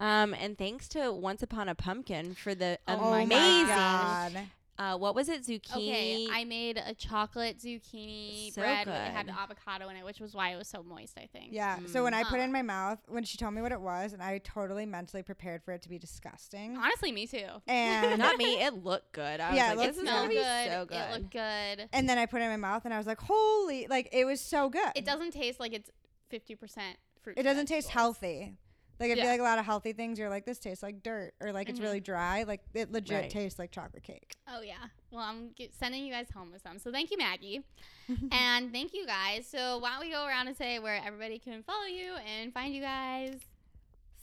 Um, 0.00 0.32
and 0.32 0.56
thanks 0.56 0.88
to 0.88 1.12
Once 1.12 1.42
Upon 1.42 1.68
a 1.68 1.74
Pumpkin 1.74 2.34
for 2.34 2.54
the 2.54 2.78
Oh 2.88 2.96
Oh 2.98 3.10
my 3.10 3.20
amazing. 3.20 4.48
God. 4.80 4.94
uh, 4.94 4.98
what 4.98 5.14
was 5.14 5.28
it? 5.28 5.42
Zucchini. 5.42 5.76
okay, 5.76 6.26
I 6.32 6.44
made 6.44 6.76
a 6.84 6.94
chocolate 6.94 7.58
zucchini 7.58 8.52
So 8.52 8.62
bread. 8.62 8.88
It 8.88 8.94
had 8.94 9.26
good. 9.26 9.34
avocado 9.38 9.88
in 9.88 9.96
it, 9.96 10.04
which 10.04 10.20
was 10.20 10.34
why 10.34 10.50
it 10.52 10.56
was 10.56 10.68
so 10.68 10.82
moist. 10.82 11.18
I 11.18 11.26
think. 11.32 11.48
Yeah. 11.52 11.78
So 11.86 12.02
when 12.02 12.14
I 12.14 12.24
put 12.24 12.40
it 12.40 12.42
in 12.44 12.52
my 12.52 12.62
mouth, 12.62 12.98
when 13.08 13.24
she 13.24 13.36
told 13.38 13.54
me 13.54 13.62
what 13.62 13.72
it 13.72 13.80
was, 13.80 14.12
and 14.12 14.22
I 14.22 14.38
totally 14.38 14.86
mentally 14.86 15.22
prepared 15.22 15.62
for 15.62 15.72
it 15.72 15.82
to 15.82 15.88
be 15.88 15.98
disgusting. 15.98 16.76
Honestly, 16.76 17.12
me 17.12 17.26
too. 17.26 17.46
And 17.68 18.18
Not 18.18 18.36
me. 18.36 18.60
It 18.62 18.74
looked 18.84 19.12
good. 19.12 19.40
I 19.40 19.54
Yeah, 19.54 19.72
it 19.72 19.76
was 19.76 19.78
like, 19.78 19.86
looked 19.86 19.88
this 19.88 19.96
is 19.96 20.02
good. 20.02 20.08
gonna 20.08 20.28
be 20.28 20.70
so 20.70 20.86
good. 20.86 20.96
It 20.96 21.12
looked 21.12 21.30
good. 21.32 21.88
and 21.92 22.08
then 22.08 22.18
I 22.18 22.26
put 22.26 22.40
it 22.40 22.44
in 22.44 22.50
my 22.50 22.56
mouth, 22.56 22.84
and 22.84 22.92
I 22.94 22.98
was 22.98 23.06
like, 23.06 23.20
"Holy!" 23.20 23.86
Like 23.88 24.08
it 24.12 24.24
was 24.24 24.40
so 24.40 24.68
good. 24.68 24.90
It 24.94 25.04
doesn't 25.04 25.32
taste 25.32 25.60
like 25.60 25.72
it's 25.72 25.90
fifty 26.28 26.54
percent 26.54 26.96
fruit. 27.22 27.36
It 27.38 27.42
doesn't 27.42 27.66
taste 27.66 27.88
healthy. 27.88 28.54
Like 29.00 29.10
I 29.10 29.14
Yeah. 29.14 29.22
feel 29.22 29.30
like 29.32 29.40
a 29.40 29.44
lot 29.44 29.58
of 29.58 29.64
healthy 29.64 29.92
things, 29.94 30.18
you're 30.18 30.28
like, 30.28 30.44
this 30.44 30.58
tastes 30.58 30.82
like 30.82 31.02
dirt, 31.02 31.32
or 31.40 31.52
like 31.52 31.68
it's 31.70 31.80
Mhm. 31.80 31.84
really 31.84 32.00
dry. 32.00 32.42
Like 32.42 32.60
it 32.74 32.92
legit 32.92 33.22
Right. 33.22 33.30
tastes 33.30 33.58
like 33.58 33.70
chocolate 33.72 34.02
cake. 34.02 34.34
Oh 34.46 34.60
yeah. 34.60 34.88
Well, 35.10 35.22
I'm 35.24 35.54
g- 35.56 35.70
sending 35.72 36.04
you 36.04 36.12
guys 36.12 36.30
home 36.30 36.52
with 36.52 36.62
some. 36.62 36.78
So 36.78 36.92
thank 36.92 37.10
you, 37.10 37.16
Maggie, 37.18 37.62
and 38.32 38.70
thank 38.72 38.92
you 38.92 39.06
guys. 39.06 39.46
So 39.46 39.78
why 39.78 39.90
don't 39.92 40.00
we 40.00 40.10
go 40.10 40.26
around 40.26 40.48
and 40.48 40.56
say 40.56 40.78
where 40.78 41.00
everybody 41.04 41.38
can 41.38 41.62
follow 41.62 41.86
you 41.86 42.12
and 42.16 42.52
find 42.52 42.74
you 42.74 42.82
guys? 42.82 43.40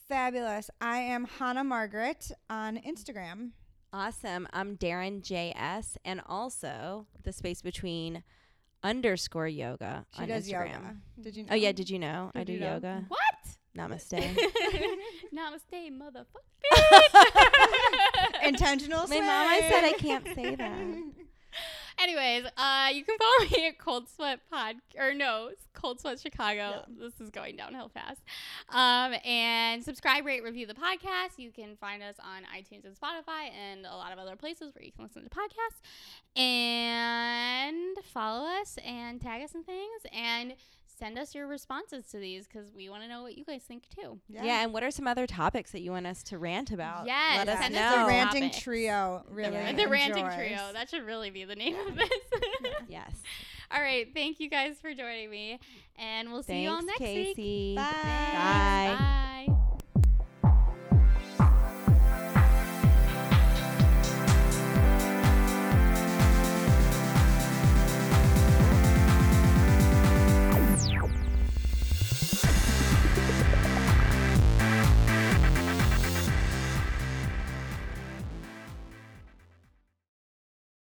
Fabulous. 0.08 0.70
I 0.80 1.00
am 1.00 1.26
Hanna 1.26 1.64
Margaret 1.64 2.32
on 2.50 2.78
Instagram. 2.78 3.52
Awesome. 3.92 4.48
I'm 4.54 4.78
Daryn 4.78 5.22
JS, 5.22 5.98
and 6.06 6.22
also 6.26 7.08
the 7.24 7.34
space 7.34 7.62
between 7.62 8.24
underscore 8.84 9.48
yoga 9.48 10.06
She 10.16 10.22
on 10.22 10.28
does 10.30 10.48
Instagram. 10.48 10.72
yoga. 10.74 10.96
Did 11.22 11.36
you 11.36 11.44
know? 11.44 11.50
Oh 11.52 11.56
yeah, 11.56 11.72
did 11.72 11.90
you 11.90 12.00
know 12.00 12.32
I 12.36 12.44
do 12.44 12.54
you 12.54 12.60
know? 12.60 12.74
yoga? 12.76 13.06
What? 13.08 13.20
Namaste. 13.78 14.20
Namaste, 15.34 15.92
motherfucker. 15.92 16.44
Intentional 18.44 19.08
My 19.08 19.20
mom, 19.20 19.30
I 19.30 19.60
said 19.70 19.84
I 19.84 19.94
can't 19.94 20.26
say 20.34 20.56
that. 20.56 20.72
Anyways, 22.00 22.46
uh, 22.58 22.90
you 22.94 23.04
can 23.04 23.18
follow 23.18 23.50
me 23.50 23.68
at 23.68 23.80
Cold 23.80 24.08
Sweat 24.08 24.40
Pod 24.52 24.76
or 25.00 25.16
no, 25.16 25.50
Cold 25.74 26.00
Sweat 26.00 26.20
Chicago. 26.20 26.86
This 26.88 27.20
is 27.20 27.32
going 27.32 27.56
downhill 27.56 27.90
fast. 27.90 28.22
Um, 28.70 29.16
and 29.26 29.84
subscribe, 29.84 30.24
rate, 30.24 30.44
review 30.44 30.68
the 30.68 30.76
podcast. 30.76 31.38
You 31.38 31.52
can 31.52 31.76
find 31.78 32.04
us 32.04 32.16
on 32.20 32.44
iTunes 32.56 32.86
and 32.86 32.96
Spotify 32.96 33.50
and 33.52 33.86
a 33.88 33.96
lot 33.96 34.12
of 34.12 34.20
other 34.20 34.36
places 34.36 34.76
where 34.76 34.84
you 34.84 34.92
can 34.92 35.06
listen 35.06 35.24
to 35.24 35.30
podcasts. 35.30 36.40
And 36.40 37.98
follow 38.14 38.46
us 38.46 38.78
and 38.86 39.20
tag 39.20 39.42
us 39.42 39.56
and 39.56 39.66
things 39.66 40.02
and 40.14 40.54
send 40.98 41.18
us 41.20 41.36
your 41.36 41.48
responses 41.48 42.06
to 42.08 42.18
these 42.18 42.48
because 42.48 42.72
we 42.76 42.90
want 42.90 43.04
to 43.04 43.08
know 43.10 43.22
what 43.22 43.38
you 43.38 43.46
guys 43.46 43.62
think 43.64 43.84
too. 43.90 44.20
Yeah. 44.30 44.64
and 44.64 44.74
what 44.74 44.84
are 44.84 44.92
some 44.92 45.08
other 45.08 45.28
topics 45.28 45.72
that 45.72 45.82
you 45.82 45.92
want 45.92 46.08
us 46.08 46.24
to 46.24 46.38
rant 46.38 46.72
about? 46.72 47.06
Yes, 47.06 47.38
Let 47.38 47.50
us 47.50 47.60
send 47.60 47.76
It's 47.76 47.84
us 47.84 47.96
know. 47.96 48.02
the 48.04 48.08
ranting 48.08 48.44
topics. 48.44 48.60
trio. 48.64 49.24
Really, 49.30 49.54
Yeah. 49.54 49.72
The 49.74 49.88
ranting 49.88 50.26
trio. 50.32 50.72
That 50.74 50.90
should 50.90 51.04
really 51.06 51.30
be 51.30 51.44
the 51.46 51.56
name 51.56 51.76
of 51.88 51.96
this. 51.96 52.10
Yes. 52.90 53.12
All 53.72 53.82
right. 53.82 54.08
Thank 54.14 54.40
you 54.40 54.50
guys 54.50 54.78
for 54.82 54.94
joining 54.94 55.30
me. 55.30 55.60
And 56.00 56.32
we'll 56.32 56.44
see 56.44 56.64
you 56.64 56.70
all 56.70 56.78
Thanks, 56.78 57.00
next 57.02 57.14
week. 57.14 57.36
Casey. 57.36 57.76
Bye. 57.76 57.84
Bye. 57.92 58.96
Bye. 59.48 59.67